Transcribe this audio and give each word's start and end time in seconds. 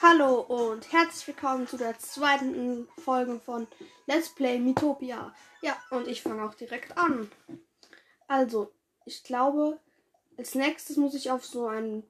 Hallo 0.00 0.42
und 0.42 0.92
herzlich 0.92 1.26
willkommen 1.26 1.66
zu 1.66 1.76
der 1.76 1.98
zweiten 1.98 2.86
Folge 2.98 3.40
von 3.40 3.66
Let's 4.06 4.32
Play 4.32 4.60
Mythopia. 4.60 5.34
Ja, 5.60 5.76
und 5.90 6.06
ich 6.06 6.22
fange 6.22 6.44
auch 6.44 6.54
direkt 6.54 6.96
an. 6.96 7.28
Also, 8.28 8.72
ich 9.06 9.24
glaube, 9.24 9.80
als 10.36 10.54
nächstes 10.54 10.98
muss 10.98 11.14
ich 11.14 11.32
auf 11.32 11.44
so 11.44 11.66
einen 11.66 12.08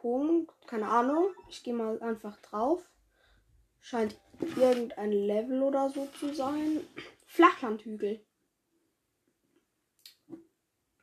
Punkt, 0.00 0.50
keine 0.66 0.88
Ahnung, 0.88 1.28
ich 1.50 1.62
gehe 1.62 1.74
mal 1.74 2.02
einfach 2.02 2.38
drauf. 2.38 2.82
Scheint 3.80 4.18
irgendein 4.56 5.12
Level 5.12 5.62
oder 5.62 5.90
so 5.90 6.06
zu 6.18 6.32
sein. 6.32 6.80
Flachlandhügel. 7.26 8.24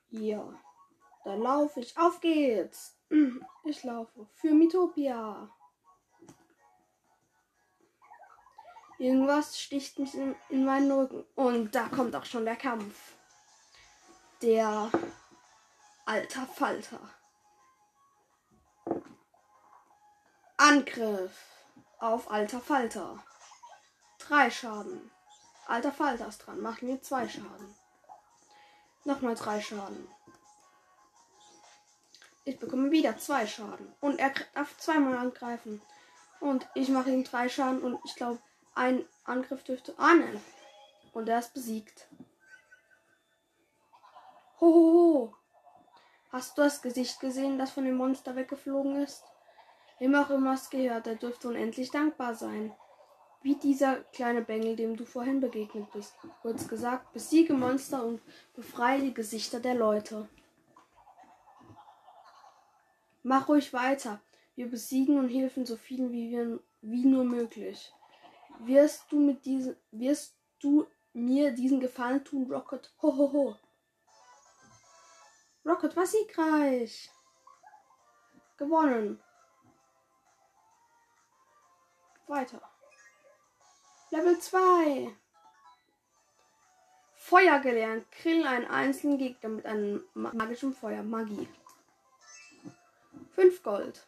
Ja, 0.09 0.59
da 1.23 1.35
laufe 1.35 1.79
ich. 1.79 1.95
Auf 1.95 2.21
geht's. 2.21 2.97
Ich 3.65 3.83
laufe 3.83 4.27
für 4.33 4.51
Mythopia. 4.51 5.53
Irgendwas 8.99 9.59
sticht 9.59 9.99
mich 9.99 10.15
in, 10.15 10.35
in 10.49 10.65
meinen 10.65 10.91
Rücken. 10.91 11.23
Und 11.35 11.75
da 11.75 11.87
kommt 11.87 12.15
auch 12.15 12.25
schon 12.25 12.45
der 12.45 12.55
Kampf. 12.55 13.13
Der 14.41 14.89
alter 16.05 16.45
Falter. 16.47 16.99
Angriff 20.57 21.31
auf 21.99 22.31
alter 22.31 22.59
Falter. 22.59 23.23
Drei 24.17 24.49
Schaden. 24.49 25.11
Alter 25.67 25.91
Falter 25.91 26.27
ist 26.27 26.39
dran. 26.39 26.61
Macht 26.61 26.81
mir 26.81 27.01
zwei 27.01 27.29
Schaden. 27.29 27.75
Nochmal 29.03 29.35
drei 29.35 29.61
Schaden. 29.61 30.07
Ich 32.45 32.57
bekomme 32.57 32.89
wieder 32.91 33.17
zwei 33.17 33.45
Schaden. 33.45 33.93
Und 34.01 34.19
er 34.19 34.33
darf 34.55 34.75
zweimal 34.77 35.17
angreifen. 35.17 35.81
Und 36.39 36.67
ich 36.75 36.89
mache 36.89 37.11
ihm 37.11 37.23
drei 37.23 37.49
Schaden 37.49 37.81
und 37.81 37.99
ich 38.05 38.15
glaube, 38.15 38.39
ein 38.77 39.05
Angriff 39.25 39.63
dürfte. 39.63 39.93
Ah, 39.97 40.13
nein. 40.13 40.39
Und 41.13 41.27
er 41.27 41.39
ist 41.39 41.53
besiegt. 41.53 42.07
Hohoho. 44.61 45.33
Hast 46.31 46.57
du 46.57 46.61
das 46.61 46.81
Gesicht 46.81 47.19
gesehen, 47.19 47.57
das 47.57 47.71
von 47.71 47.85
dem 47.85 47.95
Monster 47.95 48.35
weggeflogen 48.35 49.01
ist? 49.01 49.23
Wem 49.99 50.13
auch 50.15 50.29
immer 50.29 50.53
es 50.53 50.69
gehört, 50.69 51.07
er 51.07 51.15
dürfte 51.15 51.47
unendlich 51.47 51.89
dankbar 51.89 52.35
sein. 52.35 52.73
Wie 53.41 53.55
dieser 53.55 54.01
kleine 54.13 54.41
Bengel, 54.41 54.75
dem 54.75 54.95
du 54.95 55.05
vorhin 55.05 55.39
begegnet 55.39 55.91
bist. 55.91 56.15
Kurz 56.41 56.67
gesagt, 56.67 57.13
besiege 57.13 57.53
Monster 57.53 58.03
und 58.03 58.21
befreie 58.55 59.01
die 59.01 59.13
Gesichter 59.13 59.59
der 59.59 59.75
Leute. 59.75 60.27
Mach 63.23 63.47
ruhig 63.47 63.73
weiter. 63.73 64.19
Wir 64.55 64.69
besiegen 64.69 65.17
und 65.17 65.29
helfen 65.29 65.65
so 65.65 65.77
vielen 65.77 66.11
wie, 66.11 66.31
wir, 66.31 66.59
wie 66.81 67.05
nur 67.05 67.23
möglich. 67.23 67.93
Wirst 68.59 69.11
du 69.11 69.19
mit 69.19 69.45
diesem, 69.45 69.75
wirst 69.91 70.35
du 70.59 70.87
mir 71.13 71.51
diesen 71.51 71.79
Gefallen 71.79 72.23
tun, 72.23 72.51
Rocket? 72.51 72.93
Ho, 73.01 73.15
ho, 73.15 73.31
ho. 73.31 73.57
Rocket 75.65 75.95
war 75.95 76.05
siegreich. 76.05 77.09
Gewonnen. 78.57 79.21
Weiter. 82.27 82.61
Level 84.09 84.39
2. 84.39 85.15
Feuer 87.15 87.59
gelernt. 87.59 88.09
Krill 88.11 88.45
einen 88.47 88.65
einzelnen 88.65 89.17
Gegner 89.17 89.49
mit 89.49 89.65
einem 89.65 90.03
magischen 90.13 90.73
Feuer. 90.73 91.03
Magie. 91.03 91.47
5 93.31 93.63
Gold. 93.63 94.06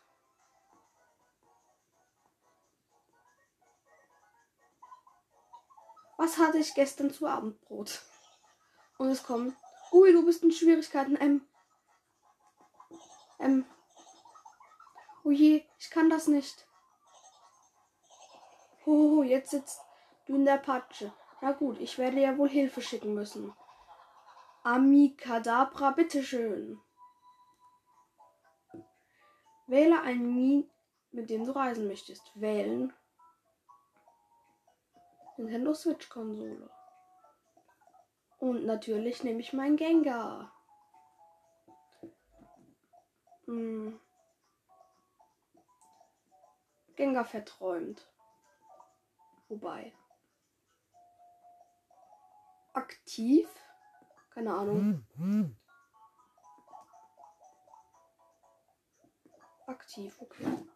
Was 6.20 6.38
hatte 6.38 6.58
ich 6.58 6.73
gestern 6.73 7.12
zu 7.12 7.28
Abendbrot? 7.28 8.02
Und 8.98 9.08
es 9.08 9.24
kommt. 9.24 9.56
Ui, 9.94 10.12
du 10.12 10.25
bist 10.25 10.44
in 10.44 10.52
Schwierigkeiten. 10.52 11.18
Ähm. 11.18 11.47
Ähm. 13.40 13.66
Oh 15.24 15.30
ich 15.30 15.90
kann 15.90 16.09
das 16.09 16.28
nicht. 16.28 16.68
Oh, 18.85 19.24
jetzt 19.24 19.52
sitzt 19.52 19.80
du 20.25 20.35
in 20.35 20.44
der 20.44 20.57
Patsche. 20.57 21.13
Na 21.40 21.53
gut, 21.53 21.80
ich 21.80 21.97
werde 21.97 22.19
ja 22.19 22.38
wohl 22.38 22.50
Hilfe 22.50 22.81
schicken 22.81 23.13
müssen. 23.13 23.53
Amikadabra, 24.63 25.91
bitteschön. 25.91 26.81
Wähle 29.68 30.01
ein 30.01 30.36
Mien, 30.36 30.69
mit 31.12 31.30
dem 31.30 31.46
du 31.46 31.56
reisen 31.56 31.88
möchtest. 31.88 32.30
Wählen. 32.36 32.94
Nintendo 35.39 35.73
Switch 35.73 36.09
Konsole. 36.09 36.69
Und 38.39 38.66
natürlich 38.66 39.23
nehme 39.23 39.39
ich 39.39 39.53
meinen 39.53 39.77
Gengar. 39.77 40.51
Hm. 43.45 43.97
Gengar 46.97 47.23
verträumt. 47.23 48.05
Wobei. 49.47 49.94
Aktiv? 52.73 53.50
Keine 54.31 54.53
Ahnung. 54.53 55.07
Aktiv, 59.67 60.21
okay. 60.21 60.69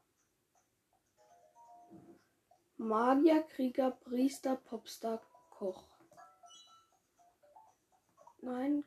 Magier, 2.83 3.43
Krieger, 3.43 3.91
Priester, 3.91 4.57
Popstar, 4.57 5.21
Koch. 5.49 5.83
Nein. 8.41 8.83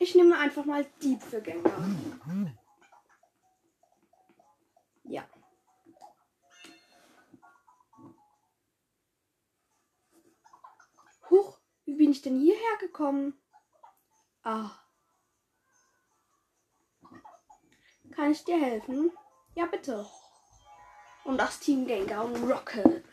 Ich 0.00 0.14
nehme 0.14 0.38
einfach 0.38 0.64
mal 0.64 0.84
Dieb 1.02 1.22
für 1.22 1.40
Gengar. 1.40 1.72
Ja. 5.04 5.26
Huch, 11.30 11.58
wie 11.84 11.87
bin 11.98 12.12
ich 12.12 12.22
denn 12.22 12.40
hierher 12.40 12.76
gekommen? 12.80 13.34
Ah. 14.42 14.70
Kann 18.14 18.32
ich 18.32 18.44
dir 18.44 18.58
helfen? 18.58 19.12
Ja, 19.54 19.66
bitte. 19.66 20.06
Und 21.24 21.36
das 21.36 21.58
Team 21.60 21.86
Gengar 21.86 22.24
und 22.24 22.50
Rocket. 22.50 23.04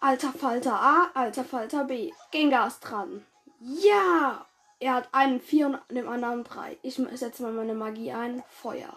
Alter 0.00 0.32
Falter 0.32 0.80
A, 0.80 1.10
alter 1.14 1.44
Falter 1.44 1.84
B. 1.84 2.12
Gengar 2.30 2.68
ist 2.68 2.80
dran. 2.80 3.26
Ja! 3.60 4.46
Er 4.78 4.94
hat 4.94 5.08
einen 5.12 5.40
4 5.40 5.66
und 5.66 5.80
dem 5.90 6.08
anderen 6.08 6.42
3. 6.42 6.78
Ich 6.82 6.96
setze 7.12 7.44
mal 7.44 7.52
meine 7.52 7.74
Magie 7.74 8.12
ein. 8.12 8.42
Feuer. 8.48 8.92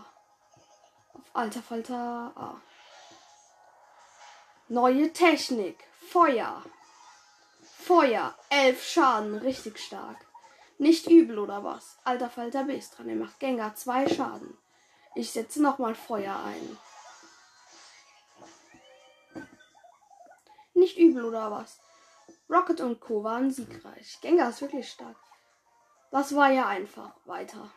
Auf 1.13 1.35
alter 1.35 1.61
Falter 1.61 2.33
A. 2.35 2.61
Neue 4.67 5.13
Technik. 5.13 5.77
Feuer. 6.09 6.63
Feuer. 7.61 8.33
11 8.49 8.83
Schaden. 8.83 9.35
Richtig 9.37 9.77
stark. 9.77 10.17
Nicht 10.79 11.07
übel 11.07 11.37
oder 11.37 11.63
was? 11.63 11.99
Alter 12.03 12.31
Falter 12.31 12.63
B 12.63 12.75
ist 12.75 12.97
dran. 12.97 13.07
Er 13.07 13.15
macht 13.15 13.39
Gengar 13.39 13.75
2 13.75 14.09
Schaden. 14.09 14.57
Ich 15.13 15.31
setze 15.31 15.61
nochmal 15.61 15.93
Feuer 15.93 16.35
ein. 16.43 16.77
Nicht 20.73 20.97
übel 20.97 21.25
oder 21.25 21.51
was? 21.51 21.79
Rocket 22.49 22.81
und 22.81 22.99
Co. 22.99 23.23
waren 23.23 23.51
siegreich. 23.51 24.19
Gengar 24.21 24.49
ist 24.49 24.61
wirklich 24.61 24.89
stark. 24.89 25.15
Das 26.09 26.35
war 26.35 26.49
ja 26.49 26.65
einfach. 26.65 27.11
Weiter. 27.25 27.69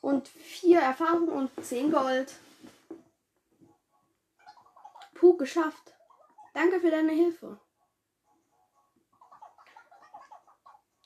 Und 0.00 0.28
vier 0.28 0.78
Erfahrung 0.78 1.26
und 1.28 1.50
10 1.64 1.90
Gold. 1.90 2.32
Puh, 5.18 5.36
geschafft. 5.36 5.94
Danke 6.52 6.80
für 6.80 6.90
deine 6.90 7.12
Hilfe. 7.12 7.58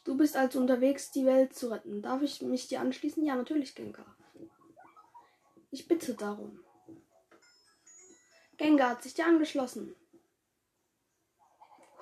Du 0.04 0.16
bist 0.16 0.36
also 0.36 0.58
unterwegs, 0.58 1.12
die 1.12 1.26
Welt 1.26 1.54
zu 1.54 1.70
retten. 1.70 2.02
Darf 2.02 2.20
ich 2.22 2.42
mich 2.42 2.66
dir 2.66 2.80
anschließen? 2.80 3.24
Ja, 3.24 3.36
natürlich, 3.36 3.74
Gengar. 3.74 4.16
Ich 5.70 5.86
bitte 5.86 6.14
darum. 6.14 6.64
Gengar 8.56 8.90
hat 8.90 9.02
sich 9.04 9.14
dir 9.14 9.26
angeschlossen. 9.26 9.94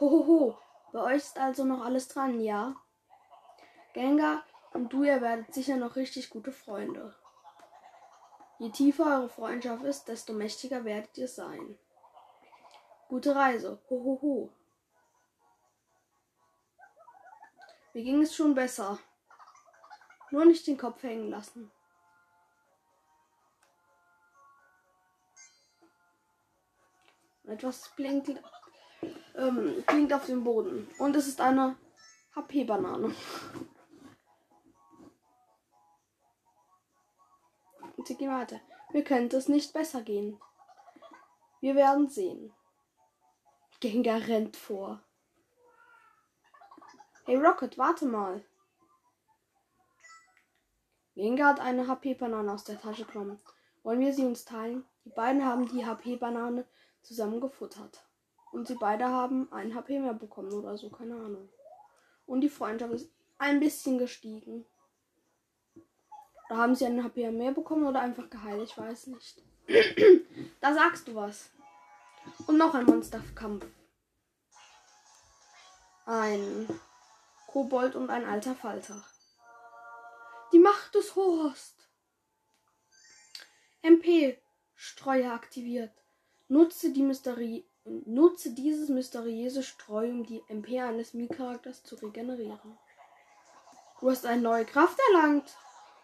Hohoho, 0.00 0.56
bei 0.92 1.02
euch 1.02 1.16
ist 1.16 1.38
also 1.38 1.64
noch 1.64 1.84
alles 1.84 2.08
dran, 2.08 2.40
ja? 2.40 2.74
Gengar, 3.92 4.44
Und 4.72 4.92
du, 4.92 5.02
ihr 5.02 5.20
werdet 5.20 5.52
sicher 5.52 5.76
noch 5.76 5.96
richtig 5.96 6.30
gute 6.30 6.52
Freunde. 6.52 7.14
Je 8.58 8.70
tiefer 8.70 9.18
eure 9.18 9.28
Freundschaft 9.28 9.84
ist, 9.84 10.08
desto 10.08 10.32
mächtiger 10.32 10.84
werdet 10.84 11.18
ihr 11.18 11.28
sein. 11.28 11.78
Gute 13.08 13.34
Reise. 13.34 13.80
Ho, 13.88 14.04
ho, 14.04 14.18
ho. 14.20 14.52
Mir 17.94 18.04
ging 18.04 18.22
es 18.22 18.36
schon 18.36 18.54
besser. 18.54 18.98
Nur 20.30 20.44
nicht 20.44 20.66
den 20.66 20.76
Kopf 20.76 21.02
hängen 21.02 21.30
lassen. 21.30 21.70
Etwas 27.44 27.88
blinkt, 27.96 28.28
ähm, 29.34 29.82
blinkt 29.86 30.12
auf 30.12 30.26
dem 30.26 30.44
Boden. 30.44 30.86
Und 30.98 31.16
es 31.16 31.26
ist 31.26 31.40
eine 31.40 31.78
HP-Banane. 32.36 33.14
Sie 38.04 38.14
gehen 38.18 38.30
weiter. 38.30 38.60
Mir 38.92 39.02
könnte 39.02 39.38
es 39.38 39.48
nicht 39.48 39.72
besser 39.72 40.02
gehen. 40.02 40.38
Wir 41.60 41.74
werden 41.74 42.08
sehen. 42.10 42.52
Gengar 43.80 44.26
rennt 44.26 44.56
vor. 44.56 45.00
Hey 47.26 47.36
Rocket, 47.36 47.78
warte 47.78 48.06
mal. 48.06 48.44
Gengar 51.14 51.50
hat 51.50 51.60
eine 51.60 51.86
HP-Banane 51.86 52.52
aus 52.52 52.64
der 52.64 52.80
Tasche 52.80 53.04
genommen. 53.04 53.38
Wollen 53.84 54.00
wir 54.00 54.12
sie 54.12 54.24
uns 54.24 54.44
teilen? 54.44 54.84
Die 55.04 55.10
beiden 55.10 55.44
haben 55.44 55.68
die 55.68 55.86
HP-Banane 55.86 56.64
zusammen 57.02 57.40
gefuttert. 57.40 58.04
Und 58.50 58.66
sie 58.66 58.74
beide 58.74 59.06
haben 59.06 59.52
ein 59.52 59.72
HP 59.76 60.00
mehr 60.00 60.14
bekommen 60.14 60.52
oder 60.52 60.76
so, 60.76 60.90
keine 60.90 61.14
Ahnung. 61.14 61.48
Und 62.26 62.40
die 62.40 62.48
Freundschaft 62.48 62.94
ist 62.94 63.12
ein 63.38 63.60
bisschen 63.60 63.98
gestiegen. 63.98 64.66
Oder 66.48 66.58
haben 66.58 66.74
sie 66.74 66.86
einen 66.86 67.04
HP 67.04 67.30
mehr 67.30 67.52
bekommen 67.52 67.86
oder 67.86 68.00
einfach 68.00 68.28
geheilt? 68.28 68.70
Ich 68.70 68.76
weiß 68.76 69.06
nicht. 69.06 69.40
da 70.60 70.74
sagst 70.74 71.06
du 71.06 71.14
was. 71.14 71.52
Und 72.48 72.56
noch 72.56 72.74
ein 72.74 72.86
Monsterkampf. 72.86 73.66
Ein 76.06 76.66
Kobold 77.46 77.94
und 77.94 78.08
ein 78.08 78.24
alter 78.24 78.54
Falter. 78.54 79.04
Die 80.52 80.58
Macht 80.58 80.94
des 80.94 81.14
Horst. 81.14 81.90
MP 83.82 84.38
Streuer 84.74 85.34
aktiviert. 85.34 85.92
Nutze, 86.48 86.90
die 86.90 87.02
Mysterie, 87.02 87.68
nutze 87.84 88.54
dieses 88.54 88.88
mysteriöse 88.88 89.62
Streu, 89.62 90.08
um 90.08 90.24
die 90.24 90.42
MP 90.48 90.80
eines 90.80 91.12
Mii-Charakters 91.12 91.82
zu 91.82 91.96
regenerieren. 91.96 92.78
Du 94.00 94.10
hast 94.10 94.24
eine 94.24 94.40
neue 94.40 94.64
Kraft 94.64 94.98
erlangt. 95.08 95.54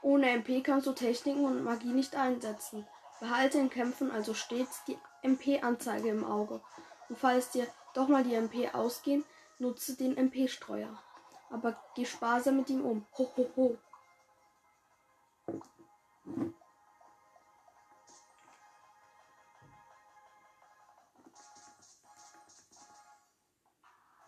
Ohne 0.02 0.28
MP 0.28 0.60
kannst 0.60 0.86
du 0.86 0.92
Techniken 0.92 1.46
und 1.46 1.64
Magie 1.64 1.94
nicht 1.94 2.14
einsetzen. 2.14 2.86
Behalte 3.20 3.58
in 3.58 3.70
Kämpfen 3.70 4.10
also 4.10 4.34
stets 4.34 4.84
die 4.84 4.98
MP-Anzeige 5.22 6.08
im 6.08 6.24
Auge. 6.24 6.60
Und 7.08 7.18
falls 7.18 7.50
dir 7.50 7.66
doch 7.94 8.08
mal 8.08 8.24
die 8.24 8.34
MP 8.34 8.70
ausgehen, 8.74 9.24
nutze 9.58 9.96
den 9.96 10.16
MP-Streuer. 10.16 10.98
Aber 11.50 11.76
geh 11.94 12.04
sparsam 12.04 12.56
mit 12.56 12.70
ihm 12.70 12.84
um. 12.84 13.06
Ho, 13.16 13.32
ho, 13.36 13.50
ho. 13.56 13.78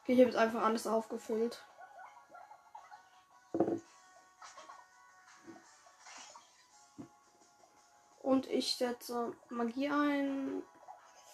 Okay, 0.03 0.13
ich 0.13 0.21
habe 0.21 0.31
jetzt 0.31 0.37
einfach 0.37 0.63
alles 0.63 0.87
aufgefüllt. 0.87 1.65
Und 8.27 8.51
ich 8.51 8.75
setze 8.75 9.33
Magie 9.51 9.89
ein, 9.89 10.65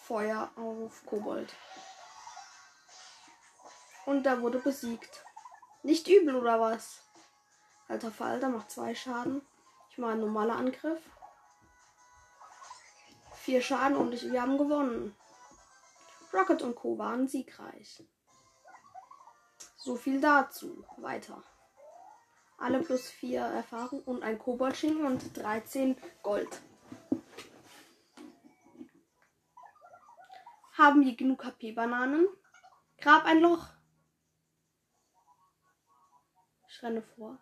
Feuer 0.03 0.51
auf 0.55 1.03
Kobold. 1.07 1.51
Und 4.05 4.27
der 4.27 4.39
wurde 4.41 4.59
besiegt. 4.59 5.25
Nicht 5.81 6.07
übel 6.07 6.35
oder 6.35 6.61
was? 6.61 7.01
Alter 7.87 8.11
Falter 8.11 8.49
macht 8.49 8.69
zwei 8.69 8.93
Schaden. 8.93 9.41
Ich 9.89 9.97
mache 9.97 10.11
einen 10.11 10.21
normaler 10.21 10.55
Angriff. 10.55 11.01
Vier 13.33 13.63
Schaden 13.63 13.97
und 13.97 14.13
ich, 14.13 14.31
wir 14.31 14.43
haben 14.43 14.59
gewonnen. 14.59 15.15
Rocket 16.31 16.61
und 16.61 16.75
Co. 16.75 16.99
waren 16.99 17.27
siegreich. 17.27 18.03
So 19.77 19.95
viel 19.95 20.21
dazu. 20.21 20.85
Weiter. 20.97 21.41
Alle 22.59 22.83
plus 22.83 23.09
4 23.09 23.41
Erfahrung 23.41 24.03
und 24.03 24.21
ein 24.21 24.37
Koboldschinken 24.37 25.07
und 25.07 25.35
13 25.35 25.97
Gold. 26.21 26.61
Haben 30.77 31.05
wir 31.05 31.15
genug 31.15 31.43
HP-Bananen? 31.45 32.27
Grab 32.97 33.25
ein 33.25 33.41
Loch. 33.41 33.67
Ich 36.67 36.81
renne 36.81 37.03
vor. 37.03 37.37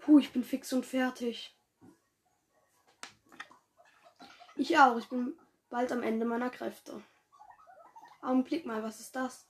Puh, 0.00 0.18
ich 0.18 0.32
bin 0.32 0.42
fix 0.42 0.72
und 0.72 0.84
fertig. 0.84 1.56
Ich 4.56 4.76
auch. 4.78 4.98
Ich 4.98 5.08
bin 5.08 5.38
bald 5.70 5.92
am 5.92 6.02
Ende 6.02 6.26
meiner 6.26 6.50
Kräfte. 6.50 7.00
Augenblick 8.20 8.66
mal, 8.66 8.82
was 8.82 8.98
ist 8.98 9.14
das? 9.14 9.46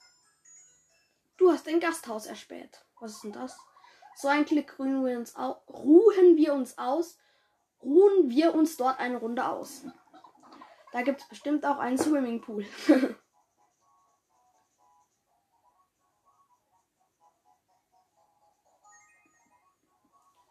Du 1.37 1.51
hast 1.51 1.67
ein 1.67 1.79
Gasthaus 1.79 2.27
erspäht. 2.27 2.85
Was 2.99 3.13
ist 3.13 3.23
denn 3.23 3.31
das? 3.31 3.59
So 4.15 4.27
ein 4.27 4.45
Klick 4.45 4.77
ruhen 4.77 5.03
wir 5.03 5.17
uns, 5.17 5.35
au 5.35 5.63
ruhen 5.67 6.37
wir 6.37 6.53
uns 6.53 6.77
aus. 6.77 7.17
Ruhen 7.81 8.29
wir 8.29 8.53
uns 8.53 8.77
dort 8.77 8.99
eine 8.99 9.17
Runde 9.17 9.45
aus. 9.45 9.85
Da 10.93 11.01
gibt 11.01 11.19
es 11.21 11.27
bestimmt 11.27 11.65
auch 11.65 11.79
einen 11.79 11.97
Swimmingpool. 11.97 12.67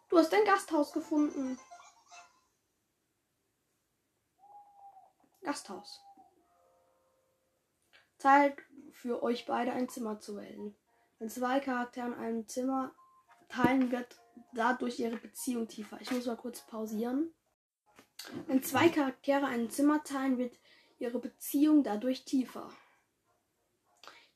du 0.09 0.19
hast 0.19 0.35
ein 0.35 0.45
Gasthaus 0.45 0.93
gefunden. 0.93 1.61
Gasthaus. 5.43 6.01
Zeit 8.19 8.57
für 8.91 9.23
euch 9.23 9.47
beide 9.47 9.71
ein 9.73 9.89
Zimmer 9.89 10.19
zu 10.19 10.37
wählen. 10.37 10.77
Wenn 11.21 11.31
zwei 11.31 11.61
Charaktere 11.61 12.09
in 12.09 12.15
einem 12.15 12.49
Zimmer 12.49 12.93
teilen, 13.49 13.93
wird 13.93 14.21
dadurch 14.55 14.99
ihre 14.99 15.19
Beziehung 15.19 15.69
tiefer. 15.69 16.01
Ich 16.01 16.11
muss 16.11 16.27
mal 16.27 16.37
kurz 16.37 16.67
pausieren. 16.67 17.33
Wenn 18.47 18.63
zwei 18.63 18.89
Charaktere 18.89 19.47
ein 19.47 19.71
Zimmer 19.71 20.03
teilen, 20.05 20.39
wird 20.39 20.57
ihre 20.99 21.19
Beziehung 21.19 21.83
dadurch 21.83 22.25
tiefer. 22.25 22.71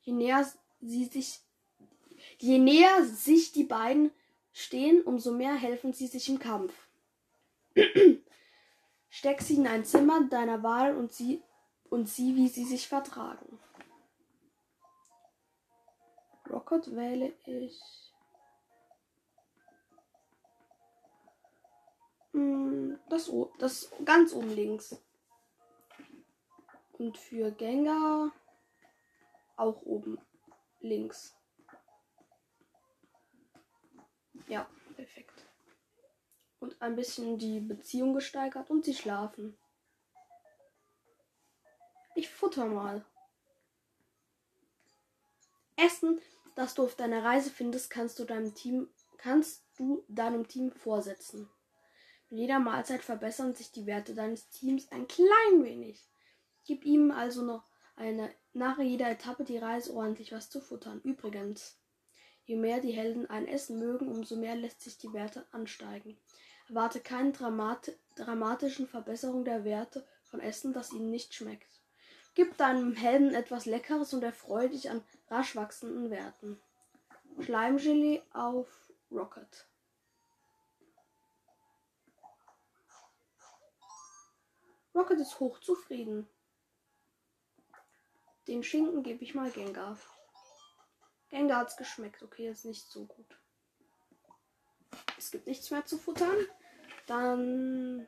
Je 0.01 0.13
näher 0.13 0.45
sie 0.81 1.05
sich, 1.05 1.39
je 2.39 2.59
näher 2.59 3.03
sich 3.05 3.51
die 3.51 3.63
beiden 3.63 4.11
stehen, 4.51 5.01
umso 5.03 5.31
mehr 5.31 5.55
helfen 5.55 5.93
sie 5.93 6.07
sich 6.07 6.29
im 6.29 6.39
Kampf. 6.39 6.73
Steck 9.09 9.41
sie 9.41 9.55
in 9.55 9.67
ein 9.67 9.85
Zimmer 9.85 10.27
deiner 10.29 10.63
Wahl 10.63 10.95
und 10.95 11.11
sie 11.13 11.41
und 11.89 12.09
sieh, 12.09 12.35
wie 12.35 12.49
sie 12.49 12.65
sich 12.65 12.87
vertragen. 12.87 13.59
Rocket 16.49 16.95
wähle 16.95 17.33
ich. 17.45 17.79
Das, 23.09 23.31
das 23.59 23.91
ganz 24.05 24.33
oben 24.33 24.49
links. 24.49 25.01
Und 26.93 27.17
für 27.17 27.51
Gengar 27.51 28.31
auch 29.55 29.81
oben 29.83 30.19
links. 30.79 31.35
Ja, 34.47 34.67
perfekt. 34.95 35.47
Und 36.59 36.81
ein 36.81 36.95
bisschen 36.95 37.37
die 37.37 37.59
Beziehung 37.59 38.13
gesteigert 38.13 38.69
und 38.69 38.85
sie 38.85 38.95
schlafen. 38.95 39.57
Ich 42.15 42.29
futter 42.29 42.65
mal. 42.65 43.05
Essen 45.75 46.19
das 46.57 46.73
du 46.73 46.83
auf 46.83 46.95
deiner 46.95 47.23
Reise 47.23 47.51
findest, 47.51 47.91
kannst 47.91 48.17
du 48.17 48.25
deinem 48.25 48.55
Team, 48.55 48.89
kannst 49.17 49.63
du 49.77 50.03
deinem 50.07 50.47
Team 50.47 50.71
vorsetzen. 50.71 51.47
Mit 52.29 52.39
jeder 52.39 52.59
Mahlzeit 52.59 53.03
verbessern 53.03 53.55
sich 53.55 53.71
die 53.71 53.85
Werte 53.85 54.13
deines 54.13 54.49
Teams 54.49 54.91
ein 54.91 55.07
klein 55.07 55.63
wenig. 55.63 56.05
Gib 56.65 56.83
ihm 56.83 57.11
also 57.11 57.41
noch 57.43 57.63
eine, 57.95 58.29
nach 58.53 58.79
jeder 58.79 59.09
Etappe 59.09 59.43
die 59.43 59.57
Reise 59.57 59.93
ordentlich 59.93 60.31
was 60.31 60.49
zu 60.49 60.59
futtern. 60.59 61.01
Übrigens, 61.03 61.79
je 62.43 62.57
mehr 62.57 62.81
die 62.81 62.91
Helden 62.91 63.29
ein 63.29 63.47
Essen 63.47 63.79
mögen, 63.79 64.09
umso 64.09 64.35
mehr 64.35 64.55
lässt 64.55 64.81
sich 64.81 64.97
die 64.97 65.13
Werte 65.13 65.45
ansteigen. 65.51 66.17
Erwarte 66.69 66.99
keine 66.99 67.31
Dramat 67.31 67.93
dramatischen 68.15 68.87
Verbesserung 68.87 69.45
der 69.45 69.63
Werte 69.63 70.05
von 70.25 70.41
Essen, 70.41 70.73
das 70.73 70.91
ihnen 70.91 71.09
nicht 71.09 71.33
schmeckt. 71.33 71.81
Gib 72.35 72.57
deinem 72.57 72.93
Helden 72.93 73.33
etwas 73.33 73.65
Leckeres 73.65 74.13
und 74.13 74.23
erfreue 74.23 74.69
dich 74.69 74.89
an 74.89 75.03
rasch 75.29 75.55
wachsenden 75.55 76.09
Werten. 76.09 76.59
Schleimgelee 77.39 78.21
auf 78.33 78.67
Rocket. 79.11 79.67
Rocket 84.97 85.19
ist 85.19 85.39
hochzufrieden. 85.39 86.27
Den 88.47 88.63
Schinken 88.63 89.03
gebe 89.03 89.23
ich 89.23 89.35
mal 89.35 89.51
Gengar. 89.51 89.95
Gengar 91.29 91.59
hat's 91.59 91.77
geschmeckt. 91.77 92.23
Okay, 92.23 92.49
ist 92.49 92.65
nicht 92.65 92.89
so 92.89 93.05
gut. 93.05 93.37
Es 95.17 95.29
gibt 95.29 95.45
nichts 95.45 95.69
mehr 95.69 95.85
zu 95.85 95.99
futtern. 95.99 96.37
Dann 97.05 98.07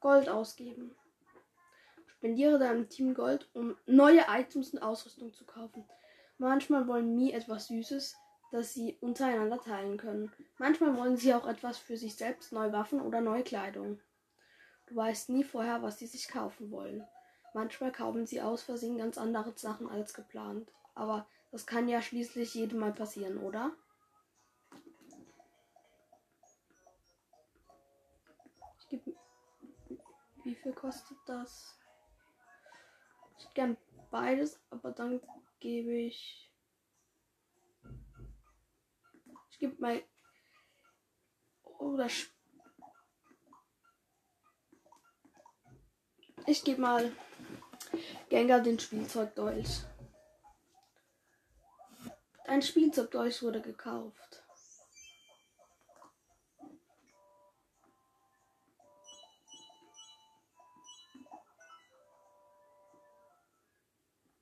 Gold 0.00 0.28
ausgeben. 0.28 0.94
Spendiere 2.06 2.60
deinem 2.60 2.88
Team 2.88 3.14
Gold, 3.14 3.48
um 3.54 3.76
neue 3.86 4.24
Items 4.28 4.72
und 4.72 4.78
Ausrüstung 4.78 5.34
zu 5.34 5.44
kaufen. 5.44 5.84
Manchmal 6.38 6.86
wollen 6.86 7.16
Mii 7.16 7.32
etwas 7.32 7.66
Süßes, 7.66 8.14
das 8.52 8.74
sie 8.74 8.96
untereinander 9.00 9.60
teilen 9.60 9.96
können. 9.96 10.32
Manchmal 10.58 10.96
wollen 10.96 11.16
sie 11.16 11.34
auch 11.34 11.48
etwas 11.48 11.78
für 11.78 11.96
sich 11.96 12.14
selbst, 12.14 12.52
neue 12.52 12.72
Waffen 12.72 13.00
oder 13.00 13.20
neue 13.20 13.42
Kleidung. 13.42 14.00
Du 14.92 14.96
weißt 14.96 15.30
nie 15.30 15.42
vorher, 15.42 15.80
was 15.80 15.98
sie 15.98 16.06
sich 16.06 16.28
kaufen 16.28 16.70
wollen. 16.70 17.02
Manchmal 17.54 17.90
kaufen 17.92 18.26
sie 18.26 18.42
aus 18.42 18.62
Versehen 18.62 18.98
ganz 18.98 19.16
andere 19.16 19.56
Sachen 19.56 19.88
als 19.88 20.12
geplant. 20.12 20.70
Aber 20.94 21.26
das 21.50 21.64
kann 21.64 21.88
ja 21.88 22.02
schließlich 22.02 22.52
jedem 22.52 22.80
mal 22.80 22.92
passieren, 22.92 23.38
oder? 23.38 23.72
Ich 28.80 28.88
gebe. 28.90 29.16
Wie 30.44 30.54
viel 30.56 30.74
kostet 30.74 31.16
das? 31.24 31.74
Ich 33.38 33.44
hätte 33.44 33.54
gern 33.54 33.76
beides, 34.10 34.60
aber 34.68 34.90
dann 34.90 35.22
gebe 35.58 35.94
ich. 35.94 36.52
Ich 39.52 39.58
gebe 39.58 39.80
mal. 39.80 40.02
Oh, 41.78 41.96
das. 41.96 42.30
Ich 46.46 46.64
gebe 46.64 46.80
mal 46.80 47.12
Gengar 48.28 48.60
den 48.60 48.78
Spielzeugdolch. 48.78 49.82
Ein 52.46 52.62
Spielzeugdolch 52.62 53.42
wurde 53.42 53.60
gekauft. 53.60 54.42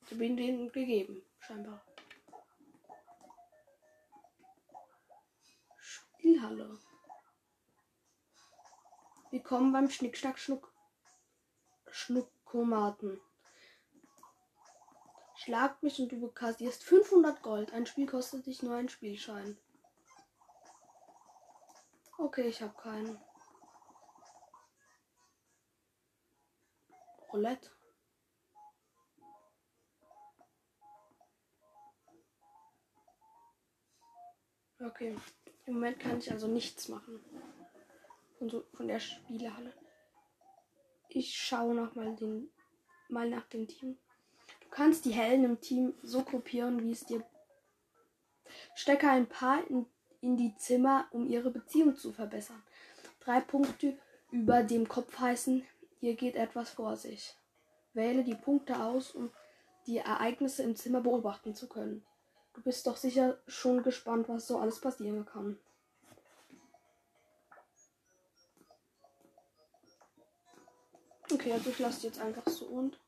Ich 0.04 0.12
habe 0.12 0.25
ihn 0.25 0.37
den 0.37 0.73
gegeben, 0.73 1.23
scheinbar. 1.40 1.85
Spielhalle. 5.78 6.78
Willkommen 9.30 9.73
beim 9.73 9.90
Schnickschnack 9.90 10.38
Schnuck 10.38 10.69
Schnuckomaten. 11.90 13.20
Schlag 15.37 15.82
mich 15.82 15.99
und 16.00 16.12
du 16.12 16.20
bekassierst 16.20 16.85
500 16.85 17.42
Gold. 17.42 17.73
Ein 17.73 17.87
Spiel 17.87 18.06
kostet 18.06 18.47
dich 18.47 18.62
nur 18.62 18.75
einen 18.76 18.88
Spielschein. 18.88 19.56
Okay, 22.18 22.49
ich 22.49 22.61
habe 22.61 22.75
keinen. 22.75 23.18
Roulette. 27.32 27.70
Okay. 34.78 35.16
Im 35.66 35.75
Moment 35.75 36.00
kann 36.00 36.18
ich 36.18 36.30
also 36.30 36.49
nichts 36.49 36.88
machen. 36.88 37.25
Von, 38.38 38.50
so, 38.50 38.64
von 38.73 38.88
der 38.88 38.99
Spielehalle. 38.99 39.73
Ich 41.12 41.37
schaue 41.37 41.75
noch 41.75 41.97
mal, 41.97 42.14
den, 42.14 42.50
mal 43.09 43.29
nach 43.29 43.45
dem 43.47 43.67
Team. 43.67 43.99
Du 44.61 44.69
kannst 44.71 45.05
die 45.05 45.11
Hellen 45.11 45.45
im 45.45 45.61
Team 45.61 45.93
so 46.05 46.23
gruppieren, 46.23 46.85
wie 46.85 46.93
es 46.93 47.05
dir. 47.05 47.25
Stecke 48.76 49.09
ein 49.09 49.26
paar 49.26 49.69
in, 49.69 49.87
in 50.21 50.37
die 50.37 50.55
Zimmer, 50.57 51.09
um 51.11 51.29
ihre 51.29 51.50
Beziehung 51.50 51.97
zu 51.97 52.12
verbessern. 52.12 52.62
Drei 53.19 53.40
Punkte 53.40 53.99
über 54.31 54.62
dem 54.62 54.88
Kopf 54.88 55.19
heißen, 55.19 55.67
hier 55.99 56.14
geht 56.14 56.37
etwas 56.37 56.71
vor 56.71 56.97
sich. 56.97 57.35
Wähle 57.93 58.23
die 58.23 58.37
Punkte 58.37 58.81
aus, 58.81 59.11
um 59.11 59.33
die 59.87 59.99
Ereignisse 59.99 60.62
im 60.62 60.76
Zimmer 60.76 61.00
beobachten 61.00 61.57
zu 61.57 61.69
können. 61.69 62.05
Du 62.55 62.62
bist 62.62 62.87
doch 62.87 62.97
sicher 62.97 63.38
schon 63.49 63.83
gespannt, 63.83 64.29
was 64.29 64.47
so 64.47 64.59
alles 64.59 64.81
passieren 64.81 65.26
kann. 65.26 65.59
Okay, 71.40 71.54
also 71.54 71.70
ich 71.70 71.78
lasse 71.78 72.06
jetzt 72.06 72.20
einfach 72.20 72.47
so 72.47 72.66
und. 72.66 73.00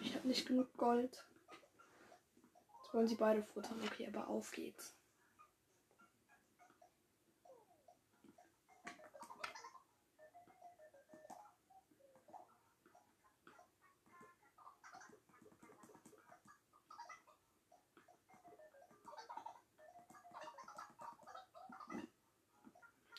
Ich 0.00 0.14
habe 0.16 0.26
nicht 0.26 0.46
genug 0.46 0.74
Gold. 0.78 1.26
Jetzt 2.78 2.94
wollen 2.94 3.06
sie 3.06 3.16
beide 3.16 3.42
futtern. 3.42 3.82
Okay, 3.84 4.08
aber 4.10 4.28
auf 4.28 4.50
geht's. 4.50 4.94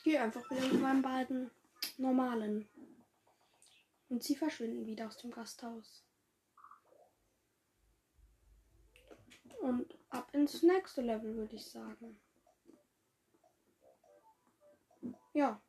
Gehe 0.06 0.22
einfach 0.22 0.48
wieder 0.50 0.60
mit 0.60 0.80
meinen 0.80 1.02
beiden 1.02 1.50
normalen. 1.98 2.68
Und 4.08 4.22
sie 4.22 4.36
verschwinden 4.36 4.86
wieder 4.86 5.08
aus 5.08 5.16
dem 5.16 5.32
Gasthaus. 5.32 6.04
Und 9.62 9.98
ab 10.10 10.32
ins 10.32 10.62
nächste 10.62 11.02
Level, 11.02 11.34
würde 11.34 11.56
ich 11.56 11.66
sagen. 11.68 12.20
Ja. 15.32 15.60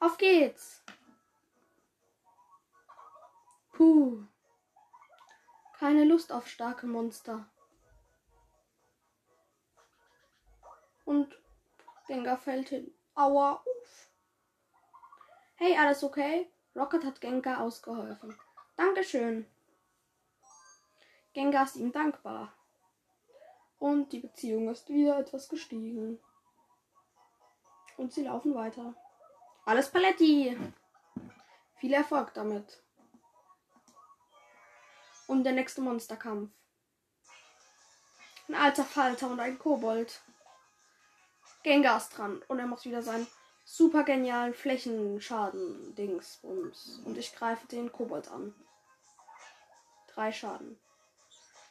Auf 0.00 0.18
geht's! 0.18 0.82
Puh. 3.70 4.24
Keine 5.78 6.02
Lust 6.02 6.32
auf 6.32 6.48
starke 6.48 6.88
Monster. 6.88 7.48
Und 11.08 11.34
Gengar 12.06 12.36
fällt 12.36 12.68
hin. 12.68 12.94
Aua. 13.14 13.64
Uff. 13.64 14.10
Hey, 15.54 15.74
alles 15.74 16.04
okay? 16.04 16.52
Rocket 16.76 17.02
hat 17.02 17.22
Gengar 17.22 17.62
ausgeholfen. 17.62 18.38
Dankeschön. 18.76 19.50
Gengar 21.32 21.64
ist 21.64 21.76
ihm 21.76 21.92
dankbar. 21.92 22.52
Und 23.78 24.12
die 24.12 24.20
Beziehung 24.20 24.68
ist 24.68 24.90
wieder 24.90 25.18
etwas 25.18 25.48
gestiegen. 25.48 26.20
Und 27.96 28.12
sie 28.12 28.24
laufen 28.24 28.54
weiter. 28.54 28.94
Alles 29.64 29.90
Paletti. 29.90 30.58
Viel 31.76 31.94
Erfolg 31.94 32.34
damit. 32.34 32.82
Und 35.26 35.42
der 35.44 35.54
nächste 35.54 35.80
Monsterkampf. 35.80 36.50
Ein 38.48 38.54
alter 38.56 38.84
Falter 38.84 39.30
und 39.30 39.40
ein 39.40 39.58
Kobold. 39.58 40.20
Gengar 41.68 41.98
ist 41.98 42.16
dran. 42.16 42.40
Und 42.48 42.58
er 42.60 42.66
macht 42.66 42.86
wieder 42.86 43.02
seinen 43.02 43.26
super 43.62 44.02
genialen 44.02 44.54
Flächenschaden 44.54 45.94
Dingsbums. 45.96 47.02
Und 47.04 47.18
ich 47.18 47.34
greife 47.34 47.66
den 47.66 47.92
Kobold 47.92 48.30
an. 48.30 48.54
Drei 50.14 50.32
Schaden. 50.32 50.78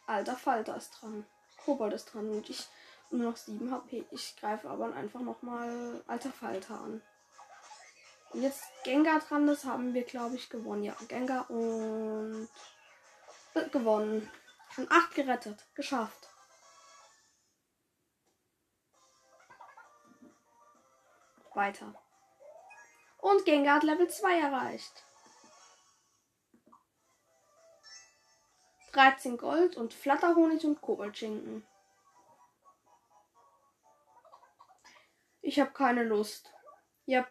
Alter 0.05 0.35
Falter 0.35 0.77
ist 0.77 0.91
dran. 0.91 1.25
Kobold 1.65 1.93
ist 1.93 2.13
dran 2.13 2.29
und 2.29 2.47
ich 2.47 2.67
nur 3.09 3.31
noch 3.31 3.37
7 3.37 3.71
HP. 3.71 4.05
Ich 4.11 4.35
greife 4.39 4.69
aber 4.69 4.93
einfach 4.93 5.21
nochmal 5.21 6.03
Alter 6.05 6.31
Falter 6.31 6.75
an. 6.75 7.01
Und 8.33 8.43
jetzt 8.43 8.65
Gengar 8.83 9.19
dran 9.19 9.47
ist, 9.47 9.65
haben 9.65 9.95
wir, 9.95 10.03
glaube 10.03 10.35
ich, 10.35 10.47
gewonnen. 10.51 10.83
Ja, 10.83 10.95
Gengar 11.07 11.49
und 11.49 12.47
gewonnen. 13.71 14.29
Schon 14.69 14.91
8 14.91 15.15
gerettet. 15.15 15.65
Geschafft. 15.73 16.29
Weiter. 21.57 21.93
Und 23.17 23.43
Gengar 23.43 23.75
hat 23.75 23.83
Level 23.83 24.07
2 24.07 24.39
erreicht. 24.39 25.03
13 28.93 29.37
Gold 29.37 29.75
und 29.75 29.93
Flatterhonig 29.93 30.63
und 30.65 30.81
Koboldschinken. 30.81 31.67
Ich 35.41 35.59
habe 35.59 35.71
keine 35.71 36.03
Lust. 36.03 36.53
Yep. 37.07 37.27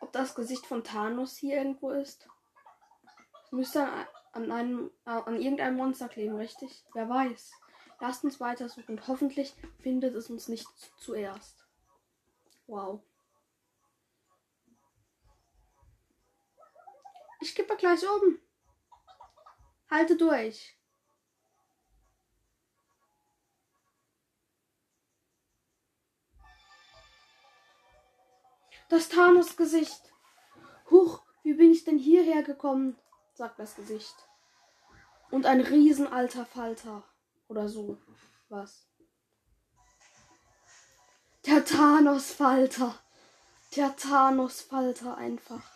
Ob 0.00 0.12
das 0.12 0.34
Gesicht 0.34 0.66
von 0.66 0.84
Thanos 0.84 1.36
hier 1.36 1.58
irgendwo 1.58 1.90
ist? 1.90 2.28
Es 3.44 3.52
müsste 3.52 3.88
an 4.32 4.50
einem, 4.50 4.90
äh, 5.04 5.10
an 5.10 5.36
irgendeinem 5.36 5.76
Monster 5.76 6.08
kleben, 6.08 6.36
richtig? 6.36 6.84
Wer 6.94 7.08
weiß. 7.08 7.52
Lasst 8.00 8.24
uns 8.24 8.40
weitersuchen 8.40 8.96
und 8.96 9.08
hoffentlich 9.08 9.54
findet 9.78 10.14
es 10.14 10.30
uns 10.30 10.48
nicht 10.48 10.66
zuerst. 10.98 11.66
Wow. 12.66 13.02
Ich 17.40 17.54
kippe 17.54 17.76
gleich 17.76 18.02
oben. 18.08 18.40
Halte 19.90 20.16
durch. 20.16 20.76
Das 28.88 29.08
Thanos-Gesicht. 29.08 30.12
Huch, 30.90 31.22
wie 31.42 31.54
bin 31.54 31.70
ich 31.70 31.84
denn 31.84 31.98
hierher 31.98 32.42
gekommen? 32.42 32.98
sagt 33.34 33.58
das 33.58 33.76
Gesicht. 33.76 34.14
Und 35.30 35.46
ein 35.46 35.60
riesenalter 35.60 36.44
Falter. 36.44 37.04
Oder 37.50 37.68
so. 37.68 37.98
Was? 38.48 38.86
Der 41.44 41.64
Thanos-Falter. 41.64 42.96
Der 43.74 43.96
Thanos-Falter 43.96 45.16
einfach. 45.16 45.68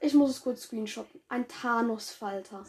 Ich 0.00 0.14
muss 0.14 0.30
es 0.30 0.42
kurz 0.42 0.62
screenshotten. 0.62 1.22
Ein 1.28 1.46
Thanos-Falter. 1.48 2.64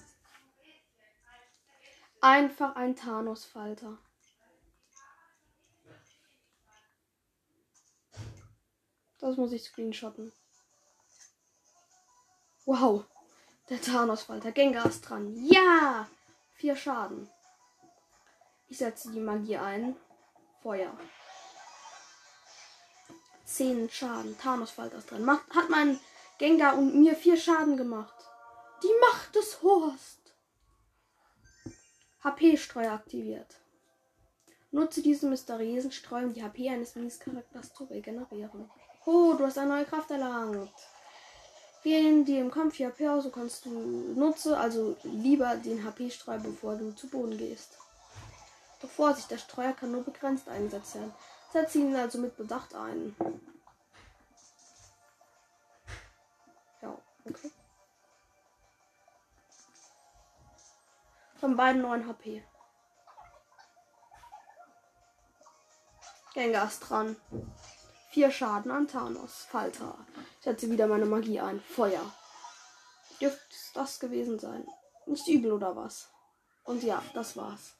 Einfach 2.19 2.75
ein 2.75 2.97
Thanos-Falter. 2.97 3.97
Das 9.19 9.37
muss 9.37 9.53
ich 9.53 9.63
screenshotten. 9.63 10.33
Wow. 12.65 13.05
Der 13.69 13.81
Thanos-Falter. 13.81 14.51
Gengar 14.51 14.85
ist 14.85 15.01
dran. 15.01 15.35
Ja! 15.35 16.07
Vier 16.55 16.75
Schaden. 16.75 17.29
Ich 18.67 18.77
setze 18.77 19.11
die 19.11 19.19
Magie 19.19 19.57
ein. 19.57 19.95
Feuer. 20.61 20.97
Zehn 23.45 23.89
Schaden. 23.89 24.37
Thanos-Falter 24.37 24.97
ist 24.97 25.11
dran. 25.11 25.23
Macht, 25.23 25.49
hat 25.55 25.69
mein 25.69 25.99
Gengar 26.37 26.77
und 26.77 26.95
mir 26.95 27.15
vier 27.15 27.37
Schaden 27.37 27.77
gemacht. 27.77 28.15
Die 28.83 28.93
Macht 28.99 29.35
des 29.35 29.61
Horst. 29.61 30.19
HP-Streu 32.23 32.89
aktiviert. 32.89 33.59
Nutze 34.71 35.01
diese 35.01 35.27
mysteriösen 35.27 35.91
Streu, 35.91 36.23
um 36.23 36.33
die 36.33 36.43
HP 36.43 36.69
eines 36.69 36.95
Minis-Charakters 36.95 37.73
zu 37.73 37.83
regenerieren. 37.85 38.69
Oh, 39.05 39.35
du 39.37 39.45
hast 39.45 39.57
eine 39.57 39.69
neue 39.69 39.85
Kraft 39.85 40.09
erlangt. 40.09 40.73
Gehen 41.83 42.23
die 42.23 42.37
im 42.39 42.49
Kampf 42.49 42.75
hier 42.75 42.87
HP 42.87 43.09
aus, 43.09 43.25
so 43.25 43.29
kannst 43.29 43.65
du 43.65 43.69
nutze 43.69 44.57
also 44.57 44.95
lieber 45.03 45.57
den 45.57 45.83
HP-Streu, 45.83 46.39
bevor 46.39 46.75
du 46.75 46.95
zu 46.95 47.09
Boden 47.09 47.37
gehst. 47.37 47.77
Doch 48.81 48.89
Vorsicht, 48.89 49.29
der 49.29 49.37
Streuer 49.37 49.73
kann 49.73 49.91
nur 49.91 50.03
begrenzt 50.03 50.47
eingesetzt 50.47 50.95
werden. 50.95 51.13
Setze 51.51 51.79
ihn 51.79 51.95
also 51.95 52.19
mit 52.19 52.37
Bedacht 52.37 52.73
ein. 52.73 53.15
Ja, 56.81 56.97
okay. 57.25 57.51
Von 61.35 61.57
beiden 61.57 61.81
9 61.81 62.07
HP. 62.07 62.45
Gengar 66.33 66.67
ist 66.67 66.79
dran. 66.79 67.17
Vier 68.13 68.29
Schaden 68.29 68.69
an 68.69 68.87
Thanos. 68.87 69.47
Falter. 69.49 69.97
Ich 70.37 70.43
setze 70.43 70.69
wieder 70.69 70.85
meine 70.85 71.07
Magie 71.07 71.39
ein. 71.39 71.59
Feuer. 71.59 72.13
Dürfte 73.19 73.55
das 73.73 73.99
gewesen 73.99 74.37
sein. 74.37 74.67
Nicht 75.07 75.27
übel 75.27 75.51
oder 75.51 75.75
was? 75.75 76.13
Und 76.63 76.83
ja, 76.83 77.01
das 77.15 77.35
war's. 77.35 77.75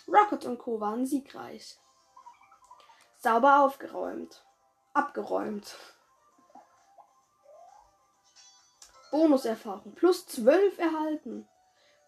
Rocket 0.07 0.45
und 0.45 0.59
Co. 0.59 0.79
waren 0.79 1.07
siegreich. 1.07 1.79
Sauber 3.17 3.61
aufgeräumt. 3.61 4.45
Abgeräumt. 4.93 5.75
Bonuserfahrung. 9.09 9.95
Plus 9.95 10.27
12 10.27 10.77
erhalten. 10.77 11.49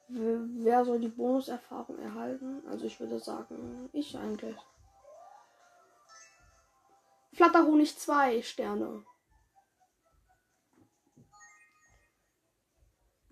Wer 0.10 0.86
soll 0.86 1.00
die 1.00 1.10
Bonuserfahrung 1.10 2.00
erhalten? 2.00 2.66
Also 2.68 2.86
ich 2.86 3.00
würde 3.00 3.20
sagen, 3.20 3.90
ich 3.92 4.18
eigentlich. 4.18 4.56
Flatterhonig 7.34 7.98
2 7.98 8.42
Sterne. 8.42 9.04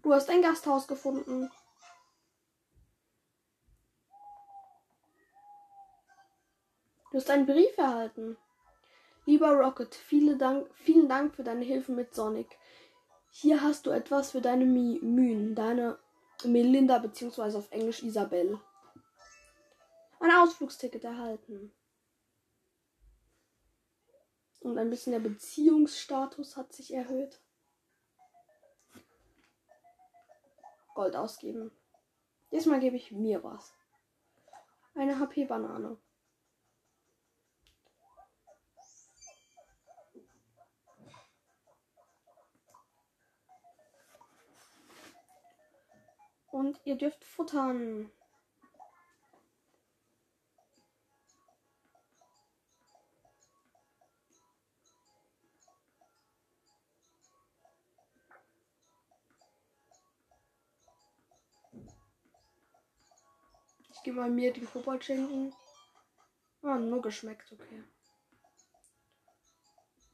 Du 0.03 0.13
hast 0.13 0.29
ein 0.29 0.41
Gasthaus 0.41 0.87
gefunden. 0.87 1.49
Du 7.11 7.17
hast 7.17 7.29
einen 7.29 7.45
Brief 7.45 7.77
erhalten. 7.77 8.37
Lieber 9.25 9.53
Rocket, 9.53 9.95
vielen 9.95 10.37
Dank, 10.37 10.69
vielen 10.75 11.07
Dank 11.07 11.33
für 11.33 11.43
deine 11.43 11.63
Hilfe 11.63 11.93
mit 11.93 12.13
Sonic. 12.13 12.59
Hier 13.31 13.61
hast 13.61 13.85
du 13.85 13.91
etwas 13.91 14.31
für 14.31 14.41
deine 14.41 14.65
Mühen, 14.65 15.55
deine 15.55 15.97
Melinda 16.43 16.99
bzw. 16.99 17.57
auf 17.57 17.71
Englisch 17.71 18.03
Isabel. 18.03 18.59
Ein 20.19 20.31
Ausflugsticket 20.31 21.03
erhalten. 21.03 21.71
Und 24.61 24.77
ein 24.77 24.89
bisschen 24.89 25.11
der 25.11 25.19
Beziehungsstatus 25.19 26.57
hat 26.57 26.73
sich 26.73 26.93
erhöht. 26.93 27.39
Gold 30.95 31.15
ausgeben. 31.15 31.71
Diesmal 32.51 32.79
gebe 32.79 32.95
ich 32.95 33.11
mir 33.11 33.43
was. 33.43 33.73
Eine 34.95 35.19
HP-Banane. 35.19 35.97
Und 46.55 46.79
ihr 46.85 46.95
dürft 46.95 47.25
futtern. 47.25 48.09
Ich 63.89 64.01
gehe 64.03 64.13
mal 64.13 64.29
mir 64.29 64.53
den 64.53 64.65
Kobold 64.65 65.03
schenken. 65.03 65.53
Ah, 66.61 66.77
nur 66.77 67.01
geschmeckt, 67.01 67.51
okay. 67.51 67.83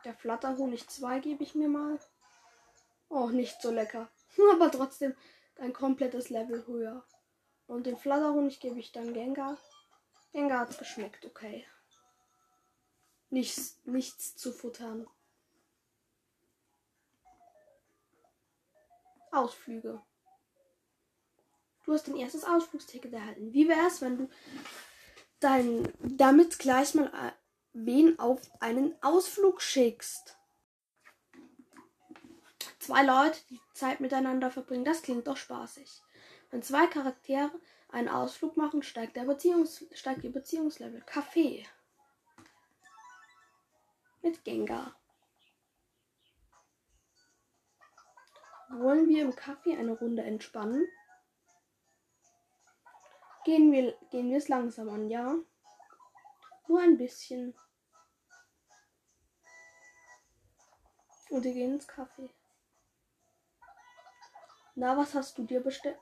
Der 0.05 0.15
Flatterhonig 0.15 0.89
2 0.89 1.19
gebe 1.19 1.43
ich 1.43 1.53
mir 1.53 1.69
mal. 1.69 1.99
Oh, 3.09 3.29
nicht 3.29 3.61
so 3.61 3.69
lecker. 3.69 4.09
Aber 4.53 4.71
trotzdem 4.71 5.15
ein 5.57 5.73
komplettes 5.73 6.29
Level 6.29 6.65
höher. 6.67 7.05
Und 7.67 7.85
den 7.85 7.97
Flatterhonig 7.97 8.59
gebe 8.59 8.79
ich 8.79 8.91
dann 8.91 9.13
Gengar. 9.13 9.57
Gengar 10.31 10.61
hat 10.61 10.77
geschmeckt, 10.77 11.25
okay. 11.25 11.65
Nichts, 13.29 13.79
nichts 13.85 14.35
zu 14.35 14.51
futtern. 14.51 15.07
Ausflüge. 19.31 20.01
Du 21.85 21.93
hast 21.93 22.07
dein 22.07 22.17
erstes 22.17 22.43
Ausflugsticket 22.43 23.13
erhalten. 23.13 23.53
Wie 23.53 23.67
wäre 23.67 23.87
es, 23.87 24.01
wenn 24.01 24.17
du 24.17 24.29
dein, 25.39 25.91
damit 25.99 26.59
gleich 26.59 26.93
mal 26.93 27.07
äh, 27.07 27.31
wen 27.73 28.19
auf 28.19 28.41
einen 28.59 28.95
Ausflug 29.01 29.61
schickst? 29.61 30.37
Zwei 32.81 33.03
Leute, 33.03 33.39
die 33.51 33.61
Zeit 33.75 33.99
miteinander 33.99 34.49
verbringen, 34.49 34.85
das 34.85 35.03
klingt 35.03 35.27
doch 35.27 35.37
spaßig. 35.37 36.01
Wenn 36.49 36.63
zwei 36.63 36.87
Charaktere 36.87 37.51
einen 37.89 38.09
Ausflug 38.09 38.57
machen, 38.57 38.81
steigt, 38.81 39.15
der 39.15 39.25
Beziehungs 39.25 39.85
steigt 39.93 40.23
ihr 40.23 40.31
Beziehungslevel. 40.31 41.03
Kaffee. 41.05 41.63
Mit 44.23 44.43
Gengar. 44.43 44.95
Wollen 48.71 49.07
wir 49.07 49.25
im 49.25 49.35
Kaffee 49.35 49.77
eine 49.77 49.91
Runde 49.91 50.23
entspannen? 50.23 50.87
Gehen 53.45 53.71
wir, 53.71 53.95
gehen 54.09 54.31
wir 54.31 54.39
es 54.39 54.47
langsam 54.47 54.89
an, 54.89 55.07
ja? 55.07 55.35
Nur 56.67 56.81
ein 56.81 56.97
bisschen. 56.97 57.53
Und 61.29 61.43
wir 61.43 61.53
gehen 61.53 61.73
ins 61.73 61.87
Kaffee. 61.87 62.33
Na, 64.75 64.97
was 64.97 65.13
hast 65.15 65.37
du 65.37 65.43
dir 65.43 65.61
bestellt? 65.61 65.99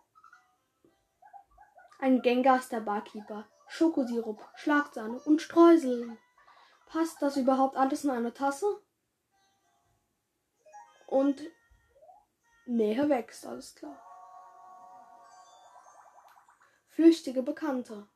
Ein 1.99 2.21
Gengar 2.21 2.59
ist 2.59 2.71
der 2.71 2.81
Barkeeper. 2.81 3.47
Schokosirup, 3.67 4.41
Schlagsahne 4.55 5.19
und 5.19 5.41
Streusel. 5.41 6.17
Passt 6.85 7.21
das 7.21 7.37
überhaupt 7.37 7.75
alles 7.75 8.03
in 8.03 8.09
eine 8.09 8.33
Tasse? 8.33 8.81
Und 11.07 11.41
Nähe 12.65 13.09
wächst, 13.09 13.45
alles 13.45 13.75
klar. 13.75 13.99
Flüchtige 16.89 17.43
Bekannte. 17.43 18.07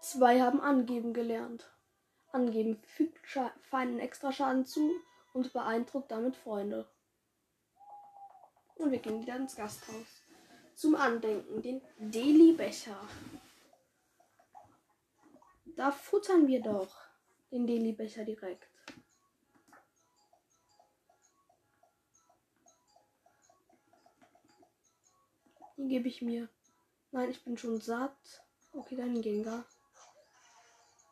Zwei 0.00 0.40
haben 0.40 0.60
angeben 0.60 1.14
gelernt. 1.14 1.72
Angeben 2.32 2.82
fügt 2.82 3.26
Scha 3.26 3.52
feinen 3.62 3.98
Extraschaden 3.98 4.64
zu 4.64 4.90
und 5.32 5.52
beeindruckt 5.52 6.10
damit 6.10 6.36
Freunde. 6.36 6.90
Und 8.82 8.90
wir 8.90 8.98
gehen 8.98 9.22
wieder 9.22 9.36
ins 9.36 9.54
Gasthaus. 9.54 10.24
Zum 10.74 10.96
Andenken, 10.96 11.62
den 11.62 11.80
Deli-Becher. 11.98 12.98
Da 15.76 15.92
futtern 15.92 16.48
wir 16.48 16.60
doch 16.60 16.92
den 17.52 17.64
Deli-Becher 17.68 18.24
direkt. 18.24 18.68
Gebe 25.76 26.08
ich 26.08 26.20
mir. 26.20 26.48
Nein, 27.12 27.30
ich 27.30 27.44
bin 27.44 27.56
schon 27.56 27.80
satt. 27.80 28.42
Okay, 28.72 28.96
dann 28.96 29.22
Gengar. 29.22 29.64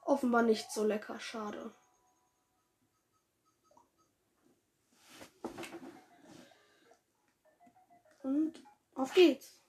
Offenbar 0.03 0.43
nicht 0.43 0.73
so 0.73 0.85
lecker, 0.85 1.21
schade. 1.21 1.73
Und 8.23 8.63
auf 8.95 9.15
geht's. 9.15 9.61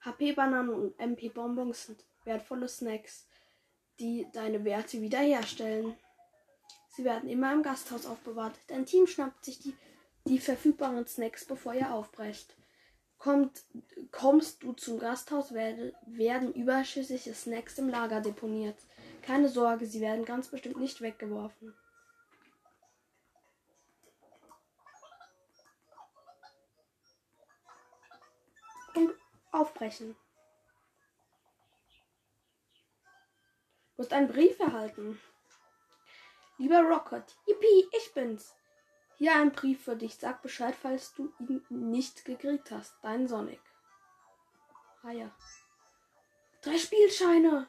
HP-Bananen 0.00 0.70
und 0.70 0.98
MP-Bonbons 0.98 1.86
sind 1.86 2.04
wertvolle 2.24 2.68
Snacks, 2.68 3.26
die 3.98 4.26
deine 4.32 4.64
Werte 4.64 5.00
wiederherstellen. 5.00 5.96
Sie 6.90 7.04
werden 7.04 7.28
immer 7.28 7.52
im 7.52 7.62
Gasthaus 7.62 8.06
aufbewahrt. 8.06 8.58
Dein 8.68 8.86
Team 8.86 9.06
schnappt 9.06 9.44
sich 9.44 9.58
die, 9.58 9.74
die 10.26 10.38
verfügbaren 10.38 11.06
Snacks, 11.06 11.44
bevor 11.44 11.74
ihr 11.74 11.92
aufbrecht. 11.92 12.54
Kommt, 13.18 13.64
kommst 14.12 14.62
du 14.62 14.72
zum 14.72 14.98
Gasthaus, 14.98 15.52
werde, 15.52 15.92
werden 16.06 16.54
überschüssige 16.54 17.34
Snacks 17.34 17.78
im 17.78 17.88
Lager 17.88 18.20
deponiert. 18.20 18.76
Keine 19.22 19.48
Sorge, 19.48 19.86
sie 19.86 20.00
werden 20.00 20.24
ganz 20.24 20.48
bestimmt 20.48 20.78
nicht 20.78 21.00
weggeworfen. 21.00 21.74
Aufbrechen. 29.58 30.16
Du 33.96 34.04
hast 34.04 34.12
einen 34.12 34.28
Brief 34.28 34.58
erhalten. 34.60 35.20
Lieber 36.56 36.82
Rocket, 36.82 37.36
yippie, 37.46 37.88
ich 37.92 38.14
bin's. 38.14 38.54
Hier 39.16 39.34
ein 39.34 39.50
Brief 39.50 39.82
für 39.82 39.96
dich. 39.96 40.16
Sag 40.16 40.42
Bescheid, 40.42 40.76
falls 40.80 41.12
du 41.14 41.32
ihn 41.40 41.90
nicht 41.90 42.24
gekriegt 42.24 42.70
hast. 42.70 42.94
Dein 43.02 43.26
Sonic. 43.26 43.60
Ah 45.02 45.10
ja. 45.10 45.34
Drei 46.62 46.78
Spielscheine. 46.78 47.68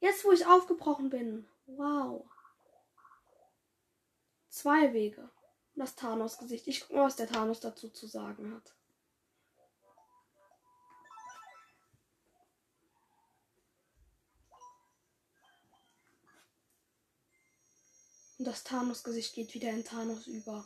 Jetzt, 0.00 0.24
wo 0.24 0.32
ich 0.32 0.46
aufgebrochen 0.46 1.08
bin. 1.08 1.48
Wow. 1.66 2.26
Zwei 4.50 4.92
Wege. 4.92 5.30
Das 5.74 5.94
Thanos-Gesicht. 5.96 6.66
Ich 6.66 6.80
gucke 6.80 6.96
mal, 6.96 7.04
was 7.06 7.16
der 7.16 7.28
Thanos 7.28 7.60
dazu 7.60 7.88
zu 7.88 8.06
sagen 8.06 8.54
hat. 8.54 8.74
Und 18.38 18.44
das 18.44 18.62
Thanos-Gesicht 18.62 19.34
geht 19.34 19.52
wieder 19.54 19.70
in 19.70 19.84
Thanos 19.84 20.28
über. 20.28 20.64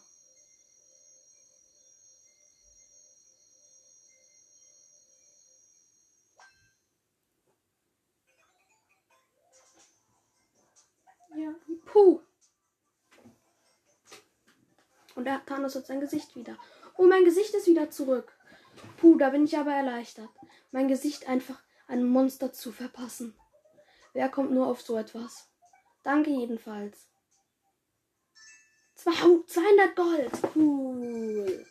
Ja, 11.35 11.55
puh. 11.87 12.21
Und 15.15 15.25
der 15.25 15.45
Thanos 15.47 15.75
hat 15.75 15.87
sein 15.87 16.01
Gesicht 16.01 16.37
wieder. 16.37 16.59
Oh, 16.99 17.07
mein 17.07 17.25
Gesicht 17.25 17.55
ist 17.55 17.67
wieder 17.67 17.91
zurück. 17.91 18.37
Puh, 18.99 19.17
da 19.17 19.31
bin 19.31 19.45
ich 19.45 19.57
aber 19.57 19.73
erleichtert. 19.73 20.29
Mein 20.73 20.89
Gesicht 20.89 21.27
einfach 21.27 21.63
einem 21.87 22.09
Monster 22.09 22.53
zu 22.53 22.71
verpassen. 22.71 23.35
Wer 24.13 24.29
kommt 24.29 24.51
nur 24.51 24.67
auf 24.67 24.83
so 24.83 24.99
etwas? 24.99 25.49
Danke 26.03 26.31
jedenfalls. 26.31 27.12
200 29.05 29.97
Gold. 29.97 30.31
Cool. 30.55 31.67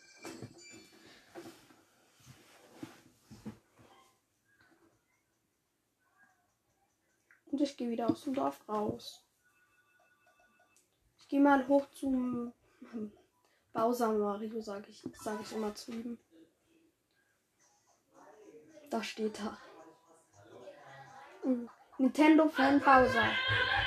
Und 7.50 7.60
ich 7.60 7.76
gehe 7.76 7.90
wieder 7.90 8.08
aus 8.10 8.24
dem 8.24 8.34
Dorf 8.34 8.66
raus. 8.68 9.24
Ich 11.18 11.28
gehe 11.28 11.40
mal 11.40 11.66
hoch 11.68 11.86
zum 11.90 12.52
Bowser 13.72 14.12
Mario, 14.12 14.60
sage 14.60 14.90
ich, 14.90 15.02
sag 15.22 15.40
ich 15.40 15.52
immer 15.52 15.74
zu 15.74 15.92
ihm. 15.92 16.18
Da 18.90 19.02
steht 19.02 19.38
er. 19.40 19.56
Nintendo 21.98 22.48
Fan 22.48 22.80
Bowser. 22.80 23.30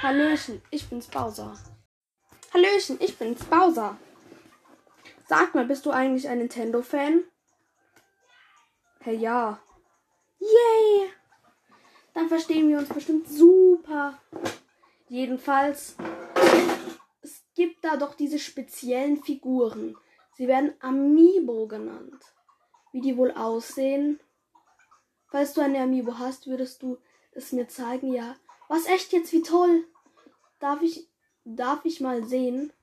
Hallöchen, 0.01 0.61
ich 0.71 0.89
bin's 0.89 1.07
Bowser. 1.07 1.55
Hallöchen, 2.55 2.97
ich 3.01 3.17
bin's, 3.17 3.43
Bowser. 3.43 3.97
Sag 5.27 5.55
mal, 5.55 5.65
bist 5.65 5.85
du 5.85 5.91
eigentlich 5.91 6.29
ein 6.29 6.37
Nintendo-Fan? 6.37 7.25
Hey, 9.01 9.17
ja. 9.17 9.59
Yay! 10.39 11.09
Dann 12.13 12.29
verstehen 12.29 12.69
wir 12.69 12.77
uns 12.77 12.87
bestimmt 12.87 13.27
super. 13.27 14.17
Jedenfalls, 15.09 15.97
es 17.21 17.43
gibt 17.55 17.83
da 17.83 17.97
doch 17.97 18.13
diese 18.13 18.39
speziellen 18.39 19.21
Figuren. 19.21 19.97
Sie 20.37 20.47
werden 20.47 20.75
Amiibo 20.79 21.67
genannt. 21.67 22.23
Wie 22.93 23.01
die 23.01 23.17
wohl 23.17 23.31
aussehen? 23.31 24.21
Falls 25.27 25.51
du 25.51 25.59
eine 25.59 25.81
Amiibo 25.81 26.19
hast, 26.19 26.47
würdest 26.47 26.81
du 26.83 26.99
es 27.33 27.51
mir 27.51 27.67
zeigen, 27.67 28.13
ja. 28.13 28.37
Was 28.69 28.85
echt 28.85 29.11
jetzt, 29.11 29.33
wie 29.33 29.41
toll. 29.41 29.83
Darf 30.59 30.81
ich 30.81 31.09
Darf 31.45 31.85
ich 31.85 32.01
mal 32.01 32.25
sehen? 32.25 32.73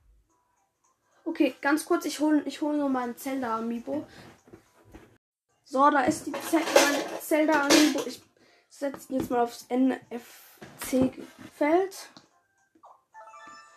Okay, 1.25 1.53
ganz 1.59 1.85
kurz, 1.85 2.05
ich 2.05 2.21
hole 2.21 2.41
ich 2.45 2.61
hol 2.61 2.77
nur 2.77 2.87
meinen 2.87 3.17
Zelda 3.17 3.57
Amiibo. 3.57 4.07
So, 5.65 5.89
da 5.89 6.03
ist 6.03 6.27
die 6.27 6.33
Zelda 7.19 7.63
Amiibo. 7.65 8.05
Ich 8.05 8.23
setze 8.69 9.13
jetzt 9.13 9.29
mal 9.29 9.41
aufs 9.41 9.67
NFC-Feld. 9.69 11.19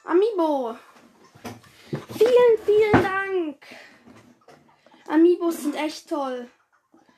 Amiibo. 0.04 0.76
Vielen, 2.16 2.58
vielen 2.64 3.02
Dank. 3.02 3.66
Amiibos 5.08 5.62
sind 5.62 5.74
echt 5.74 6.08
toll. 6.08 6.48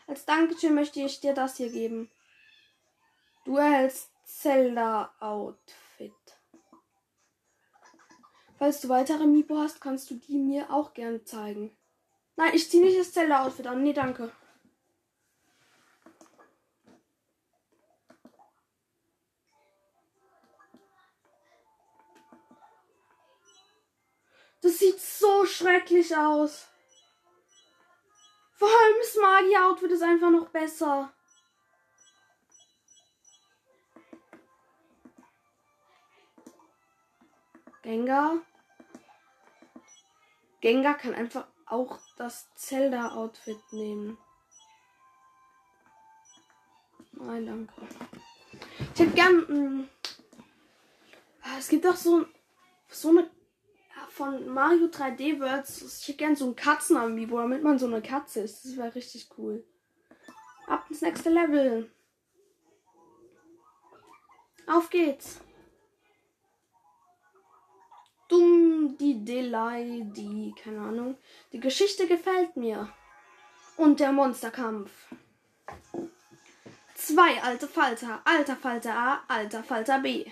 Als 0.06 0.24
Dankeschön 0.24 0.74
möchte 0.74 1.00
ich 1.00 1.20
dir 1.20 1.34
das 1.34 1.58
hier 1.58 1.70
geben. 1.70 2.10
Du 3.44 3.58
erhältst 3.58 4.10
Zelda 4.24 5.12
Outfit. 5.20 5.87
Falls 8.58 8.80
du 8.80 8.88
weitere 8.88 9.24
Mipo 9.24 9.56
hast, 9.56 9.80
kannst 9.80 10.10
du 10.10 10.16
die 10.16 10.36
mir 10.36 10.72
auch 10.72 10.92
gerne 10.92 11.22
zeigen. 11.22 11.76
Nein, 12.36 12.50
ich 12.54 12.68
ziehe 12.68 12.84
nicht 12.84 12.98
das 12.98 13.12
Zelda-Outfit 13.12 13.68
an. 13.68 13.84
Nee, 13.84 13.92
danke. 13.92 14.32
Das 24.60 24.78
sieht 24.80 24.98
so 24.98 25.46
schrecklich 25.46 26.16
aus. 26.16 26.66
Vor 28.54 28.68
allem 28.68 28.96
das 29.00 29.16
Magier-Outfit 29.16 29.92
ist 29.92 30.02
einfach 30.02 30.30
noch 30.30 30.48
besser. 30.48 31.12
Gengar. 37.82 38.47
Gengar 40.60 40.94
kann 40.94 41.14
einfach 41.14 41.46
auch 41.66 41.98
das 42.16 42.48
Zelda-Outfit 42.54 43.60
nehmen. 43.72 44.18
Nein, 47.12 47.46
danke. 47.46 47.72
Ich 48.94 49.00
hätte 49.00 49.12
gern. 49.12 49.36
Mh, 49.36 49.46
hm, 49.48 49.88
es 51.58 51.68
gibt 51.68 51.86
auch 51.86 51.96
so, 51.96 52.26
so 52.88 53.10
eine 53.10 53.30
von 54.18 54.48
Mario 54.48 54.86
3D 54.86 55.40
Worlds. 55.40 56.00
Ich 56.00 56.08
hätte 56.08 56.18
gern 56.18 56.36
so 56.36 56.46
ein 56.48 56.56
Katzenamiibo, 56.56 57.38
damit 57.38 57.62
man 57.62 57.78
so 57.78 57.86
eine 57.86 58.02
Katze 58.02 58.40
ist. 58.40 58.64
Das 58.64 58.76
wäre 58.76 58.94
richtig 58.94 59.28
cool. 59.38 59.64
Ab 60.66 60.86
ins 60.88 61.02
nächste 61.02 61.30
Level. 61.30 61.90
Auf 64.66 64.90
geht's. 64.90 65.40
Dumm, 68.28 68.96
die 68.98 69.24
Delay, 69.24 70.04
die, 70.04 70.54
keine 70.62 70.80
Ahnung. 70.80 71.16
Die 71.52 71.60
Geschichte 71.60 72.06
gefällt 72.06 72.56
mir. 72.56 72.92
Und 73.76 74.00
der 74.00 74.12
Monsterkampf. 74.12 74.90
Zwei 76.94 77.42
alte 77.42 77.66
Falter. 77.66 78.20
Alter 78.24 78.56
Falter 78.56 78.94
A, 78.94 79.22
alter 79.28 79.64
Falter 79.64 80.00
B. 80.00 80.30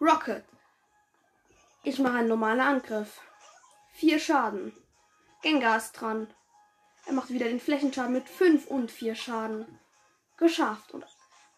Rocket. 0.00 0.44
Ich 1.82 1.98
mache 1.98 2.18
einen 2.18 2.28
normalen 2.28 2.60
Angriff. 2.60 3.20
Vier 3.92 4.20
Schaden. 4.20 4.72
Gengar 5.42 5.78
ist 5.78 5.92
dran. 5.92 6.28
Er 7.06 7.14
macht 7.14 7.30
wieder 7.30 7.46
den 7.46 7.60
Flächenschaden 7.60 8.12
mit 8.12 8.28
fünf 8.28 8.66
und 8.66 8.90
vier 8.90 9.16
Schaden. 9.16 9.66
Geschafft. 10.36 10.92
Und 10.92 11.04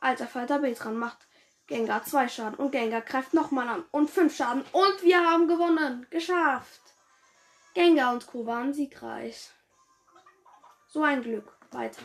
alter 0.01 0.27
Falter 0.27 0.61
B 0.61 0.73
dran 0.73 0.97
macht 0.97 1.27
Gengar 1.67 2.05
zwei 2.05 2.29
Schaden. 2.29 2.57
Und 2.57 2.73
Gengar 2.73 3.03
greift 3.03 3.35
nochmal 3.35 3.69
an. 3.69 3.85
Und 3.91 4.11
fünf 4.11 4.37
Schaden. 4.37 4.65
Und 4.73 5.03
wir 5.03 5.25
haben 5.27 5.49
gewonnen. 5.49 6.07
Geschafft. 6.11 6.83
Gengar 7.75 8.13
und 8.13 8.27
Co. 8.27 8.45
waren 8.47 8.75
siegreich. 8.75 9.51
So 10.89 11.03
ein 11.03 11.23
Glück. 11.23 11.57
Weiter. 11.71 12.03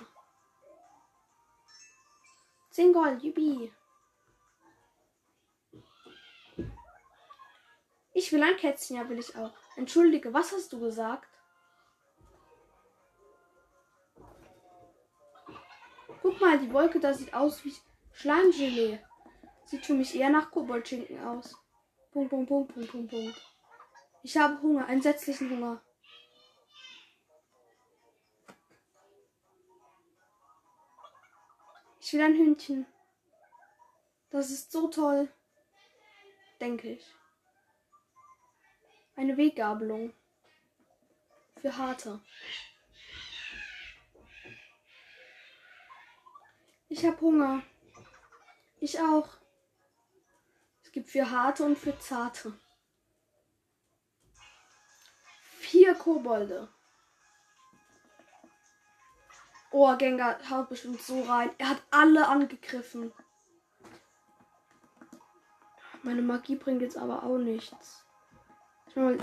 Zehn 2.72 2.94
Gold. 2.94 3.22
Jubi. 3.22 3.74
Ich 8.14 8.32
will 8.32 8.42
ein 8.42 8.58
Kätzchen, 8.58 8.96
ja, 8.96 9.08
will 9.10 9.20
ich 9.20 9.36
auch. 9.36 9.54
Entschuldige, 9.76 10.34
was 10.34 10.52
hast 10.52 10.74
du 10.74 10.80
gesagt? 10.80 11.30
Guck 16.24 16.42
mal, 16.42 16.58
die 16.58 16.74
Wolke 16.74 17.00
da 17.00 17.14
sieht 17.14 17.34
aus 17.34 17.64
wie 17.64 17.76
Schleimgelee. 18.14 19.00
Sieht 19.68 19.86
für 19.86 19.94
mich 19.94 20.16
eher 20.16 20.30
nach 20.30 20.50
Koboldschinken 20.50 21.20
aus. 21.26 21.54
Punkt, 22.14 22.30
Punkt, 22.30 22.48
Punkt, 22.48 22.74
Punkt, 22.74 22.90
Punkt, 22.90 23.12
Punkt. 23.12 23.42
Ich 24.24 24.38
habe 24.38 24.62
Hunger, 24.62 24.88
entsetzlichen 24.88 25.50
Hunger. 25.50 25.82
Ich 32.00 32.14
will 32.14 32.22
ein 32.22 32.38
Hündchen. 32.38 32.86
Das 34.30 34.50
ist 34.52 34.72
so 34.72 34.88
toll. 34.88 35.30
Denke 36.62 36.94
ich. 36.94 37.06
Eine 39.18 39.36
Weggabelung. 39.36 40.14
Für 41.60 41.76
Harte. 41.76 42.22
Ich 46.88 47.06
habe 47.06 47.20
Hunger. 47.20 47.64
Ich 48.80 48.98
auch. 49.02 49.37
Gibt 50.98 51.12
für 51.12 51.30
Harte 51.30 51.64
und 51.64 51.78
für 51.78 52.00
Zarte. 52.00 52.54
Vier 55.60 55.94
Kobolde. 55.94 56.70
Oh, 59.70 59.96
Gengar 59.96 60.40
haut 60.50 60.70
bestimmt 60.70 61.00
so 61.00 61.22
rein. 61.22 61.52
Er 61.60 61.70
hat 61.70 61.84
alle 61.92 62.28
angegriffen. 62.28 63.14
Meine 66.02 66.24
Magie 66.24 66.56
bringt 66.56 66.82
jetzt 66.82 66.98
aber 66.98 67.22
auch 67.22 67.38
nichts 67.38 68.04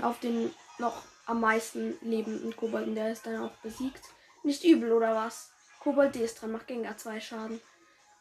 auf 0.01 0.21
den 0.21 0.55
noch 0.77 1.03
am 1.25 1.41
meisten 1.41 1.97
lebenden 1.99 2.55
Kobolden. 2.55 2.95
Der 2.95 3.11
ist 3.11 3.25
dann 3.25 3.43
auch 3.43 3.57
besiegt. 3.57 4.05
Nicht 4.43 4.63
übel, 4.63 4.93
oder 4.93 5.13
was? 5.13 5.51
Kobold 5.81 6.15
D 6.15 6.23
ist 6.23 6.41
dran, 6.41 6.53
macht 6.53 6.67
Gengar 6.67 6.95
zwei 6.95 7.19
Schaden. 7.19 7.59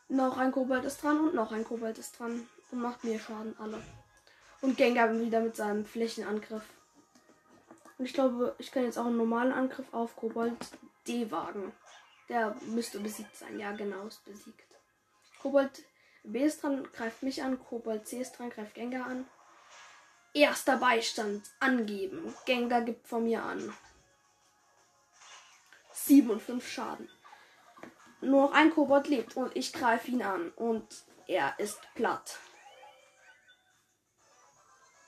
Noch 0.08 0.38
ein 0.38 0.50
Kobold 0.50 0.84
ist 0.84 1.04
dran 1.04 1.20
und 1.20 1.36
noch 1.36 1.52
ein 1.52 1.62
Kobold 1.62 1.98
ist 1.98 2.18
dran. 2.18 2.48
Und 2.70 2.80
macht 2.80 3.04
mir 3.04 3.18
Schaden, 3.18 3.54
alle. 3.58 3.82
Und 4.60 4.76
Gengar 4.76 5.12
wieder 5.18 5.40
mit 5.40 5.56
seinem 5.56 5.84
Flächenangriff. 5.84 6.64
Und 7.98 8.06
ich 8.06 8.14
glaube, 8.14 8.54
ich 8.58 8.72
kann 8.72 8.84
jetzt 8.84 8.98
auch 8.98 9.06
einen 9.06 9.16
normalen 9.16 9.52
Angriff 9.52 9.86
auf 9.92 10.16
Kobold 10.16 10.56
D 11.06 11.30
wagen. 11.30 11.72
Der 12.28 12.56
müsste 12.62 12.98
besiegt 13.00 13.36
sein. 13.36 13.60
Ja, 13.60 13.72
genau, 13.72 14.06
ist 14.06 14.24
besiegt. 14.24 14.66
Kobold 15.40 15.84
B 16.24 16.44
ist 16.44 16.62
dran, 16.62 16.88
greift 16.92 17.22
mich 17.22 17.42
an. 17.42 17.62
Kobold 17.62 18.08
C 18.08 18.20
ist 18.20 18.32
dran, 18.32 18.50
greift 18.50 18.74
Gengar 18.74 19.06
an. 19.06 19.26
Erster 20.32 20.78
Beistand 20.78 21.48
angeben. 21.60 22.34
Gengar 22.46 22.80
gibt 22.80 23.06
von 23.06 23.24
mir 23.24 23.42
an. 23.42 23.72
7 25.92 26.28
und 26.30 26.42
5 26.42 26.68
Schaden. 26.68 27.08
Nur 28.20 28.48
noch 28.48 28.52
ein 28.52 28.70
Kobold 28.74 29.06
lebt 29.08 29.36
und 29.36 29.54
ich 29.54 29.72
greife 29.72 30.10
ihn 30.10 30.22
an 30.22 30.50
und 30.56 30.86
er 31.26 31.54
ist 31.58 31.80
platt. 31.94 32.38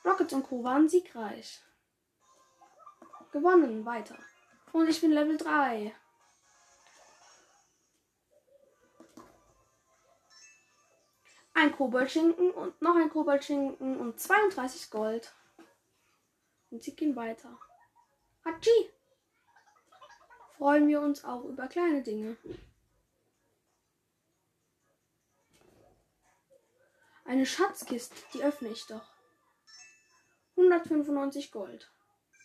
Rocket 0.07 0.33
und 0.33 0.45
Co. 0.45 0.62
waren 0.62 0.88
siegreich. 0.88 1.61
Gewonnen, 3.33 3.85
weiter. 3.85 4.16
Und 4.73 4.88
ich 4.88 5.01
bin 5.01 5.11
Level 5.11 5.37
3. 5.37 5.95
ein 11.57 11.73
Koboldschinken 11.73 12.51
und 12.51 12.81
noch 12.83 12.97
ein 12.97 13.09
Koboldschinken 13.09 13.99
und 13.99 14.21
32 14.21 14.90
Gold. 14.90 15.35
Und 16.71 16.83
sie 16.83 16.95
gehen 16.95 17.16
weiter. 17.16 17.59
Hatschi! 18.45 18.90
Freuen 20.59 20.87
wir 20.87 21.01
uns 21.01 21.25
auch 21.25 21.45
über 21.45 21.66
kleine 21.66 22.03
Dinge. 22.03 22.37
Eine 27.25 27.47
Schatzkiste, 27.47 28.14
die 28.35 28.42
öffne 28.42 28.69
ich 28.69 28.87
doch. 28.87 29.15
195 30.57 31.53
Gold. 31.53 31.90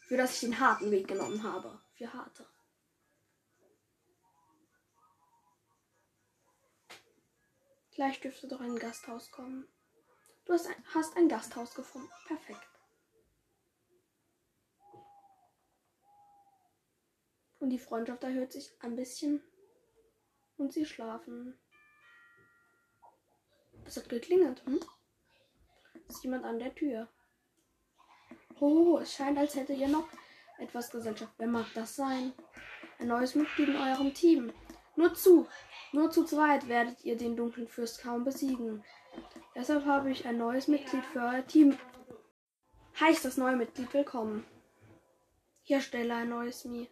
Für 0.08 0.18
das 0.18 0.34
ich 0.34 0.42
den 0.42 0.60
harten 0.60 0.92
Weg 0.92 1.08
genommen 1.08 1.44
habe. 1.44 1.82
Für 1.94 2.14
harte. 2.14 2.46
Gleich 7.92 8.20
dürfte 8.20 8.48
doch 8.48 8.60
ein 8.60 8.78
Gasthaus 8.78 9.32
kommen. 9.32 9.68
Du 10.46 10.54
hast 10.54 10.68
ein, 10.68 10.76
hast 10.94 11.16
ein 11.16 11.30
Gasthaus 11.30 11.74
gefunden. 11.76 12.10
Perfekt. 12.28 12.68
Und 17.60 17.70
die 17.70 17.80
Freundschaft 17.80 18.24
erhöht 18.24 18.52
sich 18.52 18.74
ein 18.80 18.96
bisschen. 18.96 19.44
Und 20.58 20.74
sie 20.74 20.86
schlafen. 20.86 21.58
Es 23.86 23.98
hat 23.98 24.10
geklingelt. 24.10 24.66
Hm? 24.66 24.80
Ist 26.08 26.24
jemand 26.24 26.44
an 26.44 26.60
der 26.60 26.74
Tür? 26.76 27.08
Oh, 28.64 29.00
es 29.00 29.16
scheint, 29.16 29.40
als 29.40 29.56
hätte 29.56 29.74
ihr 29.74 29.88
noch 29.88 30.08
etwas 30.60 30.92
Gesellschaft. 30.92 31.34
Wer 31.40 31.48
mag 31.48 31.66
das 31.74 31.96
sein? 31.96 32.32
Ein 33.00 33.08
neues 33.08 33.34
Mitglied 33.34 33.70
in 33.70 33.76
eurem 33.76 34.14
Team. 34.14 34.54
Nur 34.96 35.16
zu. 35.16 35.48
Nur 35.94 36.12
zu 36.12 36.26
zweit 36.26 36.68
werdet 36.68 37.04
ihr 37.04 37.18
den 37.18 37.36
dunklen 37.36 37.68
Fürst 37.68 38.04
kaum 38.04 38.24
besiegen. 38.24 38.84
Deshalb 39.56 39.86
habe 39.86 40.12
ich 40.12 40.28
ein 40.28 40.38
neues 40.38 40.68
Mitglied 40.68 41.04
für 41.06 41.22
euer 41.22 41.48
Team. 41.48 41.76
Heißt 43.00 43.26
das 43.26 43.38
neue 43.38 43.56
Mitglied 43.56 43.92
willkommen. 43.96 44.46
Hier 45.64 45.82
stelle 45.82 46.14
ein 46.14 46.30
neues 46.30 46.64
Mi. 46.64 46.88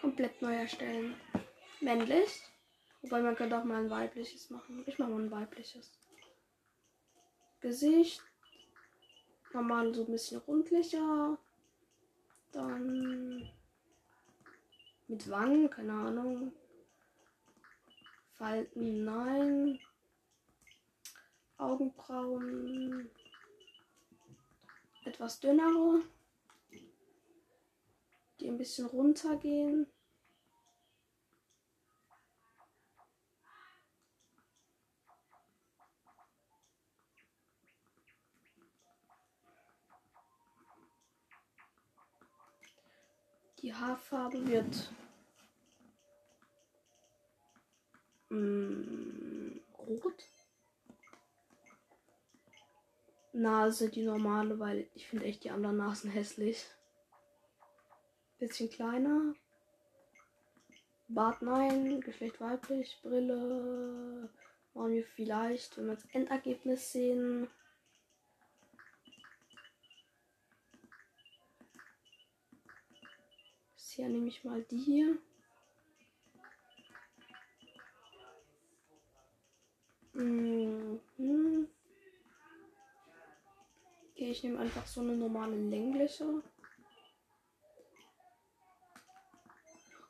Komplett 0.00 0.40
neu 0.40 0.54
erstellen. 0.54 1.16
Männlich. 1.80 2.42
Wobei 3.02 3.22
man 3.22 3.34
könnte 3.34 3.58
auch 3.58 3.64
mal 3.64 3.82
ein 3.82 3.90
weibliches 3.90 4.50
machen. 4.50 4.84
Ich 4.86 5.00
mache 5.00 5.10
mal 5.10 5.20
ein 5.20 5.32
weibliches. 5.32 5.90
Gesicht. 7.60 8.22
Normal 9.56 9.94
so 9.94 10.04
ein 10.04 10.12
bisschen 10.12 10.38
rundlicher. 10.42 11.38
Dann 12.52 13.50
mit 15.08 15.30
Wangen, 15.30 15.70
keine 15.70 15.94
Ahnung. 15.94 16.52
Falten, 18.34 19.04
nein. 19.06 19.80
Augenbrauen. 21.56 23.08
Etwas 25.06 25.40
dünnere. 25.40 26.02
Die 28.38 28.48
ein 28.48 28.58
bisschen 28.58 28.84
runtergehen. 28.84 29.86
Die 43.66 43.74
Haarfarbe 43.74 44.46
wird 44.46 44.92
mm, 48.28 49.58
rot. 49.76 50.22
Nase 53.32 53.90
die 53.90 54.04
normale, 54.04 54.60
weil 54.60 54.88
ich 54.94 55.08
finde 55.08 55.24
echt 55.24 55.42
die 55.42 55.50
anderen 55.50 55.78
Nasen 55.78 56.12
hässlich. 56.12 56.64
Bisschen 58.38 58.70
kleiner. 58.70 59.34
Bart 61.08 61.42
nein, 61.42 62.00
Geschlecht 62.02 62.40
weiblich, 62.40 63.00
Brille. 63.02 64.30
Wollen 64.74 64.94
wir 64.94 65.04
vielleicht, 65.04 65.76
wenn 65.76 65.88
wir 65.88 65.94
das 65.96 66.06
Endergebnis 66.12 66.92
sehen. 66.92 67.48
Hier 73.96 74.10
nehme 74.10 74.28
ich 74.28 74.44
mal 74.44 74.62
die 74.64 74.76
hier. 74.76 75.16
Mhm. 80.12 81.00
Okay, 84.10 84.30
ich 84.30 84.42
nehme 84.42 84.58
einfach 84.58 84.86
so 84.86 85.00
eine 85.00 85.16
normale 85.16 85.56
längliche. 85.56 86.42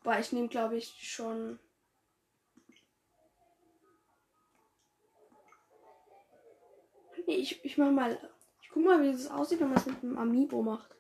Weil 0.03 0.20
ich 0.20 0.33
nehme, 0.33 0.49
glaube 0.49 0.79
ich, 0.79 0.88
schon. 0.88 1.61
Nee, 7.29 7.37
ich, 7.37 7.64
ich 7.64 7.79
mach 7.79 7.92
mal. 7.92 8.18
Ich 8.61 8.68
guck 8.70 8.85
mal, 8.85 9.01
wie 9.01 9.12
das 9.12 9.31
aussieht, 9.31 9.61
wenn 9.61 9.68
man 9.68 9.79
es 9.79 9.87
mit 9.87 10.03
dem 10.03 10.18
Amiibo 10.18 10.61
macht. 10.61 10.95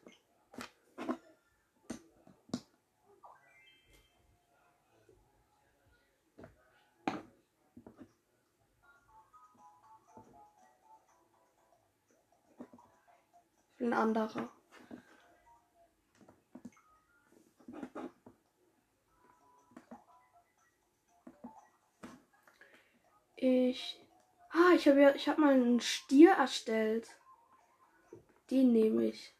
Ein 13.86 13.92
anderer. 13.92 14.48
Ich. 23.36 24.00
Ah, 24.50 24.72
ich 24.74 24.88
habe 24.88 25.00
ja, 25.00 25.14
ich 25.14 25.28
habe 25.28 25.40
mal 25.40 25.54
einen 25.54 25.80
Stier 25.80 26.32
erstellt. 26.32 27.08
Den 28.50 28.72
nehme 28.72 29.04
ich. 29.04 29.36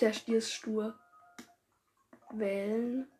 Der 0.00 0.12
Stier 0.12 0.38
ist 0.38 0.52
stur. 0.52 0.96
Wählen. 2.30 3.10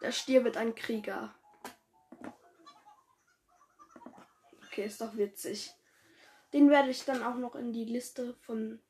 Der 0.00 0.12
Stier 0.12 0.44
wird 0.44 0.56
ein 0.56 0.74
Krieger. 0.74 1.34
Okay, 4.66 4.86
ist 4.86 5.00
doch 5.00 5.16
witzig. 5.16 5.72
Den 6.52 6.70
werde 6.70 6.90
ich 6.90 7.04
dann 7.04 7.22
auch 7.22 7.36
noch 7.36 7.54
in 7.54 7.72
die 7.72 7.84
Liste 7.84 8.34
von 8.42 8.80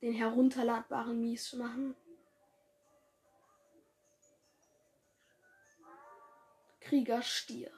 den 0.00 0.12
herunterladbaren 0.12 1.20
Mies 1.20 1.52
machen. 1.52 1.94
Kriegerstier. 6.80 7.70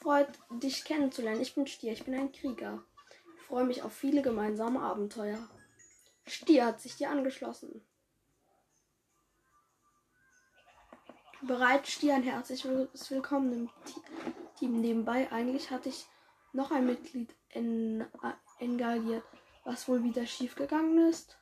Freut 0.00 0.28
dich 0.50 0.84
kennenzulernen. 0.84 1.40
Ich 1.40 1.54
bin 1.54 1.66
Stier, 1.66 1.92
ich 1.92 2.04
bin 2.04 2.14
ein 2.14 2.32
Krieger. 2.32 2.84
Ich 3.36 3.42
freue 3.42 3.64
mich 3.64 3.82
auf 3.82 3.92
viele 3.92 4.22
gemeinsame 4.22 4.80
Abenteuer. 4.80 5.48
Stier 6.26 6.66
hat 6.66 6.80
sich 6.80 6.96
dir 6.96 7.10
angeschlossen. 7.10 7.84
Bereit, 11.42 11.86
Stier, 11.86 12.14
ein 12.14 12.22
herzliches 12.22 13.10
Willkommen 13.10 13.52
im 13.52 13.70
Team. 14.58 14.80
Nebenbei, 14.80 15.30
eigentlich 15.30 15.70
hatte 15.70 15.90
ich 15.90 16.06
noch 16.54 16.70
ein 16.70 16.86
Mitglied 16.86 17.36
en 17.50 18.06
engagiert, 18.58 19.22
was 19.62 19.86
wohl 19.86 20.02
wieder 20.02 20.26
schiefgegangen 20.26 21.10
ist. 21.10 21.38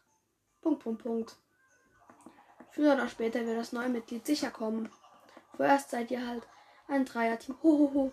Punkt, 0.62 0.82
Punkt, 0.82 1.02
Punkt. 1.04 1.36
Früher 2.72 2.94
oder 2.94 3.08
später 3.08 3.46
wird 3.46 3.56
das 3.56 3.72
neue 3.72 3.88
Mitglied 3.88 4.26
sicher 4.26 4.50
kommen. 4.50 4.90
Vorerst 5.56 5.90
seid 5.90 6.10
ihr 6.10 6.26
halt 6.26 6.42
ein 6.88 7.04
Dreierteam. 7.04 7.56
Hohoho. 7.62 8.12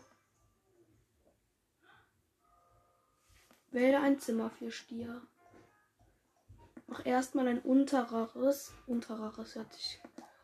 Wähle 3.72 4.02
ein 4.02 4.20
Zimmer 4.20 4.52
für 4.52 4.72
Stier. 4.72 5.24
Mach 6.86 7.04
erstmal 7.08 7.48
ein 7.48 7.60
untereres. 7.60 8.72
Untereres 8.86 9.56
hört 9.56 9.74
sich 9.74 10.00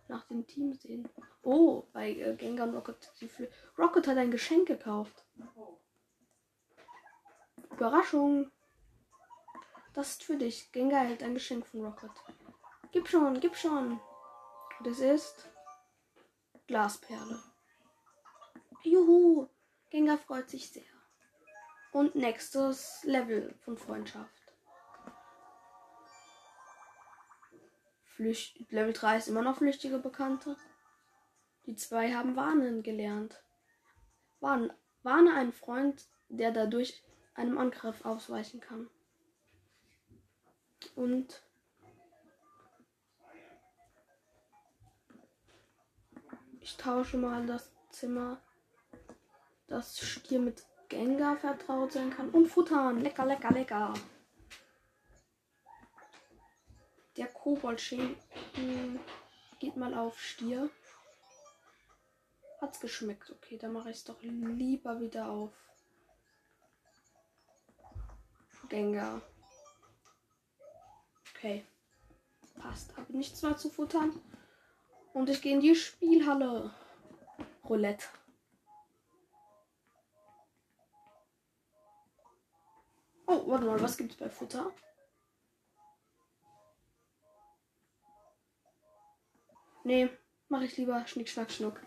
nach 0.09 0.25
dem 0.25 0.45
Team 0.45 0.73
sehen. 0.73 1.07
Oh, 1.41 1.83
bei 1.93 2.11
äh, 2.11 2.35
Gengar 2.35 2.67
Rocket. 2.69 3.11
Rocket 3.77 4.07
hat 4.07 4.17
ein 4.17 4.31
Geschenk 4.31 4.67
gekauft. 4.67 5.25
Überraschung. 7.71 8.51
Das 9.93 10.09
ist 10.11 10.23
für 10.23 10.37
dich. 10.37 10.71
Gengar 10.71 11.05
hält 11.05 11.23
ein 11.23 11.33
Geschenk 11.33 11.65
von 11.65 11.85
Rocket. 11.85 12.11
Gib 12.91 13.07
schon, 13.07 13.39
gib 13.39 13.55
schon. 13.55 13.99
Das 14.83 14.99
ist 14.99 15.49
Glasperle. 16.67 17.41
Juhu. 18.83 19.47
Gengar 19.89 20.17
freut 20.17 20.49
sich 20.49 20.69
sehr. 20.69 20.83
Und 21.91 22.15
nächstes 22.15 23.03
Level 23.03 23.55
von 23.61 23.77
Freundschaft. 23.77 24.36
Flücht 28.17 28.57
Level 28.71 28.93
3 28.93 29.17
ist 29.17 29.27
immer 29.27 29.43
noch 29.43 29.57
flüchtige 29.57 29.99
Bekannte. 29.99 30.57
Die 31.67 31.75
zwei 31.75 32.15
haben 32.15 32.35
Warnen 32.35 32.81
gelernt. 32.81 33.43
Warn 34.39 34.73
warne 35.03 35.35
einen 35.35 35.53
Freund, 35.53 36.03
der 36.27 36.51
dadurch 36.51 37.03
einem 37.35 37.59
Angriff 37.59 38.05
ausweichen 38.05 38.59
kann. 38.59 38.89
Und 40.95 41.43
ich 46.59 46.75
tausche 46.75 47.17
mal 47.17 47.45
das 47.45 47.71
Zimmer, 47.91 48.41
das 49.67 49.99
Stier 49.99 50.39
mit 50.39 50.65
Gengar 50.89 51.37
vertraut 51.37 51.91
sein 51.91 52.09
kann. 52.09 52.31
Und 52.31 52.47
futtern. 52.47 52.99
Lecker, 52.99 53.27
lecker, 53.27 53.51
lecker. 53.51 53.93
Der 57.17 57.27
Koboldschädel 57.27 58.15
geht 59.59 59.75
mal 59.75 59.93
auf 59.95 60.19
Stier. 60.19 60.69
Hat's 62.61 62.79
geschmeckt. 62.79 63.31
Okay, 63.31 63.57
dann 63.57 63.73
mache 63.73 63.89
ich 63.89 63.97
es 63.97 64.03
doch 64.03 64.21
lieber 64.21 64.99
wieder 64.99 65.27
auf. 65.27 65.51
Gengar. 68.69 69.21
Okay. 71.33 71.65
Passt. 72.59 72.95
Habe 72.97 73.15
nichts 73.15 73.41
mehr 73.41 73.57
zu 73.57 73.69
futtern. 73.69 74.21
Und 75.13 75.29
ich 75.29 75.41
gehe 75.41 75.55
in 75.55 75.61
die 75.61 75.75
Spielhalle. 75.75 76.73
Roulette. 77.67 78.05
Oh, 83.25 83.47
warte 83.47 83.65
mal, 83.65 83.81
was 83.81 83.97
gibt's 83.97 84.15
bei 84.15 84.29
Futter? 84.29 84.71
Nee, 89.87 90.09
mache 90.49 90.65
ich 90.65 90.75
lieber 90.75 91.07
Schnick, 91.07 91.29
Schnack, 91.29 91.49
Schnuck. 91.49 91.79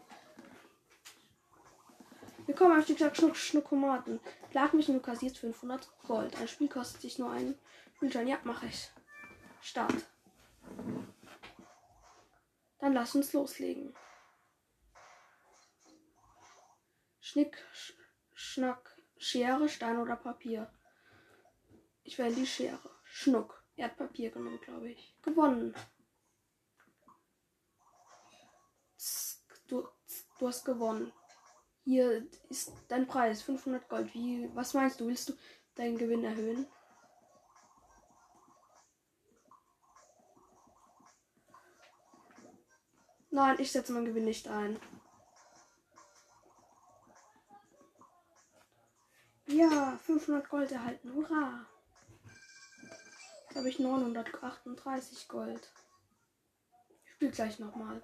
Willkommen 2.46 2.78
auf 2.78 2.86
Schnick, 2.86 2.96
Schnack, 2.96 3.14
Schnuck, 3.14 3.36
Schnuckomaten. 3.36 4.20
Plag 4.48 4.72
mich 4.72 4.88
und 4.88 4.94
du 4.94 5.01
kassierst 5.01 5.36
500 5.36 5.86
Gold. 6.09 6.34
Ein 6.40 6.48
Spiel 6.48 6.70
kostet 6.70 7.03
sich 7.03 7.18
nur 7.18 7.30
einen 7.30 7.59
Spielschein. 7.96 8.26
Ja, 8.26 8.38
mache 8.44 8.68
ich. 8.68 8.88
Start. 9.61 10.07
Dann 12.78 12.94
lass 12.94 13.14
uns 13.14 13.34
loslegen. 13.34 13.94
Schnick, 17.20 17.62
Sch 17.74 17.92
Schnack, 18.32 18.96
Schere, 19.18 19.68
Stein 19.68 19.98
oder 19.98 20.16
Papier. 20.16 20.72
Ich 22.03 22.16
wähle 22.16 22.34
die 22.34 22.46
Schere. 22.46 22.80
Schnuck. 23.05 23.62
Er 23.76 23.88
hat 23.88 23.98
Papier 23.98 24.30
genommen, 24.30 24.59
glaube 24.62 24.88
ich. 24.88 25.14
Gewonnen. 25.20 25.74
Du, 29.70 29.86
du 30.38 30.48
hast 30.48 30.64
gewonnen. 30.64 31.12
Hier 31.84 32.26
ist 32.48 32.72
dein 32.88 33.06
Preis, 33.06 33.42
500 33.42 33.88
Gold. 33.88 34.12
Wie, 34.14 34.50
was 34.54 34.74
meinst 34.74 35.00
du? 35.00 35.06
Willst 35.06 35.28
du 35.28 35.32
deinen 35.76 35.96
Gewinn 35.96 36.24
erhöhen? 36.24 36.66
Nein, 43.30 43.56
ich 43.60 43.70
setze 43.70 43.92
meinen 43.92 44.06
Gewinn 44.06 44.24
nicht 44.24 44.48
ein. 44.48 44.80
Ja, 49.46 49.98
500 50.04 50.48
Gold 50.48 50.72
erhalten. 50.72 51.14
Hurra! 51.14 51.66
habe 53.54 53.68
ich 53.68 53.78
938 53.78 55.28
Gold. 55.28 55.72
Ich 57.04 57.12
spiele 57.12 57.30
gleich 57.30 57.58
nochmal. 57.58 58.02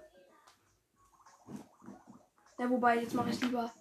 Ja, 2.57 2.69
wobei, 2.69 2.99
jetzt 2.99 3.13
mache 3.13 3.29
ich 3.29 3.39
lieber. 3.41 3.71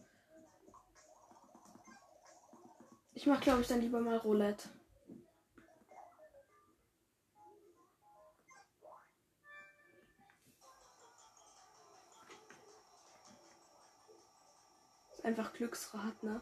Ich 3.14 3.27
mache, 3.27 3.41
glaube 3.41 3.62
ich, 3.62 3.68
dann 3.68 3.81
lieber 3.81 4.01
mal 4.01 4.18
Roulette. 4.18 4.68
Einfach 15.22 15.53
Glücksrad, 15.55 16.22
ne? 16.22 16.41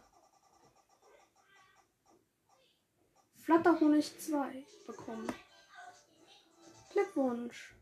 Flatterhonig 3.44 4.18
2 4.18 4.66
bekommen. 4.86 5.32
Glückwunsch. 6.92 7.74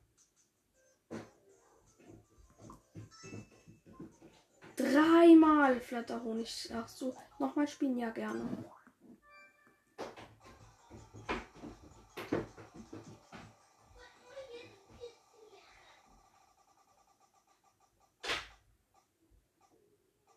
Dreimal 4.77 5.81
Flatterhonig. 5.81 6.71
Ach 6.75 6.89
so, 6.89 7.15
nochmal 7.39 7.69
spielen 7.69 7.99
ja 7.99 8.11
gerne. 8.11 8.49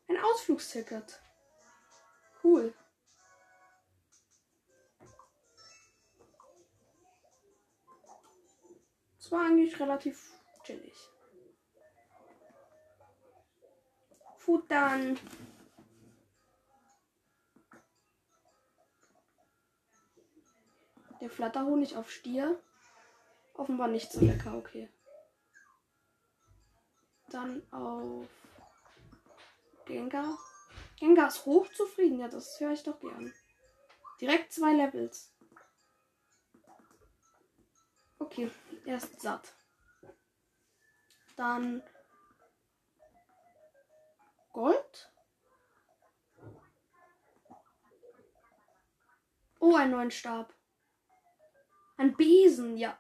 Ein 0.08 0.18
Ausflugsticket. 0.18 1.22
Cool. 2.44 2.74
Es 9.18 9.32
war 9.32 9.46
eigentlich 9.46 9.80
relativ 9.80 10.32
chillig. 10.64 10.94
Futtern. 14.46 15.20
Der 21.20 21.30
Flatterhonig 21.32 21.96
auf 21.96 22.12
Stier. 22.12 22.62
Offenbar 23.56 23.88
nicht 23.88 24.12
so 24.12 24.20
lecker, 24.20 24.56
okay. 24.56 24.89
Dann 27.30 27.64
auf 27.72 28.28
Gengar. 29.86 30.38
Gengar 31.00 31.30
ist 31.30 31.46
hochzufrieden, 31.46 32.20
ja, 32.20 32.28
das 32.28 32.60
höre 32.60 32.74
ich 32.74 32.84
doch 32.84 33.00
gern. 33.00 33.34
Direkt 34.22 34.54
zwei 34.54 34.74
Levels. 34.74 35.34
Okay, 38.20 38.52
er 38.86 38.98
ist 38.98 39.20
satt. 39.22 39.54
Dann 41.36 41.82
Gold. 44.56 45.12
Oh, 49.60 49.76
einen 49.76 49.91
neuen 49.91 50.12
Stab. 50.12 50.53
Ein 51.97 52.16
Besen, 52.16 52.78
ja. 52.78 52.97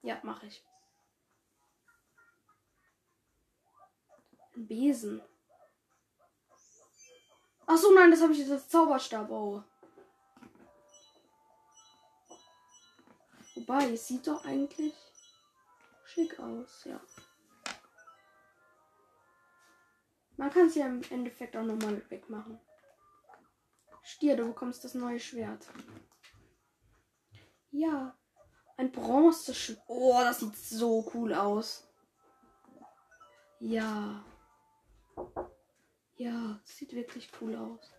Ja, 0.00 0.18
mache 0.22 0.46
ich. 0.46 0.64
Ein 4.56 4.66
Besen. 4.66 5.22
Ach 7.66 7.76
so, 7.76 7.92
nein, 7.92 8.10
das 8.10 8.22
habe 8.22 8.32
ich 8.32 8.38
jetzt 8.38 8.50
als 8.50 8.68
Zauberstab. 8.70 9.30
Oh. 9.30 9.62
Wobei, 13.54 13.92
es 13.92 14.08
sieht 14.08 14.26
doch 14.26 14.42
eigentlich 14.46 14.94
schick 16.06 16.40
aus, 16.40 16.84
ja. 16.84 16.98
Man 20.40 20.48
kann 20.50 20.68
es 20.68 20.74
ja 20.74 20.86
im 20.86 21.02
Endeffekt 21.10 21.54
auch 21.54 21.64
nochmal 21.64 22.02
wegmachen. 22.08 22.58
Stier, 24.02 24.38
du 24.38 24.46
bekommst 24.46 24.82
das 24.82 24.94
neue 24.94 25.20
Schwert. 25.20 25.66
Ja. 27.70 28.16
Ein 28.78 28.90
Bronzeschwert. 28.90 29.82
Oh, 29.86 30.18
das 30.18 30.40
sieht 30.40 30.56
so 30.56 31.10
cool 31.12 31.34
aus. 31.34 31.86
Ja. 33.58 34.24
Ja, 36.16 36.58
sieht 36.64 36.94
wirklich 36.94 37.30
cool 37.42 37.54
aus. 37.54 37.92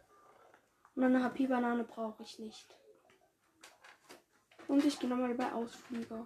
Und 0.95 1.03
eine 1.03 1.23
HP-Banane 1.23 1.83
brauche 1.83 2.23
ich 2.23 2.39
nicht. 2.39 2.75
Und 4.67 4.83
ich 4.83 4.97
gehe 4.97 5.07
nochmal 5.07 5.35
bei 5.35 5.53
Ausflüger. 5.53 6.25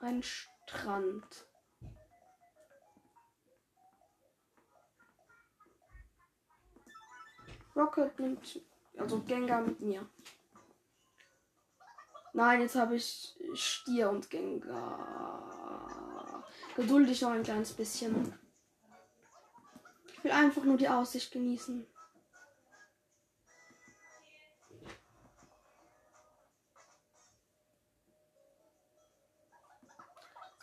Ein 0.00 0.24
Strand. 0.24 1.47
Rocket 7.78 8.18
nimmt 8.18 8.60
also 8.98 9.20
Gengar 9.20 9.60
mit 9.62 9.78
mir. 9.78 10.04
Nein, 12.32 12.60
jetzt 12.62 12.74
habe 12.74 12.96
ich 12.96 13.38
Stier 13.54 14.10
und 14.10 14.28
Gengar. 14.28 15.38
Geduldig 16.74 17.22
noch 17.22 17.30
ein 17.30 17.44
kleines 17.44 17.72
bisschen. 17.72 18.36
Ich 20.12 20.24
will 20.24 20.32
einfach 20.32 20.64
nur 20.64 20.76
die 20.76 20.88
Aussicht 20.88 21.30
genießen. 21.32 21.86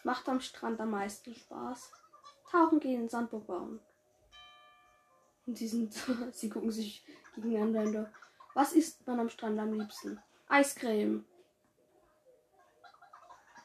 Macht 0.04 0.28
am 0.30 0.42
Strand 0.42 0.82
am 0.82 0.92
meisten 0.92 1.34
Spaß. 1.34 1.92
Tauchen 2.52 2.80
gehen, 2.80 3.10
Sandburg 3.10 3.48
bauen. 3.48 3.80
Und 5.46 5.58
sie 5.58 5.68
sind, 5.68 5.94
sie 6.34 6.50
gucken 6.50 6.72
sich 6.72 7.06
gegeneinander. 7.36 8.12
Was 8.54 8.74
isst 8.74 9.06
man 9.06 9.20
am 9.20 9.30
Strand 9.30 9.60
am 9.60 9.74
liebsten? 9.74 10.20
Eiscreme. 10.48 11.26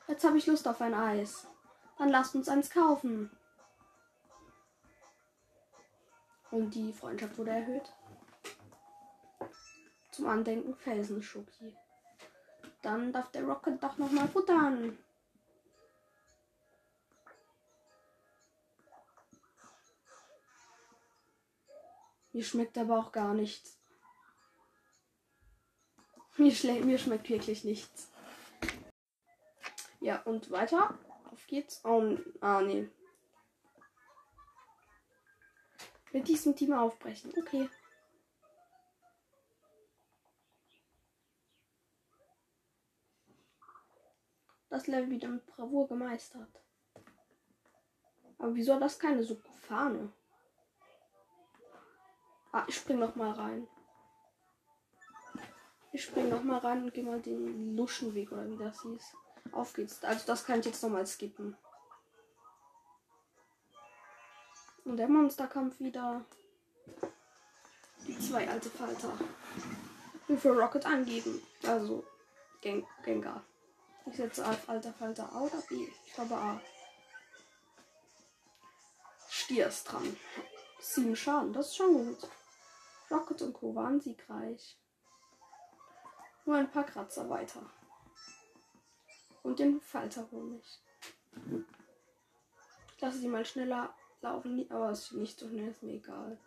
Jetzt 0.09 0.25
habe 0.25 0.39
ich 0.39 0.47
Lust 0.47 0.67
auf 0.67 0.81
ein 0.81 0.95
Eis. 0.95 1.47
Dann 1.99 2.09
lasst 2.09 2.35
uns 2.35 2.49
eins 2.49 2.71
kaufen. 2.71 3.31
Und 6.51 6.75
die 6.75 6.93
Freundschaft 6.93 7.39
wurde 7.39 7.51
erhöht. 7.51 7.93
Zum 10.11 10.27
Andenken 10.27 10.75
Felsenschoki. 10.75 11.77
Dann 12.83 13.13
darf 13.13 13.31
der 13.31 13.45
Rocket 13.45 13.81
doch 13.83 13.99
noch 13.99 14.11
mal 14.11 14.27
futtern. 14.27 14.99
Mir 22.33 22.45
schmeckt 22.45 22.79
aber 22.79 22.99
auch 22.99 23.13
gar 23.13 23.35
nichts. 23.35 23.79
Mir, 26.37 26.53
mir 26.85 26.99
schmeckt 26.99 27.29
wirklich 27.29 27.65
nichts. 27.65 28.11
Ja, 30.01 30.23
und 30.23 30.51
weiter. 30.51 30.99
Auf 31.31 31.47
geht's. 31.47 31.85
Oh, 31.85 32.17
ah, 32.41 32.63
nee. 32.63 32.89
Mit 36.13 36.29
diesem 36.29 36.57
Team 36.57 36.73
aufbrechen. 36.73 37.33
Okay. 37.37 37.69
Das 44.71 44.87
Level 44.87 45.11
wieder 45.11 45.29
mit 45.29 45.45
Bravour 45.47 45.89
gemeistert. 45.89 46.49
Aber 48.39 48.55
wieso 48.55 48.75
hat 48.75 48.83
das 48.83 48.99
keine 48.99 49.23
so 49.23 49.37
Fahne? 49.61 50.13
Ah, 52.53 52.65
ich 52.67 52.77
spring 52.77 52.99
noch 52.99 53.15
mal 53.15 53.33
rein. 53.33 53.69
Ich 55.93 56.05
spring 56.05 56.29
noch 56.29 56.43
mal 56.43 56.59
rein 56.59 56.85
und 56.85 56.95
gehe 56.95 57.05
mal 57.05 57.21
den 57.21 57.77
Luschenweg 57.77 58.31
oder 58.33 58.49
wie 58.49 58.57
das 58.57 58.83
hieß. 58.83 59.17
Auf 59.53 59.73
geht's. 59.73 60.03
Also 60.05 60.27
das 60.27 60.45
kann 60.45 60.61
ich 60.61 60.67
jetzt 60.67 60.83
noch 60.83 60.91
mal 60.91 61.07
skippen. 61.07 61.57
Und 64.85 64.97
der 64.97 65.09
Monsterkampf 65.09 65.79
wieder. 65.81 66.25
Die 68.07 68.19
zwei 68.19 68.49
alte 68.49 68.71
Falter. 68.71 69.13
Wie 70.27 70.37
für 70.37 70.51
Rocket 70.51 70.87
angeben. 70.87 71.43
Also 71.67 72.05
Gen 72.61 72.87
Gengar. 73.05 73.45
Ich 74.07 74.17
setze 74.17 74.47
auf 74.47 74.69
alter 74.69 74.93
Falter 74.93 75.33
A 75.33 75.41
oder 75.43 75.61
B. 75.69 75.89
Ich 76.07 76.15
glaube 76.15 76.35
A. 76.35 76.61
Stier 79.29 79.69
ist 79.69 79.85
dran. 79.85 80.17
Sieben 80.81 81.15
Schaden, 81.15 81.53
das 81.53 81.69
ist 81.69 81.77
schon 81.77 81.93
gut. 81.93 82.31
Rocket 83.11 83.43
und 83.43 83.53
Co. 83.53 83.75
waren 83.75 84.01
siegreich. 84.01 84.79
Nur 86.45 86.57
ein 86.57 86.71
paar 86.71 86.85
Kratzer 86.85 87.29
weiter. 87.29 87.63
Und 89.43 89.59
den 89.59 89.81
Falterhonig. 89.81 90.65
Ich 92.95 93.01
lasse 93.01 93.19
sie 93.19 93.29
mal 93.29 93.45
schneller 93.45 93.95
laufen, 94.21 94.71
aber 94.71 94.91
es 94.91 95.07
ist 95.07 95.13
nicht 95.13 95.39
so 95.39 95.49
schnell, 95.49 95.71
ist 95.71 95.83
mir 95.83 95.95
egal. 95.95 96.39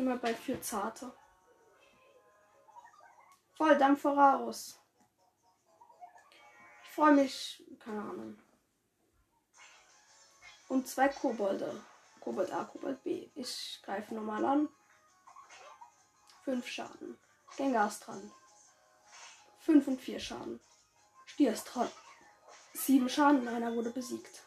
gehe 0.00 0.08
mal 0.08 0.18
bei 0.18 0.34
für 0.34 0.58
Zarte. 0.60 1.12
Volldampf 3.52 4.00
voraus. 4.00 4.79
Freue 7.00 7.14
mich, 7.14 7.64
keine 7.82 8.02
Ahnung. 8.02 8.38
Und 10.68 10.86
zwei 10.86 11.08
Kobolde. 11.08 11.82
Kobold 12.20 12.52
A, 12.52 12.64
Kobold 12.64 13.02
B. 13.02 13.30
Ich 13.34 13.80
greife 13.82 14.14
normal 14.14 14.44
an. 14.44 14.68
Fünf 16.44 16.66
Schaden. 16.68 17.16
Gengar 17.56 17.88
ist 17.88 18.00
dran. 18.00 18.30
Fünf 19.60 19.88
und 19.88 19.98
vier 19.98 20.20
Schaden. 20.20 20.60
Stier 21.24 21.54
ist 21.54 21.64
dran. 21.64 21.90
Sieben 22.74 23.08
Schaden, 23.08 23.48
einer 23.48 23.74
wurde 23.74 23.88
besiegt. 23.88 24.42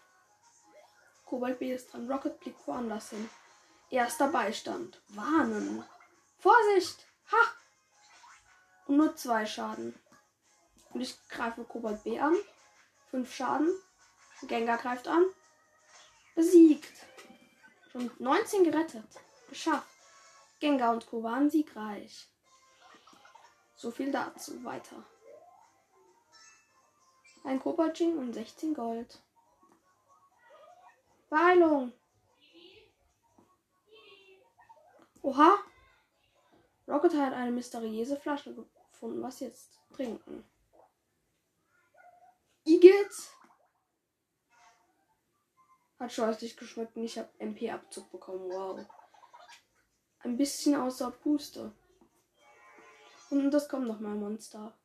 Kobold 1.26 1.58
B 1.58 1.74
ist 1.74 1.91
dran. 1.91 2.08
Rocket 2.08 2.39
blickt 2.39 2.68
woanders 2.68 3.10
hin. 3.10 3.32
Erster 3.89 4.28
Beistand. 4.28 5.01
Warnen. 5.08 5.84
Vorsicht! 6.38 7.08
Ha! 7.32 7.51
Und 8.86 8.97
nur 8.97 9.16
zwei 9.16 9.43
Schaden. 9.47 9.99
Und 10.94 11.02
ich 11.02 11.18
greife 11.28 11.64
Kobold 11.64 12.04
B 12.04 12.20
an. 12.20 12.36
Fünf 13.10 13.34
Schaden. 13.34 13.70
Gengar 14.44 14.78
greift 14.78 15.08
an. 15.08 15.26
Besiegt. 16.36 16.91
Schon 17.91 18.12
19 18.20 18.64
gerettet. 18.64 19.08
Geschafft. 19.50 19.88
Gengar 20.60 20.94
und 20.94 21.08
Co. 21.08 21.24
waren 21.24 21.50
siegreich. 21.50 22.28
So 23.76 23.91
viel 23.91 24.12
dazu. 24.12 24.64
Weiter. 24.64 25.04
Ein 27.44 27.60
Kobaltsching 27.60 28.18
und 28.18 28.34
16 28.34 28.74
Gold. 28.74 29.22
Beeilung. 31.30 31.91
Oha. 35.22 35.58
Rocket 36.88 37.16
hat 37.16 37.34
eine 37.34 37.52
mysteriöse 37.52 38.18
Flasche 38.18 38.54
gefunden. 38.54 39.22
Was 39.22 39.39
jetzt? 39.39 39.80
Trinken. 39.94 40.44
Igitt 42.66 43.14
hat 45.99 46.11
scheußlich 46.11 46.57
geschmeckt 46.57 46.95
und 46.95 47.03
ich 47.03 47.18
habe 47.18 47.30
MP-Abzug 47.39 48.11
bekommen. 48.11 48.49
Wow. 48.49 48.86
Ein 50.20 50.38
bisschen 50.38 50.76
außer 50.76 51.11
Puste. 51.11 51.74
Und 53.30 53.51
das 53.51 53.68
kommt 53.68 53.88
noch 53.88 53.99
mal 53.99 54.16
Monster. 54.16 54.78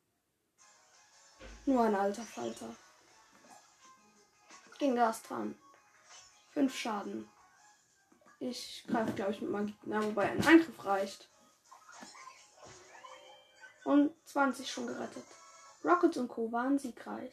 Nur 1.66 1.84
ein 1.84 1.94
alter 1.94 2.22
Falter. 2.22 2.74
Ging 4.78 4.94
Gas 4.94 5.22
dran. 5.22 5.58
Fünf 6.52 6.74
Schaden. 6.74 7.28
Ich 8.40 8.84
greife, 8.86 9.12
glaube 9.12 9.32
ich, 9.32 9.40
mit 9.40 9.50
Magie. 9.50 9.76
Na, 9.82 10.02
wobei 10.02 10.30
ein 10.30 10.46
Angriff 10.46 10.84
reicht. 10.84 11.28
Und 13.84 14.14
20 14.26 14.70
schon 14.70 14.86
gerettet. 14.86 15.24
Rocket 15.84 16.16
und 16.16 16.28
Co. 16.28 16.50
waren 16.52 16.78
siegreich. 16.78 17.32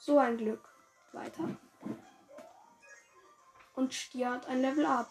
So 0.00 0.18
ein 0.18 0.38
Glück. 0.38 0.66
Weiter. 1.12 1.56
Und 3.74 3.92
Stier 3.92 4.40
ein 4.48 4.62
Level 4.62 4.86
up. 4.86 5.10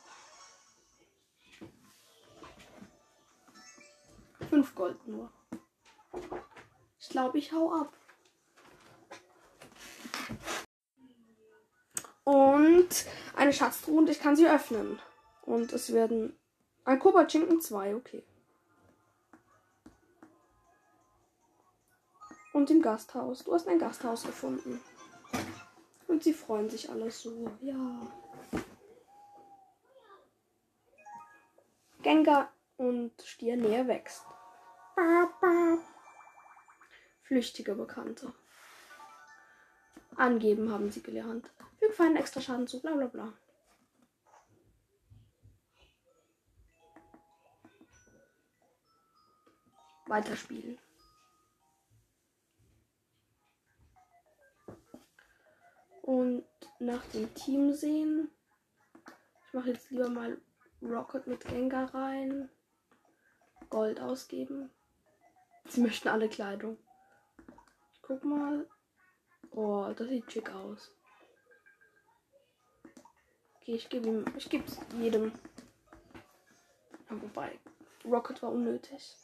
5 4.50 4.74
Gold 4.74 5.08
nur. 5.08 5.32
Ich 7.00 7.10
glaube, 7.10 7.38
ich 7.38 7.52
hau 7.52 7.72
ab. 7.72 7.94
Und 12.24 13.06
eine 13.36 13.54
Schatztruhe 13.54 14.00
und 14.00 14.10
ich 14.10 14.20
kann 14.20 14.36
sie 14.36 14.48
öffnen. 14.48 15.00
Und 15.44 15.72
es 15.72 15.94
werden 15.94 16.36
ein 16.84 16.98
Kobaltschinken 16.98 17.62
2, 17.62 17.96
okay. 17.96 18.24
Und 22.60 22.70
im 22.70 22.82
Gasthaus. 22.82 23.45
Du 23.45 23.53
hast 23.53 23.70
ein 23.70 23.80
Gasthaus 23.80 24.26
gefunden. 24.26 24.82
Und 26.10 26.26
sie 26.26 26.34
freuen 26.34 26.70
sich 26.70 26.89
alle 26.89 27.10
so. 27.10 27.49
Ja. 27.62 28.05
Gengar 32.01 32.51
und 32.76 33.14
Stier 33.22 33.55
näher 33.55 33.88
wächst. 33.88 34.26
Flüchtige 37.24 37.76
Bekannte. 37.76 38.34
Angeben 40.18 40.70
haben 40.70 40.91
sie 40.91 41.01
gelernt. 41.01 41.49
Füg 41.80 41.93
feinen 41.93 42.18
extra 42.18 42.41
Schaden 42.41 42.68
zu, 42.68 42.82
bla 42.82 42.91
bla 42.91 43.07
bla. 43.07 43.34
Weiterspielen. 50.07 50.78
Und 56.10 56.43
nach 56.80 57.05
dem 57.14 57.32
Team 57.36 57.72
sehen. 57.72 58.32
Ich 59.45 59.53
mache 59.53 59.70
jetzt 59.70 59.91
lieber 59.91 60.10
mal 60.10 60.41
Rocket 60.82 61.28
mit 61.28 61.45
Gengar 61.45 61.93
rein. 61.93 62.49
Gold 63.70 64.01
ausgeben. 64.01 64.72
Sie 65.68 65.82
möchten 65.82 66.07
alle 66.07 66.28
Kleidung. 66.28 66.80
Ich 67.93 68.01
guck 68.01 68.24
mal. 68.24 68.68
Oh, 69.51 69.93
das 69.95 70.07
sieht 70.07 70.32
schick 70.32 70.49
aus. 70.49 70.91
Okay, 73.57 73.76
ich 73.76 73.88
gebe 73.88 74.07
ihm. 74.07 74.26
Ich 74.36 74.49
gebe 74.49 74.66
es 74.66 74.80
jedem. 74.97 75.32
Wobei. 77.07 77.60
Rocket 78.03 78.41
war 78.41 78.51
unnötig. 78.51 79.16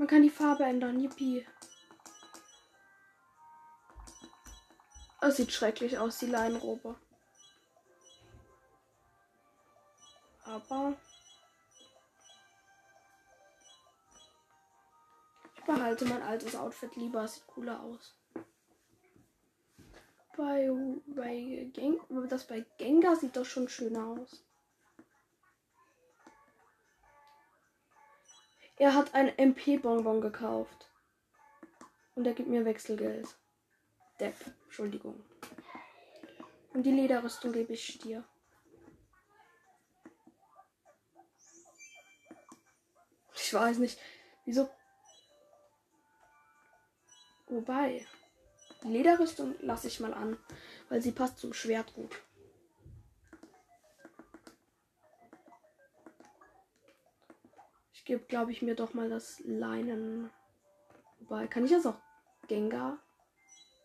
Man 0.00 0.08
kann 0.08 0.22
die 0.22 0.30
Farbe 0.30 0.64
ändern. 0.64 0.98
Yippie. 0.98 1.46
Es 5.20 5.36
sieht 5.36 5.52
schrecklich 5.52 5.98
aus, 5.98 6.16
die 6.16 6.24
Leinrobe. 6.24 6.96
Aber 10.44 10.96
ich 15.54 15.64
behalte 15.64 16.06
mein 16.06 16.22
altes 16.22 16.56
Outfit 16.56 16.96
lieber. 16.96 17.24
Es 17.24 17.34
sieht 17.34 17.46
cooler 17.46 17.82
aus. 17.82 18.16
Bei, 20.34 20.70
bei 21.08 21.70
Gen 21.74 22.00
das 22.30 22.46
bei 22.46 22.64
Gengar 22.78 23.16
sieht 23.16 23.36
doch 23.36 23.44
schon 23.44 23.68
schöner 23.68 24.06
aus. 24.06 24.42
Er 28.80 28.94
hat 28.94 29.14
ein 29.14 29.28
MP-Bonbon 29.36 30.22
gekauft. 30.22 30.90
Und 32.14 32.26
er 32.26 32.32
gibt 32.32 32.48
mir 32.48 32.64
Wechselgeld. 32.64 33.28
Depp, 34.18 34.34
Entschuldigung. 34.64 35.22
Und 36.72 36.84
die 36.84 36.90
Lederrüstung 36.90 37.52
gebe 37.52 37.74
ich 37.74 37.98
dir. 37.98 38.24
Ich 43.34 43.52
weiß 43.52 43.76
nicht, 43.76 44.00
wieso. 44.46 44.70
Wobei, 47.48 48.06
die 48.82 48.88
Lederrüstung 48.88 49.56
lasse 49.60 49.88
ich 49.88 50.00
mal 50.00 50.14
an, 50.14 50.38
weil 50.88 51.02
sie 51.02 51.12
passt 51.12 51.38
zum 51.38 51.52
Schwert 51.52 51.92
gut. 51.92 52.22
Ich 58.00 58.06
gebe, 58.06 58.24
glaube 58.24 58.50
ich, 58.50 58.62
mir 58.62 58.74
doch 58.74 58.94
mal 58.94 59.10
das 59.10 59.40
Leinen. 59.40 60.30
Wobei, 61.18 61.46
kann 61.46 61.66
ich 61.66 61.70
das 61.70 61.84
auch 61.84 62.00
Gengar? 62.48 62.96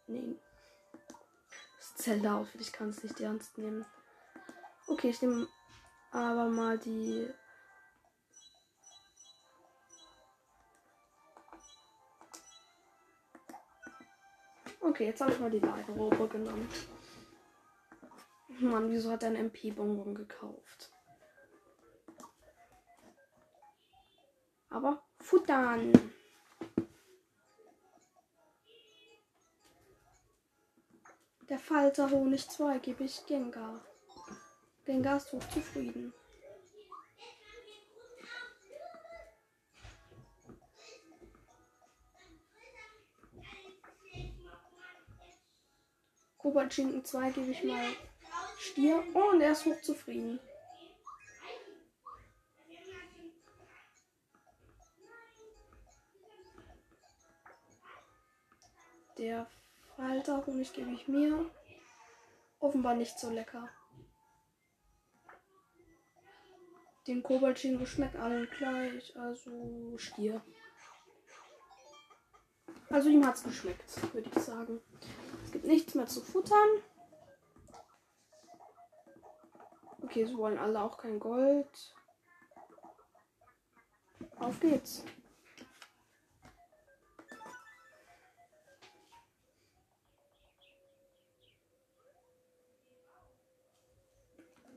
Nee. 0.08 0.40
Das 1.78 1.96
Zelda-Outfit, 1.96 2.62
ich 2.62 2.72
kann 2.72 2.90
es 2.90 3.04
nicht 3.04 3.20
ernst 3.20 3.58
nehmen. 3.58 3.86
Okay, 4.88 5.10
ich 5.10 5.22
nehme 5.22 5.50
aber 6.12 6.46
mal 6.46 6.80
die. 6.80 7.28
Okay, 14.80 15.08
jetzt 15.08 15.20
habe 15.20 15.34
ich 15.34 15.40
mal 15.42 15.52
die 15.52 15.60
Lagerrobe 15.60 16.30
genommen. 16.30 16.70
Mann, 18.60 18.90
wieso 18.90 19.12
hat 19.12 19.24
er 19.24 19.30
einen 19.30 19.52
MP-Bonbon 19.52 20.16
gekauft? 20.16 20.95
Aber 24.76 25.02
futtern. 25.22 25.94
Der 31.48 31.60
Falter 31.60 32.12
Honig 32.12 32.50
2 32.50 32.80
gebe 32.80 33.06
ich 33.06 33.26
Gengar. 33.26 33.86
Gengar 34.84 35.16
ist 35.16 35.32
hochzufrieden. 35.32 36.14
Kobaltschinken 46.38 47.06
2 47.06 47.32
gebe 47.32 47.52
ich 47.52 47.64
mal 47.64 47.94
Stier. 48.60 49.02
Oh, 49.14 49.30
und 49.30 49.40
er 49.40 49.54
ist 49.54 49.66
hochzufrieden. 49.66 50.42
Der 59.18 59.48
Falter 59.96 60.46
Honig 60.46 60.74
gebe 60.74 60.92
ich 60.92 61.08
mir. 61.08 61.50
Offenbar 62.60 62.96
nicht 62.96 63.18
so 63.18 63.30
lecker. 63.30 63.70
Den 67.08 67.24
Kobaltschinken 67.24 67.86
schmeckt 67.86 68.16
allen 68.16 68.50
gleich, 68.50 69.16
also 69.18 69.98
Stier. 69.98 70.42
Also 72.90 73.10
ihm 73.10 73.26
hat 73.26 73.36
es 73.36 73.44
geschmeckt, 73.44 74.14
würde 74.14 74.30
ich 74.34 74.44
sagen. 74.44 74.82
Es 75.44 75.52
gibt 75.52 75.66
nichts 75.66 75.96
mehr 75.96 76.08
zu 76.08 76.22
futtern. 76.22 76.70
Okay, 80.02 80.26
sie 80.26 80.38
wollen 80.38 80.58
alle 80.58 80.82
auch 80.82 80.98
kein 80.98 81.20
Gold. 81.20 81.96
Auf 84.38 84.60
geht's. 84.60 85.04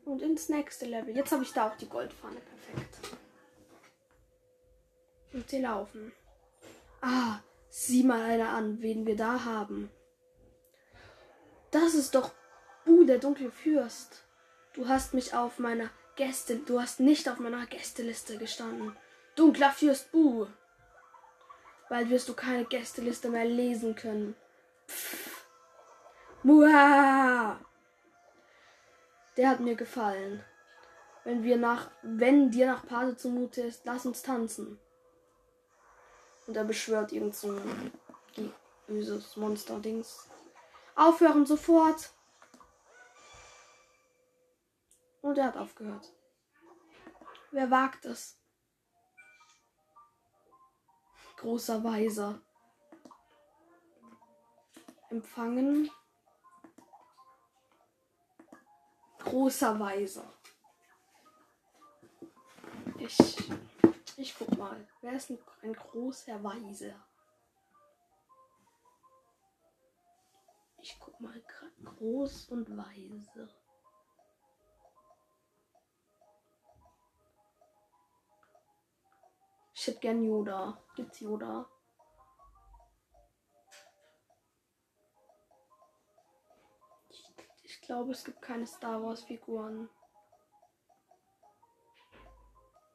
Und 0.09 0.23
ins 0.23 0.49
nächste 0.49 0.87
Level. 0.87 1.15
Jetzt 1.15 1.33
habe 1.33 1.43
ich 1.43 1.53
da 1.53 1.69
auch 1.69 1.77
die 1.77 1.89
Goldpfanne. 1.89 2.41
Perfekt. 2.41 2.99
Und 5.35 5.51
sie 5.51 5.61
laufen. 5.61 6.13
Ah, 7.03 7.41
sieh 7.69 8.05
mal 8.05 8.23
einer 8.23 8.49
an, 8.49 8.81
wen 8.81 9.05
wir 9.05 9.17
da 9.17 9.45
haben. 9.45 9.91
Das 11.71 11.95
ist 11.95 12.15
doch 12.15 12.33
Bu, 12.87 13.05
der 13.05 13.19
dunkle 13.19 13.51
Fürst. 13.51 14.25
Du 14.73 14.89
hast 14.89 15.13
mich 15.13 15.35
auf 15.35 15.59
meiner 15.59 15.91
Gäste, 16.17 16.57
du 16.57 16.81
hast 16.81 17.01
nicht 17.01 17.29
auf 17.29 17.39
meiner 17.39 17.67
Gästeliste 17.67 18.39
gestanden. 18.39 18.97
Dunkler 19.37 19.73
Fürst 19.73 20.11
Bu. 20.11 20.47
Bald 21.91 22.09
wirst 22.09 22.31
du 22.31 22.35
keine 22.35 22.65
Gästeliste 22.65 23.29
mehr 23.29 23.45
lesen 23.45 23.95
können. 23.95 24.35
Pff. 24.89 25.45
Muah! 26.43 27.61
Der 29.39 29.51
hat 29.51 29.61
mir 29.61 29.76
gefallen. 29.76 30.45
Wenn 31.22 31.45
wir 31.45 31.57
nach, 31.57 31.93
wenn 32.03 32.51
dir 32.51 32.66
nach 32.66 32.84
Pate 32.84 33.16
zumute 33.16 33.62
ist, 33.62 33.84
lass 33.84 34.05
uns 34.05 34.22
tanzen. 34.22 34.80
Und 36.49 36.57
er 36.57 36.64
beschwört 36.64 37.12
irgend 37.12 37.36
so 37.36 37.57
böses 38.89 39.36
Monster-Dings. 39.36 40.28
Aufhören 40.97 41.47
sofort! 41.47 42.11
Und 45.20 45.39
er 45.39 45.45
hat 45.45 45.57
aufgehört. 45.57 46.12
Wer 47.53 47.70
wagt 47.70 48.07
es? 48.07 48.41
Großer 51.36 51.84
Weiser. 51.84 52.41
Empfangen. 55.11 55.91
Großer 59.29 59.79
Weiser. 59.79 60.33
Ich, 62.99 63.51
ich 64.16 64.35
guck 64.39 64.57
mal. 64.57 64.89
Wer 65.01 65.12
ist 65.12 65.31
ein, 65.31 65.39
ein 65.62 65.72
großer 65.72 66.43
Weiser? 66.43 66.95
Ich 70.81 70.99
guck 70.99 71.20
mal. 71.20 71.43
Groß 71.85 72.49
und 72.51 72.76
weise. 72.76 73.49
Ich 79.74 79.87
hätte 79.87 80.01
gern 80.01 80.24
Yoda. 80.24 80.83
Gibt's 80.97 81.20
Yoda? 81.20 81.68
Glaube, 87.89 88.12
es 88.12 88.22
gibt 88.22 88.43
keine 88.43 88.66
Star 88.66 89.03
Wars 89.03 89.22
Figuren. 89.22 89.89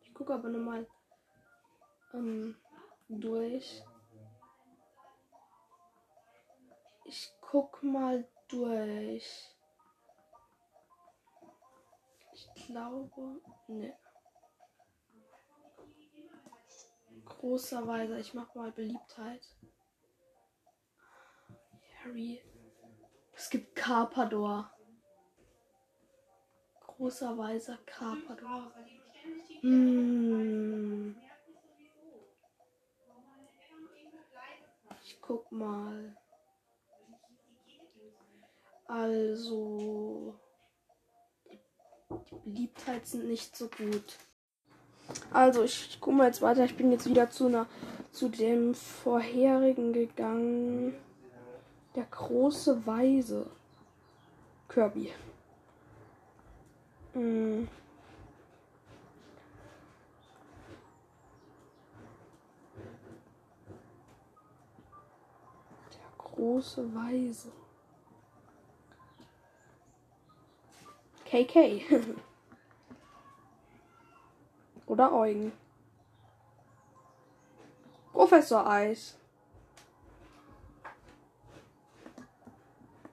Ich 0.02 0.14
gucke 0.14 0.36
aber 0.36 0.50
nochmal 0.50 0.88
ähm, 2.14 2.56
durch. 3.10 3.84
Ich 7.06 7.36
guck 7.42 7.82
mal 7.82 8.28
durch. 8.50 9.58
Ich 12.34 12.54
glaube, 12.68 13.42
ne. 13.68 13.98
Großer 17.26 17.88
Weiser, 17.88 18.20
ich 18.20 18.36
mach 18.36 18.54
mal 18.54 18.72
Beliebtheit. 18.72 19.44
Harry. 22.04 22.44
Es 23.32 23.50
gibt 23.50 23.76
Carpador 23.76 24.73
großer 27.04 27.38
weißer 27.38 27.78
Carpador. 27.86 28.72
Hm. 29.60 31.18
Ich 35.04 35.20
guck 35.20 35.52
mal. 35.52 36.16
Also. 38.88 40.40
Die 42.10 42.36
Beliebtheit 42.46 43.06
sind 43.06 43.26
nicht 43.26 43.54
so 43.58 43.68
gut. 43.68 44.18
Also, 45.34 45.64
ich, 45.64 45.90
ich 45.90 46.00
guck 46.00 46.14
mal 46.14 46.28
jetzt 46.28 46.42
weiter. 46.42 46.64
Ich 46.64 46.78
bin 46.78 46.90
jetzt 46.90 47.10
wieder 47.10 47.30
zu 47.30 47.48
einer 47.48 47.68
zu 48.14 48.30
dem 48.30 48.76
vorherigen 48.76 49.92
gegangen. 49.92 50.96
Der 51.96 52.06
große 52.06 52.86
Weise. 52.86 53.50
Kirby. 54.70 55.12
Der 57.16 57.68
große 66.18 66.96
Weise. 66.96 67.52
KK. 71.26 71.82
Oder 74.88 75.14
Eugen. 75.14 75.52
Professor 78.12 78.68
Eis. 78.68 79.18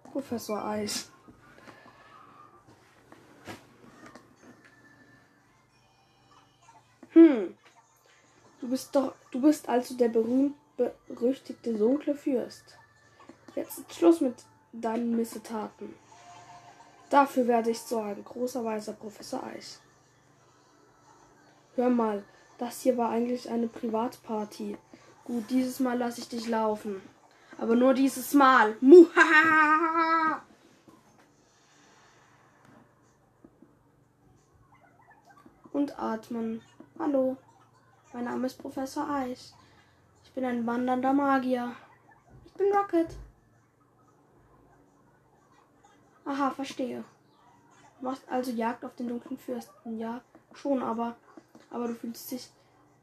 Professor 0.05 0.65
Eis. 0.65 1.11
Hm. 7.21 7.55
Du 8.61 8.69
bist 8.69 8.95
doch, 8.95 9.15
du 9.31 9.43
bist 9.43 9.69
also 9.69 9.95
der 9.95 10.09
berühmt 10.09 10.57
berüchtigte 10.77 11.75
dunkle 11.75 12.15
Fürst. 12.15 12.79
Jetzt 13.55 13.79
ist 13.79 13.95
Schluss 13.95 14.23
mit 14.23 14.37
deinen 14.73 15.15
Missetaten. 15.15 15.95
Dafür 17.11 17.47
werde 17.47 17.71
ich 17.71 17.81
sorgen, 17.81 18.25
großer 18.25 18.65
weißer 18.65 18.95
Professor 18.95 19.45
Eich. 19.45 19.79
Hör 21.75 21.91
mal, 21.91 22.25
das 22.57 22.81
hier 22.81 22.97
war 22.97 23.11
eigentlich 23.11 23.51
eine 23.51 23.69
Privatparty. 23.69 24.79
Gut, 25.25 25.45
dieses 25.51 25.81
Mal 25.81 25.99
lasse 25.99 26.21
ich 26.21 26.29
dich 26.29 26.49
laufen. 26.49 27.03
Aber 27.59 27.77
nur 27.77 27.93
dieses 27.93 28.33
Mal. 28.33 28.77
Muhahaha! 28.81 30.43
Und 35.73 35.99
atmen. 35.99 36.63
Hallo, 37.03 37.35
mein 38.13 38.25
Name 38.25 38.47
ist 38.47 38.59
Professor 38.59 39.09
Eis. 39.09 39.55
Ich 40.23 40.33
bin 40.33 40.45
ein 40.45 40.67
wandernder 40.67 41.15
Magier. 41.15 41.75
Ich 42.45 42.53
bin 42.53 42.71
Rocket. 42.75 43.17
Aha, 46.27 46.51
verstehe. 46.51 47.03
Du 47.99 48.05
machst 48.05 48.23
also 48.29 48.51
Jagd 48.51 48.85
auf 48.85 48.95
den 48.97 49.09
dunklen 49.09 49.39
Fürsten. 49.39 49.99
Ja, 49.99 50.21
schon, 50.53 50.83
aber, 50.83 51.17
aber 51.71 51.89
du 51.89 51.95
fühlst 51.95 52.31
dich 52.33 52.51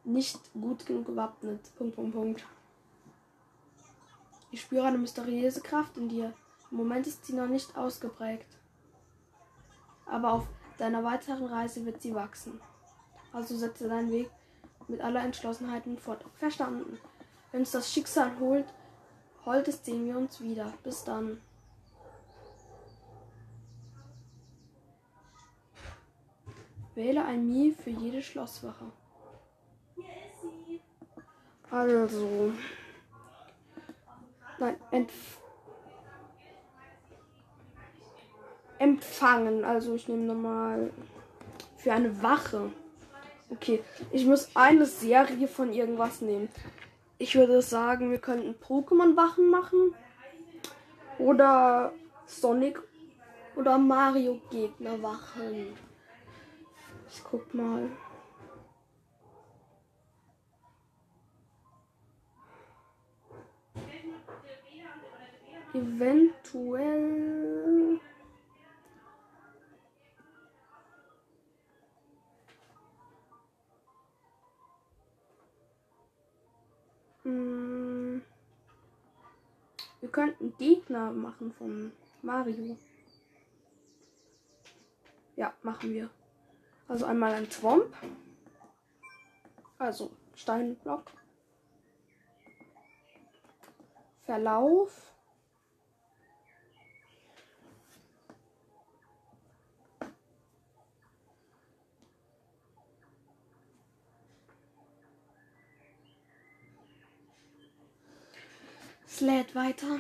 nicht 0.04 0.42
gut 0.54 0.86
genug 0.86 1.08
gewappnet. 1.08 1.76
Punkt, 1.76 1.96
Punkt, 1.96 2.14
Punkt. 2.14 2.46
Ich 4.52 4.62
spüre 4.62 4.86
eine 4.86 5.00
mysteriöse 5.00 5.62
Kraft 5.62 5.98
in 5.98 6.08
dir. 6.08 6.34
Im 6.70 6.78
Moment 6.78 7.08
ist 7.08 7.26
sie 7.26 7.34
noch 7.34 7.48
nicht 7.48 7.76
ausgeprägt. 7.76 8.60
Aber 10.06 10.34
auf 10.34 10.48
deiner 10.78 11.04
weiteren 11.04 11.48
Reise 11.48 11.84
wird 11.84 12.00
sie 12.00 12.14
wachsen. 12.14 12.62
Also 13.38 13.56
setze 13.56 13.88
deinen 13.88 14.12
Weg 14.12 14.32
mit 14.88 15.00
aller 15.00 15.24
Entschlossenheit 15.24 15.84
fort. 16.00 16.26
Verstanden. 16.40 16.98
Wenn 17.52 17.60
uns 17.60 17.70
das 17.70 17.94
Schicksal 17.94 18.32
holt, 18.40 18.66
holtes 19.46 19.86
sehen 19.86 20.08
wir 20.08 20.18
uns 20.18 20.42
wieder. 20.42 20.74
Bis 20.84 21.04
dann. 21.04 21.40
Wähle 26.96 27.24
ein 27.26 27.48
Mi 27.48 27.76
für 27.80 27.92
jede 27.92 28.24
Schlosswache. 28.24 28.86
Also. 31.70 32.54
Nein, 34.58 34.78
entf 34.90 35.38
empfangen. 38.80 39.64
Also 39.64 39.94
ich 39.94 40.08
nehme 40.08 40.24
nochmal 40.24 40.92
für 41.78 41.94
eine 41.94 42.24
Wache. 42.24 42.72
Okay, 43.50 43.82
ich 44.12 44.26
muss 44.26 44.50
eine 44.56 44.86
Serie 44.86 45.48
von 45.48 45.72
irgendwas 45.72 46.20
nehmen. 46.22 46.50
Ich 47.18 47.34
würde 47.36 47.62
sagen, 47.62 48.12
wir 48.12 48.20
könnten 48.20 48.56
Pokémon-Wachen 48.62 49.50
machen. 49.50 49.96
Oder 51.18 51.94
Sonic 52.26 52.82
oder 53.56 53.78
Mario-Gegner-Wachen. 53.78 55.78
Ich 57.10 57.24
guck 57.24 57.54
mal. 57.54 57.90
Eventuell. 65.74 67.77
Hm. 77.28 78.22
Wir 80.00 80.10
könnten 80.10 80.56
Gegner 80.58 81.12
machen 81.12 81.52
von 81.52 81.92
Mario. 82.22 82.78
Ja, 85.36 85.54
machen 85.62 85.94
wir. 85.94 86.10
Also 86.88 87.06
einmal 87.06 87.34
ein 87.34 87.52
Swamp. 87.52 87.94
Also 89.78 90.10
Steinblock. 90.36 91.12
Verlauf. 94.24 95.14
Es 109.18 109.22
lädt 109.22 109.56
weiter. 109.56 110.00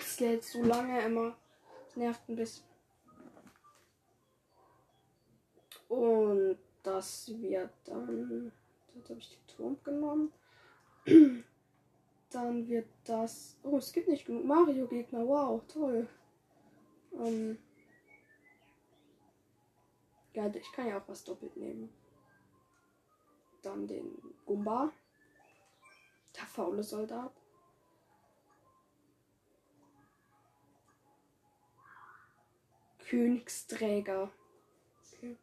Es 0.00 0.18
lädt 0.18 0.42
so 0.42 0.62
lange 0.62 1.02
immer. 1.02 1.36
Es 1.86 1.96
nervt 1.96 2.26
ein 2.30 2.36
bisschen. 2.36 2.64
Und 5.90 6.56
das 6.82 7.28
wird 7.42 7.72
dann. 7.84 8.52
Jetzt 8.94 9.10
habe 9.10 9.20
ich 9.20 9.28
den 9.28 9.46
Turm 9.46 9.76
genommen. 9.84 10.32
Dann 12.30 12.68
wird 12.68 12.88
das. 13.04 13.58
Oh, 13.62 13.76
es 13.76 13.92
gibt 13.92 14.08
nicht 14.08 14.24
genug 14.24 14.46
Mario-Gegner. 14.46 15.28
Wow, 15.28 15.60
toll. 15.68 16.08
Ähm, 17.12 17.58
ja, 20.32 20.46
ich 20.54 20.72
kann 20.72 20.86
ja 20.86 20.98
auch 20.98 21.08
was 21.08 21.22
doppelt 21.22 21.54
nehmen. 21.54 21.97
Dann 23.62 23.86
den 23.86 24.16
Gumba. 24.46 24.90
Der 26.36 26.46
faule 26.46 26.82
Soldat. 26.82 27.32
Königsträger. 33.08 34.30
Okay. 35.00 35.36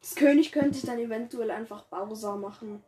Das 0.00 0.14
König 0.14 0.52
könnte 0.52 0.78
ich 0.78 0.84
dann 0.84 0.98
eventuell 0.98 1.50
einfach 1.50 1.84
Bowser 1.86 2.36
machen. 2.36 2.84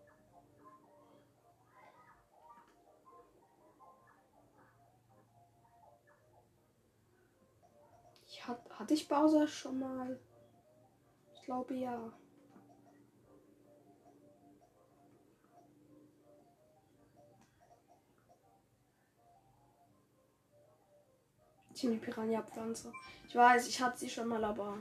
Ich 8.29 8.47
hat, 8.47 8.79
hatte 8.79 8.95
ich 8.95 9.09
Bowser 9.09 9.49
schon 9.49 9.81
mal? 9.81 10.21
Glaube 11.47 11.77
ja. 11.77 12.13
Die 21.81 21.97
Piranha-Pflanze. 21.99 22.93
Ich 23.29 23.37
weiß, 23.37 23.69
ich 23.69 23.81
hatte 23.81 23.99
sie 23.99 24.11
schon 24.11 24.27
mal, 24.27 24.43
aber. 24.43 24.79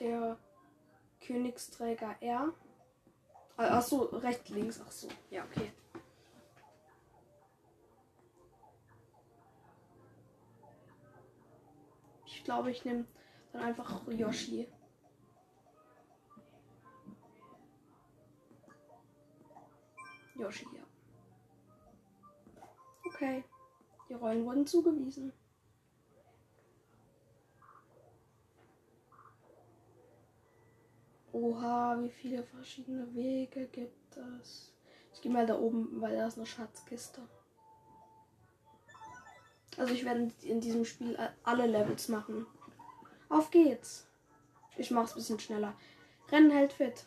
Der 0.00 0.36
Königsträger 1.20 2.16
R. 2.20 2.52
Ach 3.56 3.82
so, 3.82 4.06
rechts, 4.06 4.48
links. 4.48 4.80
Ach 4.84 4.90
so. 4.90 5.06
Ja, 5.30 5.44
okay. 5.44 5.70
Ich 12.26 12.42
glaube, 12.42 12.72
ich 12.72 12.84
nehme 12.84 13.04
dann 13.52 13.62
einfach 13.62 14.06
Yoshi. 14.08 14.68
Yoshi, 20.34 20.66
ja. 20.74 20.82
Okay. 23.06 23.44
Die 24.08 24.14
Rollen 24.14 24.44
wurden 24.44 24.66
zugewiesen. 24.66 25.32
Oha, 31.32 31.98
wie 32.00 32.10
viele 32.10 32.42
verschiedene 32.42 33.14
Wege 33.14 33.66
gibt 33.66 34.16
es? 34.16 34.74
Ich 35.12 35.20
gehe 35.20 35.30
mal 35.30 35.46
da 35.46 35.58
oben, 35.58 36.00
weil 36.00 36.16
da 36.16 36.26
ist 36.26 36.36
eine 36.36 36.46
Schatzkiste. 36.46 37.28
Also 39.76 39.92
ich 39.92 40.04
werde 40.04 40.32
in 40.42 40.60
diesem 40.60 40.84
Spiel 40.84 41.16
alle 41.44 41.66
Levels 41.66 42.08
machen. 42.08 42.46
Auf 43.28 43.50
geht's. 43.50 44.06
Ich 44.76 44.90
mach's 44.90 45.12
ein 45.12 45.16
bisschen 45.16 45.40
schneller. 45.40 45.74
Rennen 46.30 46.50
hält 46.50 46.72
fit. 46.72 47.04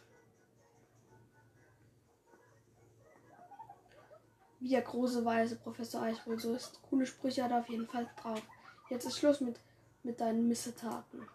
Wie 4.60 4.70
der 4.70 4.82
große 4.82 5.26
weiße 5.26 5.56
Professor 5.56 6.04
Eich 6.04 6.26
wohl 6.28 6.40
so 6.40 6.54
ist. 6.54 6.82
Coole 6.84 7.06
Sprüche 7.06 7.44
hat 7.44 7.52
er 7.52 7.60
auf 7.60 7.70
jeden 7.70 7.88
Fall 7.88 8.08
drauf. 8.22 8.42
Jetzt 8.90 9.06
ist 9.06 9.18
Schluss 9.18 9.42
mit, 9.42 9.60
mit 10.04 10.20
deinen 10.22 10.48
Missetaten. 10.48 11.28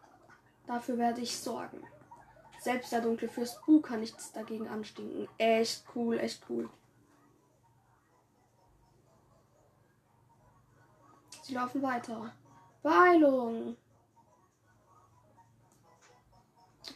Dafür 0.66 0.98
werde 0.98 1.22
ich 1.22 1.36
sorgen. 1.36 1.82
Selbst 2.60 2.92
der 2.92 3.00
dunkle 3.00 3.28
Fürst 3.28 3.64
Bu 3.64 3.80
kann 3.80 4.00
nichts 4.00 4.32
dagegen 4.32 4.68
anstinken. 4.68 5.28
Echt 5.38 5.84
cool, 5.94 6.18
echt 6.18 6.42
cool. 6.48 6.68
Sie 11.42 11.54
laufen 11.54 11.82
weiter. 11.82 12.34
Beeilung. 12.82 13.76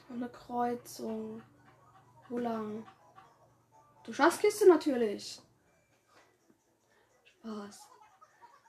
Eine 0.08 0.28
Kreuzung. 0.28 1.42
Wo 2.28 2.38
lang? 2.38 2.86
Du 4.04 4.12
Schatzkiste 4.12 4.68
natürlich. 4.68 5.40
Spaß. 7.24 7.88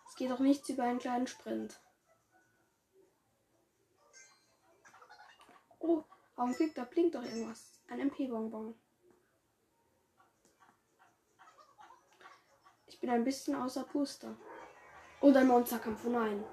Es 0.07 0.15
geht 0.15 0.31
doch 0.31 0.39
nichts 0.39 0.69
über 0.69 0.83
einen 0.83 0.99
kleinen 0.99 1.27
Sprint. 1.27 1.79
Oh, 5.79 6.03
Augenblick, 6.35 6.75
da 6.75 6.83
blinkt 6.83 7.15
doch 7.15 7.23
irgendwas. 7.23 7.79
Ein 7.87 7.99
MP-Bonbon. 7.99 8.75
Ich 12.87 12.99
bin 12.99 13.09
ein 13.09 13.23
bisschen 13.23 13.55
außer 13.55 13.83
Puste. 13.83 14.35
Und 15.21 15.35
ein 15.37 15.47
Monsterkampf. 15.47 16.05
Oh 16.05 16.09
nein. 16.09 16.43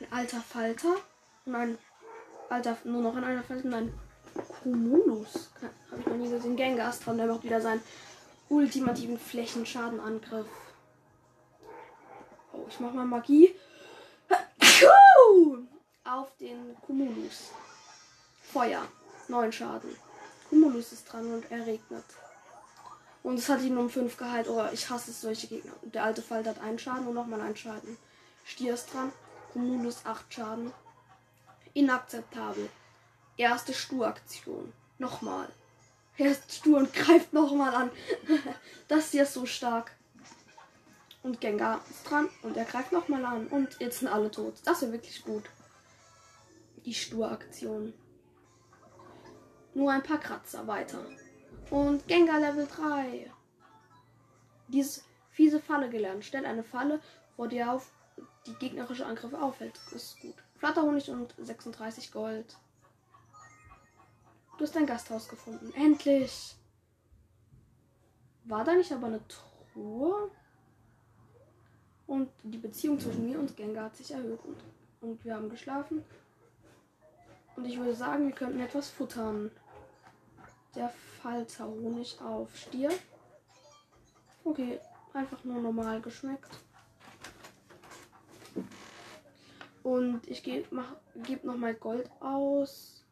Ein 0.00 0.12
alter 0.12 0.40
Falter. 0.40 0.96
Und 1.46 1.54
ein 1.54 1.78
alter, 2.50 2.76
nur 2.84 3.02
noch 3.02 3.16
ein 3.16 3.24
alter 3.24 3.42
Falter 3.44 3.64
und 3.64 3.74
ein 3.74 3.98
Cumulus. 4.62 5.50
Habe 5.90 6.00
ich 6.00 6.06
noch 6.06 6.16
nie 6.16 6.28
gesehen. 6.28 6.56
Gengar 6.56 6.92
dran, 6.92 7.16
der 7.16 7.26
macht 7.26 7.44
wieder 7.44 7.60
seinen 7.60 7.80
ultimativen 8.48 9.18
Flächenschadenangriff. 9.18 10.46
Oh, 12.52 12.66
ich 12.68 12.80
mach 12.80 12.92
mal 12.92 13.06
Magie. 13.06 13.54
Auf 16.04 16.36
den 16.38 16.76
Cumulus. 16.84 17.50
Feuer. 18.42 18.82
Neun 19.28 19.52
Schaden. 19.52 19.96
Cumulus 20.50 20.92
ist 20.92 21.12
dran 21.12 21.32
und 21.32 21.50
er 21.50 21.66
regnet. 21.66 22.04
Und 23.22 23.38
es 23.38 23.48
hat 23.48 23.62
ihn 23.62 23.76
um 23.76 23.90
5 23.90 24.16
geheilt. 24.16 24.48
Oh, 24.48 24.64
ich 24.72 24.88
hasse 24.88 25.12
solche 25.12 25.46
Gegner. 25.48 25.72
Der 25.82 26.04
alte 26.04 26.22
Falter 26.22 26.50
hat 26.50 26.60
einen 26.60 26.78
Schaden 26.78 27.06
und 27.06 27.14
nochmal 27.14 27.40
einen 27.40 27.56
Schaden. 27.56 27.96
Stier 28.44 28.74
ist 28.74 28.92
dran. 28.92 29.12
Cumulus 29.52 30.04
8 30.04 30.32
Schaden. 30.32 30.72
Inakzeptabel. 31.76 32.70
Erste 33.36 33.74
Sturaktion. 33.74 34.72
Nochmal. 34.96 35.46
Er 36.16 36.30
ist 36.30 36.50
stur 36.50 36.78
und 36.78 36.94
greift 36.94 37.34
nochmal 37.34 37.74
an. 37.74 37.90
das 38.88 39.10
hier 39.10 39.24
ist 39.24 39.34
so 39.34 39.44
stark. 39.44 39.92
Und 41.22 41.38
Gengar 41.38 41.82
ist 41.90 42.08
dran 42.08 42.30
und 42.42 42.56
er 42.56 42.64
greift 42.64 42.92
nochmal 42.92 43.26
an. 43.26 43.46
Und 43.48 43.78
jetzt 43.78 43.98
sind 43.98 44.08
alle 44.08 44.30
tot. 44.30 44.54
Das 44.64 44.82
ist 44.82 44.90
wirklich 44.90 45.22
gut. 45.22 45.44
Die 46.86 46.94
Stur-Aktion. 46.94 47.92
Nur 49.74 49.92
ein 49.92 50.02
paar 50.02 50.20
Kratzer 50.20 50.66
weiter. 50.66 51.04
Und 51.68 52.08
Gengar 52.08 52.40
Level 52.40 52.66
3. 52.66 53.30
Diese 54.68 55.02
fiese 55.30 55.60
Falle 55.60 55.90
gelernt. 55.90 56.24
Stellt 56.24 56.46
eine 56.46 56.64
Falle, 56.64 57.02
vor 57.36 57.48
der 57.48 57.70
auf 57.70 57.90
die 58.46 58.54
gegnerische 58.54 59.04
Angriffe 59.04 59.42
auffällt. 59.42 59.78
Das 59.92 60.02
ist 60.02 60.20
gut. 60.20 60.45
Flatterhonig 60.58 61.10
und 61.10 61.34
36 61.38 62.12
Gold. 62.12 62.56
Du 64.56 64.64
hast 64.64 64.74
dein 64.74 64.86
Gasthaus 64.86 65.28
gefunden. 65.28 65.72
Endlich! 65.74 66.56
War 68.44 68.64
da 68.64 68.74
nicht 68.74 68.92
aber 68.92 69.08
eine 69.08 69.20
Truhe? 69.28 70.30
Und 72.06 72.30
die 72.42 72.58
Beziehung 72.58 72.98
zwischen 72.98 73.26
mir 73.26 73.38
und 73.38 73.56
Gengar 73.56 73.86
hat 73.86 73.96
sich 73.96 74.12
erhöht. 74.12 74.40
Und, 74.44 74.56
und 75.00 75.24
wir 75.24 75.34
haben 75.34 75.50
geschlafen. 75.50 76.04
Und 77.56 77.64
ich 77.64 77.78
würde 77.78 77.94
sagen, 77.94 78.28
wir 78.28 78.34
könnten 78.34 78.60
etwas 78.60 78.88
futtern. 78.88 79.50
Der 80.74 80.88
Falter 81.20 81.66
Honig 81.66 82.20
auf 82.20 82.56
Stier. 82.56 82.90
Okay, 84.44 84.78
einfach 85.12 85.42
nur 85.44 85.60
normal 85.60 86.00
geschmeckt. 86.00 86.60
Und 89.86 90.26
ich 90.26 90.42
gebe 90.42 90.66
geb 91.22 91.44
nochmal 91.44 91.72
Gold 91.72 92.10
aus. 92.18 93.04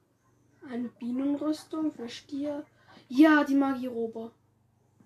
Eine 0.68 0.88
Bienenrüstung 0.88 1.92
für 1.92 2.08
Stier. 2.08 2.66
Ja, 3.08 3.44
die 3.44 3.54
Magierobe. 3.54 4.32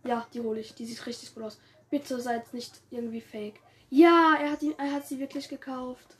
Ja, 0.02 0.26
die 0.32 0.40
hole 0.40 0.60
ich. 0.60 0.74
Die 0.74 0.86
sieht 0.86 1.04
richtig 1.04 1.34
gut 1.34 1.42
aus. 1.42 1.60
Bitte 1.90 2.18
seid 2.22 2.54
nicht 2.54 2.80
irgendwie 2.88 3.20
fake. 3.20 3.60
Ja, 3.90 4.36
er 4.40 4.52
hat, 4.52 4.62
ihn, 4.62 4.72
er 4.78 4.94
hat 4.94 5.06
sie 5.06 5.18
wirklich 5.18 5.46
gekauft. 5.46 6.16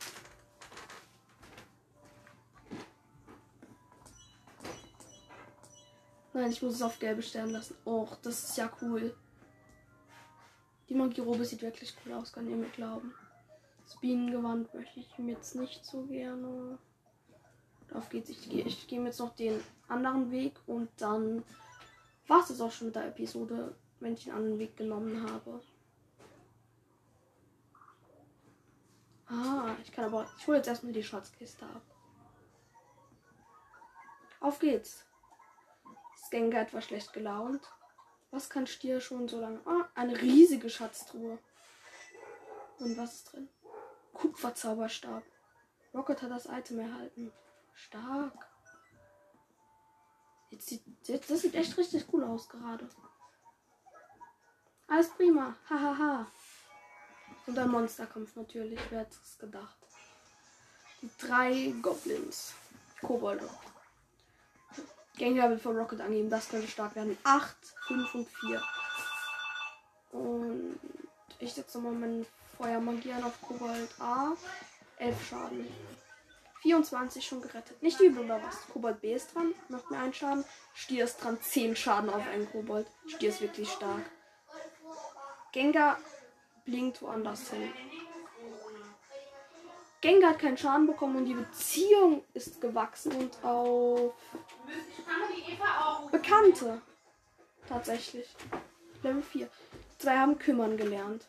Nein, 6.31 6.51
ich 6.51 6.61
muss 6.61 6.75
es 6.75 6.83
auf 6.83 6.99
gelbe 6.99 7.23
Stern 7.23 7.49
lassen. 7.49 7.75
Och, 7.87 8.17
das 8.21 8.49
ist 8.49 8.57
ja 8.59 8.71
cool. 8.83 9.17
Die 10.89 10.93
Magierobe 10.93 11.43
sieht 11.43 11.63
wirklich 11.63 11.95
cool 12.05 12.13
aus, 12.13 12.31
kann 12.31 12.47
ihr 12.47 12.55
mir 12.55 12.69
glauben. 12.69 13.15
Das 13.99 14.07
Bienengewand 14.09 14.73
möchte 14.73 15.01
ich 15.01 15.17
mir 15.17 15.33
jetzt 15.33 15.55
nicht 15.55 15.83
so 15.83 16.03
gerne. 16.03 16.77
Auf 17.93 18.07
geht's. 18.07 18.29
Ich 18.29 18.49
gehe 18.49 18.63
ich 18.63 18.87
geh 18.87 18.95
jetzt 19.03 19.19
noch 19.19 19.35
den 19.35 19.61
anderen 19.89 20.31
Weg 20.31 20.57
und 20.67 20.89
dann 21.01 21.43
war 22.25 22.39
es 22.39 22.61
auch 22.61 22.71
schon 22.71 22.87
mit 22.87 22.95
der 22.95 23.07
Episode, 23.07 23.75
wenn 23.99 24.13
ich 24.13 24.23
den 24.23 24.31
anderen 24.31 24.57
Weg 24.57 24.77
genommen 24.77 25.29
habe. 25.29 25.61
Ah, 29.27 29.75
ich 29.83 29.91
kann 29.91 30.05
aber. 30.05 30.29
Ich 30.37 30.47
hole 30.47 30.55
jetzt 30.55 30.67
erstmal 30.67 30.93
die 30.93 31.03
Schatzkiste 31.03 31.65
ab. 31.65 31.81
Auf 34.39 34.59
geht's. 34.59 35.05
Skenga 36.25 36.61
etwas 36.61 36.85
schlecht 36.85 37.11
gelaunt. 37.11 37.69
Was 38.31 38.49
kann 38.49 38.65
Stier 38.65 39.01
schon 39.01 39.27
so 39.27 39.41
lange? 39.41 39.59
Ah, 39.65 39.89
eine 39.93 40.21
riesige 40.21 40.69
Schatztruhe. 40.69 41.37
Und 42.77 42.95
was 42.95 43.15
ist 43.15 43.33
drin? 43.33 43.49
Kupferzauberstab. 44.19 45.23
Rocket 45.93 46.21
hat 46.21 46.31
das 46.31 46.45
Item 46.45 46.79
erhalten. 46.79 47.31
Stark. 47.73 48.47
Jetzt 50.49 50.67
sieht, 50.67 50.83
jetzt, 51.03 51.31
das 51.31 51.41
sieht 51.41 51.55
echt 51.55 51.77
richtig 51.77 52.05
cool 52.11 52.25
aus 52.25 52.49
gerade. 52.49 52.89
Alles 54.87 55.09
prima. 55.09 55.55
Hahaha. 55.69 55.97
Ha, 55.97 56.19
ha. 56.19 56.31
Und 57.45 57.57
ein 57.57 57.69
Monsterkampf 57.69 58.35
natürlich. 58.35 58.79
Wer 58.89 58.99
hätte 59.01 59.17
es 59.23 59.37
gedacht? 59.37 59.77
Die 61.01 61.09
drei 61.17 61.73
Goblins. 61.81 62.53
Kobolde. 63.01 63.49
Ganglevel 65.17 65.59
von 65.59 65.77
Rocket 65.77 66.01
angeben. 66.01 66.29
Das 66.29 66.49
könnte 66.49 66.67
stark 66.67 66.95
werden. 66.95 67.17
8, 67.23 67.55
5 67.87 68.15
und 68.15 68.27
4. 68.27 68.61
Und 70.11 70.79
ich 71.39 71.53
setze 71.53 71.79
mal 71.79 71.93
meinen 71.93 72.25
Feuermagie 72.59 73.13
an 73.13 73.23
auf 73.23 73.41
Kobold 73.41 73.89
A. 73.99 74.33
11 74.97 75.29
Schaden. 75.29 75.67
24 76.61 77.25
schon 77.25 77.41
gerettet. 77.41 77.81
Nicht 77.81 78.01
übel 78.01 78.25
oder 78.25 78.43
was? 78.43 78.67
Kobold 78.67 78.99
B 78.99 79.13
ist 79.13 79.33
dran, 79.33 79.53
macht 79.69 79.89
mir 79.89 79.97
einen 79.97 80.13
Schaden. 80.13 80.43
Stier 80.73 81.05
ist 81.05 81.23
dran, 81.23 81.39
10 81.41 81.77
Schaden 81.77 82.09
auf 82.09 82.27
einen 82.27 82.51
Kobold. 82.51 82.85
Stier 83.07 83.29
ist 83.29 83.39
wirklich 83.39 83.71
stark. 83.71 84.03
Gengar 85.53 85.99
blinkt 86.65 87.01
woanders 87.01 87.49
hin. 87.49 87.71
Gengar 90.01 90.31
hat 90.31 90.39
keinen 90.39 90.57
Schaden 90.57 90.85
bekommen 90.85 91.15
und 91.15 91.25
die 91.25 91.35
Beziehung 91.35 92.25
ist 92.33 92.59
gewachsen 92.59 93.13
und 93.13 93.41
auf 93.41 94.13
Bekannte. 96.11 96.81
Tatsächlich. 97.69 98.27
Level 99.01 99.21
4. 99.23 99.49
Zwei 99.97 100.17
haben 100.17 100.37
kümmern 100.37 100.75
gelernt. 100.75 101.25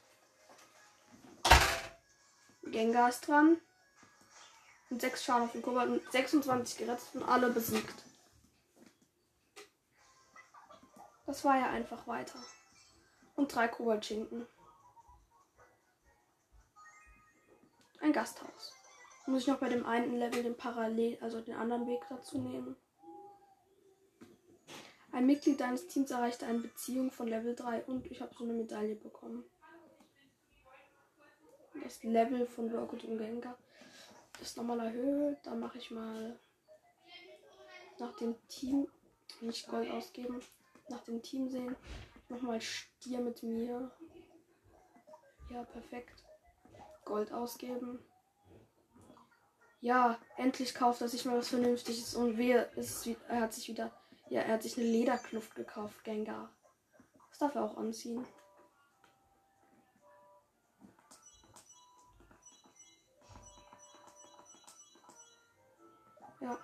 Gengar 2.71 3.09
ist 3.09 3.27
dran. 3.27 3.61
Und 4.91 5.01
6 5.01 5.25
Schaden 5.25 5.45
auf 5.45 5.53
den 5.53 5.63
Kobold 5.63 5.89
und 5.89 6.13
26 6.13 6.79
gerettet 6.79 7.09
und 7.15 7.23
alle 7.23 7.51
besiegt. 7.51 8.05
Das 11.27 11.45
war 11.45 11.57
ja 11.57 11.71
einfach 11.71 12.07
weiter. 12.09 12.39
Und 13.37 13.55
drei 13.55 13.69
Koboldschinken. 13.69 14.47
Ein 18.01 18.13
Gasthaus. 18.13 18.75
Muss 19.27 19.43
ich 19.43 19.49
noch 19.49 19.59
bei 19.59 19.69
dem 19.69 19.87
einen 19.87 20.17
Level 20.17 20.43
den 20.43 20.57
Parallel, 20.57 21.19
also 21.21 21.41
den 21.41 21.55
anderen 21.55 21.87
Weg 21.87 22.03
dazu 22.09 22.39
nehmen. 22.39 22.75
Ein 25.13 25.27
Mitglied 25.27 25.61
deines 25.61 25.87
Teams 25.87 26.11
erreichte 26.11 26.47
eine 26.47 26.59
Beziehung 26.59 27.13
von 27.13 27.29
Level 27.29 27.55
3 27.55 27.85
und 27.85 28.07
ich 28.07 28.21
habe 28.21 28.35
so 28.35 28.45
eine 28.45 28.55
Medaille 28.55 28.97
bekommen. 28.97 29.45
Das 31.83 32.03
Level 32.03 32.47
von 32.47 32.71
Rocket 32.75 33.05
und 33.05 33.19
Gengar 33.19 33.57
ist 34.41 34.57
nochmal 34.57 34.81
erhöht. 34.81 35.39
Dann 35.45 35.61
mache 35.61 35.79
ich 35.79 35.91
mal 35.91 36.39
nach 37.99 38.17
dem 38.17 38.37
Team 38.49 38.89
nicht 39.41 39.69
Gold 39.69 39.91
ausgeben. 39.91 40.41
Nach 40.89 41.03
dem 41.05 41.23
Team 41.23 41.49
sehen. 41.49 41.77
Nochmal 42.29 42.61
Stier 42.61 43.21
mit 43.21 43.43
mir. 43.43 43.91
Ja, 45.51 45.65
perfekt. 45.65 46.25
Gold 47.05 47.33
ausgeben. 47.33 47.99
Ja, 49.81 50.19
endlich 50.37 50.75
kauft 50.75 51.01
er 51.01 51.09
sich 51.09 51.25
mal 51.25 51.39
was 51.39 51.49
Vernünftiges 51.49 52.15
und 52.15 52.37
wehe, 52.37 52.71
ist 52.77 53.07
es, 53.07 53.17
er 53.29 53.41
hat 53.41 53.55
sich 53.55 53.67
wieder, 53.69 53.91
ja, 54.29 54.43
er 54.43 54.55
hat 54.55 54.63
sich 54.63 54.77
eine 54.77 54.87
Lederkluft 54.87 55.55
gekauft, 55.55 56.05
Gengar. 56.05 56.53
Das 57.31 57.39
darf 57.39 57.55
er 57.55 57.65
auch 57.65 57.79
anziehen. 57.79 58.27
Ja. 66.41 66.59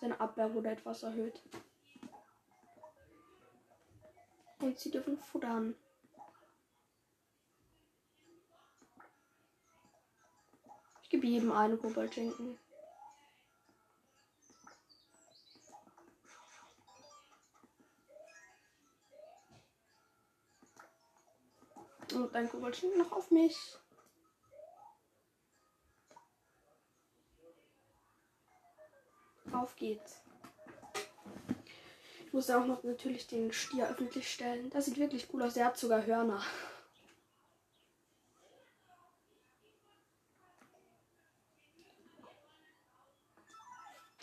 Seine 0.00 0.18
Abwehr 0.18 0.54
wurde 0.54 0.70
etwas 0.70 1.02
erhöht. 1.02 1.42
Und 4.60 4.78
sie 4.78 4.90
dürfen 4.90 5.18
futtern. 5.18 5.74
Ich 11.02 11.10
gebe 11.10 11.26
jedem 11.26 11.52
eine 11.52 11.76
Koboldschinken. 11.76 12.58
Und 22.14 22.34
ein 22.34 22.48
Koboldschinken 22.48 22.98
noch 22.98 23.12
auf 23.12 23.30
mich. 23.30 23.79
Auf 29.52 29.76
geht's. 29.76 30.20
Ich 32.26 32.32
muss 32.32 32.48
auch 32.50 32.64
noch 32.64 32.84
natürlich 32.84 33.26
den 33.26 33.52
Stier 33.52 33.88
öffentlich 33.88 34.30
stellen. 34.30 34.70
Das 34.70 34.84
sieht 34.84 34.98
wirklich 34.98 35.26
cool 35.32 35.42
aus. 35.42 35.54
Der 35.54 35.66
hat 35.66 35.76
sogar 35.76 36.06
Hörner. 36.06 36.40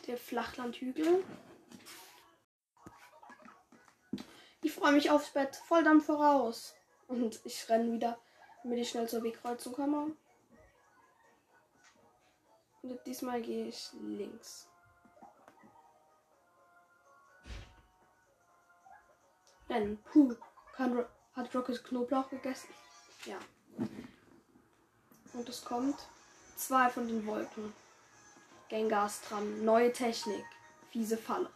Der 0.07 0.17
Flachlandhügel. 0.17 1.21
Ich 4.63 4.73
freue 4.73 4.93
mich 4.93 5.11
aufs 5.11 5.31
Bett. 5.31 5.57
Voll 5.67 5.83
dann 5.83 5.99
voraus. 5.99 6.73
Und 7.07 7.41
ich 7.43 7.67
renne 7.67 7.91
wieder, 7.91 8.17
damit 8.63 8.79
ich 8.79 8.89
schnell 8.89 9.09
zur 9.09 9.23
Wegkreuzung 9.23 9.73
komme. 9.73 10.15
Und 12.83 13.05
diesmal 13.05 13.41
gehe 13.41 13.67
ich 13.67 13.89
links. 14.01 14.69
Denn, 19.69 19.97
puh, 20.11 20.35
kann, 20.75 21.05
hat 21.33 21.55
Rocket 21.55 21.83
Knoblauch 21.83 22.29
gegessen? 22.29 22.69
Ja. 23.25 23.37
Und 25.33 25.49
es 25.49 25.63
kommt 25.63 25.99
zwei 26.55 26.89
von 26.89 27.07
den 27.07 27.25
Wolken. 27.25 27.73
Gengars 28.69 29.21
dran. 29.21 29.63
Neue 29.63 29.91
Technik. 29.91 30.45
Fiese 30.91 31.17
Falle. 31.17 31.49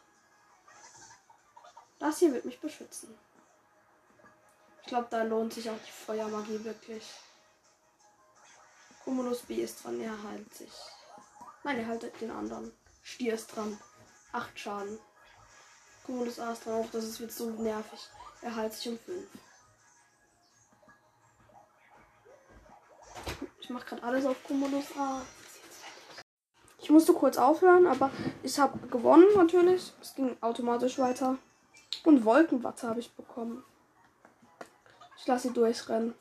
Das 2.00 2.20
hier 2.20 2.34
wird 2.34 2.46
mich 2.46 2.60
beschützen. 2.60 3.18
Ich 4.82 4.88
glaube, 4.88 5.08
da 5.10 5.24
lohnt 5.24 5.54
sich 5.54 5.70
auch 5.70 5.80
die 5.86 5.92
Feuermagie 5.92 6.64
wirklich. 6.64 7.14
Cumulus 9.04 9.42
B 9.44 9.56
ist 9.56 9.84
dran, 9.84 10.00
er 10.02 10.24
heilt 10.24 10.54
sich. 10.54 10.72
Nein, 11.64 11.80
er 11.80 11.88
haltet 11.88 12.20
den 12.20 12.32
anderen. 12.32 12.72
Stier 13.04 13.36
ist 13.36 13.56
dran. 13.56 13.80
Acht 14.32 14.60
Schaden. 14.60 15.00
Cumulus 16.06 16.40
A 16.40 16.52
ist 16.52 16.66
dran. 16.66 16.82
Auch 16.82 16.90
das 16.92 17.04
ist 17.04 17.20
jetzt 17.20 17.38
so 17.38 17.50
nervig. 17.52 18.00
Er 18.42 18.56
heilt 18.56 18.74
sich 18.74 18.90
um 18.90 18.98
fünf. 19.00 19.28
Ich 23.60 23.70
mache 23.70 23.86
gerade 23.86 24.04
alles 24.04 24.26
auf 24.26 24.44
Cumulus 24.44 24.86
A. 24.98 25.22
Ich 26.80 26.90
musste 26.90 27.14
kurz 27.14 27.38
aufhören, 27.38 27.86
aber 27.86 28.10
ich 28.42 28.60
habe 28.60 28.88
gewonnen 28.88 29.28
natürlich. 29.36 29.94
Es 30.02 30.16
ging 30.16 30.36
automatisch 30.42 30.98
weiter. 30.98 31.38
Und 32.04 32.26
Wolkenwatte 32.26 32.88
habe 32.88 33.00
ich 33.00 33.12
bekommen. 33.14 33.64
Ich 35.18 35.28
lasse 35.28 35.50
sie 35.50 35.54
durchrennen. 35.54 36.16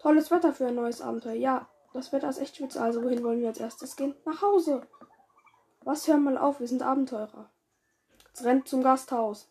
Tolles 0.00 0.30
Wetter 0.30 0.52
für 0.52 0.66
ein 0.66 0.74
neues 0.74 1.00
Abenteuer. 1.00 1.34
Ja, 1.34 1.68
das 1.92 2.12
Wetter 2.12 2.28
ist 2.28 2.38
echt 2.38 2.56
spitze. 2.56 2.82
Also 2.82 3.02
wohin 3.02 3.22
wollen 3.22 3.40
wir 3.40 3.48
als 3.48 3.58
erstes 3.58 3.96
gehen? 3.96 4.14
Nach 4.24 4.42
Hause. 4.42 4.86
Was, 5.86 6.08
hör 6.08 6.16
mal 6.16 6.36
auf, 6.36 6.58
wir 6.58 6.66
sind 6.66 6.82
Abenteurer. 6.82 7.48
Jetzt 8.26 8.42
rennt 8.42 8.66
zum 8.66 8.82
Gasthaus. 8.82 9.46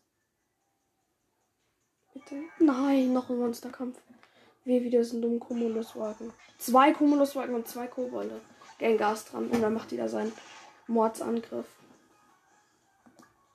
Bitte? 2.14 2.36
Nein, 2.60 3.14
noch 3.14 3.30
ein 3.30 3.38
Monsterkampf. 3.38 3.98
Wir 4.66 4.84
wieder 4.84 5.02
sind 5.06 5.22
dummen 5.22 5.40
Cumuluswolken. 5.40 6.34
Zwei 6.58 6.92
Cumuluswolken 6.92 7.56
und 7.56 7.70
zwei 7.70 7.88
Kobolde. 7.88 8.42
Gengar 8.80 9.14
ist 9.14 9.32
dran 9.32 9.48
und 9.48 9.62
dann 9.62 9.74
macht 9.74 9.94
wieder 9.94 10.10
seinen 10.10 10.34
Mordsangriff. 10.88 11.68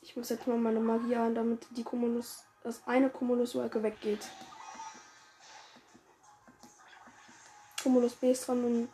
Ich 0.01 0.16
muss 0.16 0.31
jetzt 0.31 0.47
mal 0.47 0.57
meine 0.57 0.81
Magie 0.81 1.16
an, 1.16 1.35
damit 1.35 1.66
die 1.72 1.85
Cumulus, 1.85 2.45
das 2.62 2.87
eine 2.87 3.11
Cumuluswolke 3.11 3.83
weggeht. 3.83 4.26
Cumulus 7.83 8.14
B 8.14 8.31
ist 8.31 8.49
dran 8.49 8.64
und 8.64 8.89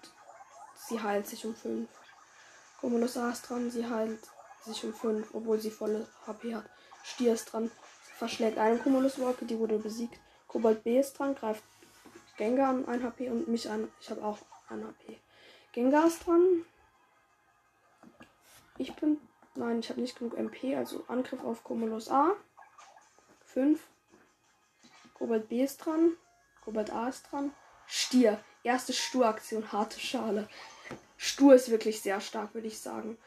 sie 0.75 1.01
heilt 1.01 1.29
sich 1.29 1.47
um 1.47 1.55
5. 1.55 1.89
Cumulus 2.81 3.17
A 3.17 3.31
ist 3.31 3.49
dran, 3.49 3.71
sie 3.71 3.87
heilt 3.87 4.21
sich 4.65 4.85
um 4.85 4.93
5, 4.93 5.35
obwohl 5.35 5.59
sie 5.59 5.71
volle 5.71 6.07
HP 6.27 6.55
hat. 6.55 6.69
Stier 7.05 7.35
ist 7.35 7.53
dran, 7.53 7.71
verschlägt 8.03 8.59
eine 8.59 8.79
Cumuluswolke, 8.79 9.45
die 9.45 9.59
wurde 9.59 9.79
besiegt. 9.79 10.19
Kobold 10.49 10.83
B 10.85 10.99
ist 10.99 11.19
dran, 11.19 11.35
greift 11.35 11.63
Gengar 12.37 12.69
an 12.69 12.87
1 12.87 13.03
HP 13.03 13.31
und 13.31 13.49
mich 13.49 13.71
an. 13.71 13.91
Ich 14.01 14.11
habe 14.11 14.23
auch 14.23 14.39
1 14.69 14.85
HP. 14.85 15.19
Gengar 15.73 16.07
ist 16.07 16.27
dran. 16.27 16.65
Ich 18.79 18.95
bin. 18.95 19.21
Nein, 19.55 19.81
ich 19.81 19.89
habe 19.89 20.03
nicht 20.03 20.19
genug 20.19 20.37
MP, 20.37 20.77
also 20.77 21.05
Angriff 21.09 21.43
auf 21.43 21.65
Cumulus 21.65 22.11
A. 22.11 22.33
5. 23.47 23.81
Kobold 25.15 25.49
B 25.49 25.65
ist 25.65 25.79
dran. 25.79 26.13
Kobold 26.63 26.91
A 26.91 27.09
ist 27.09 27.31
dran. 27.31 27.55
Stier. 27.87 28.39
Erste 28.63 28.93
Sturaktion, 28.93 29.73
harte 29.73 29.99
Schale. 29.99 30.49
Stur 31.17 31.55
ist 31.55 31.71
wirklich 31.71 32.01
sehr 32.01 32.21
stark, 32.21 32.55
würde 32.55 32.69
ich 32.69 32.79
sagen. 32.79 33.19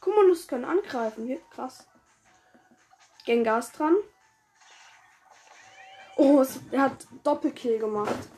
Cumulus 0.00 0.46
können 0.46 0.64
angreifen. 0.64 1.26
Hier, 1.26 1.40
krass. 1.50 1.86
Gengar 3.24 3.60
ist 3.60 3.78
dran. 3.78 3.96
Oh, 6.16 6.40
es, 6.40 6.60
er 6.70 6.82
hat 6.82 7.06
Doppelkill 7.22 7.78
gemacht. 7.78 8.28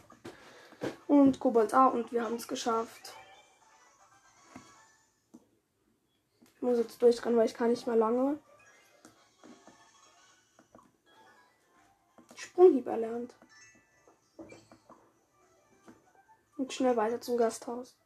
Und 1.06 1.40
Kobold 1.40 1.74
A 1.74 1.86
und 1.86 2.12
wir 2.12 2.22
haben 2.22 2.36
es 2.36 2.46
geschafft. 2.48 3.14
Ich 6.54 6.62
muss 6.62 6.78
jetzt 6.78 7.02
durchrennen, 7.02 7.38
weil 7.38 7.46
ich 7.46 7.54
kann 7.54 7.70
nicht 7.70 7.86
mehr 7.86 7.96
lange. 7.96 8.38
Sprunghieb 12.34 12.86
erlernt. 12.86 13.34
Und 16.56 16.72
schnell 16.72 16.96
weiter 16.96 17.20
zum 17.20 17.36
Gasthaus. 17.36 17.96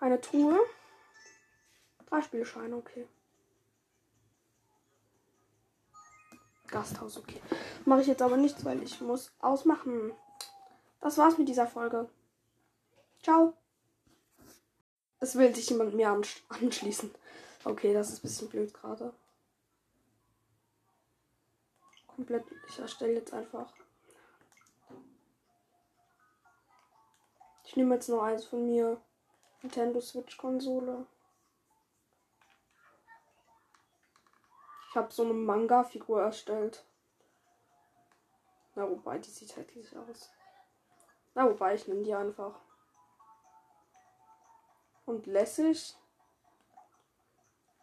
Eine 0.00 0.20
Truhe. 0.20 0.58
Drei 2.06 2.20
Spielscheine, 2.22 2.76
okay. 2.76 3.06
Gasthaus, 6.66 7.18
okay. 7.18 7.40
Mache 7.84 8.00
ich 8.00 8.08
jetzt 8.08 8.22
aber 8.22 8.36
nichts, 8.36 8.64
weil 8.64 8.82
ich 8.82 9.00
muss 9.00 9.30
ausmachen. 9.38 10.12
Das 11.00 11.18
war's 11.18 11.38
mit 11.38 11.48
dieser 11.48 11.66
Folge. 11.66 12.08
Ciao. 13.22 13.56
Es 15.20 15.36
will 15.36 15.54
sich 15.54 15.70
jemand 15.70 15.94
mir 15.94 16.10
anschließen. 16.48 17.14
Okay, 17.64 17.94
das 17.94 18.10
ist 18.10 18.18
ein 18.18 18.22
bisschen 18.22 18.48
blöd 18.48 18.74
gerade. 18.74 19.14
Komplett. 22.08 22.44
Ich 22.68 22.78
erstelle 22.80 23.14
jetzt 23.14 23.32
einfach. 23.32 23.72
Ich 27.72 27.76
nehme 27.76 27.94
jetzt 27.94 28.10
noch 28.10 28.22
eins 28.22 28.44
von 28.44 28.66
mir. 28.66 29.00
Nintendo 29.62 29.98
Switch 29.98 30.36
Konsole. 30.36 31.06
Ich 34.90 34.94
habe 34.94 35.10
so 35.10 35.22
eine 35.22 35.32
Manga-Figur 35.32 36.20
erstellt. 36.20 36.84
Na, 38.74 38.86
wobei, 38.90 39.16
die 39.16 39.30
sieht 39.30 39.56
hässlich 39.56 39.96
aus. 39.96 40.30
Na, 41.32 41.48
wobei, 41.48 41.74
ich 41.74 41.88
nehme 41.88 42.02
die 42.02 42.14
einfach. 42.14 42.60
Und 45.06 45.24
lässig. 45.24 45.96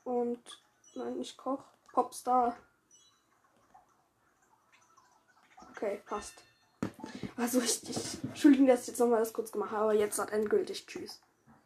Und, 0.03 0.63
nein, 0.93 1.19
ich 1.19 1.35
koch. 1.35 1.63
Popstar. 1.91 2.55
Okay, 5.71 6.03
passt. 6.05 6.43
Also, 7.37 7.61
ich, 7.61 7.81
ich 7.89 8.17
dass 8.67 8.81
ich 8.81 8.87
jetzt 8.87 8.99
nochmal 8.99 9.19
das 9.19 9.33
kurz 9.33 9.51
gemacht 9.51 9.71
habe, 9.71 9.83
aber 9.83 9.93
jetzt 9.93 10.19
hat 10.19 10.31
endgültig. 10.31 10.85
Tschüss. 10.85 11.21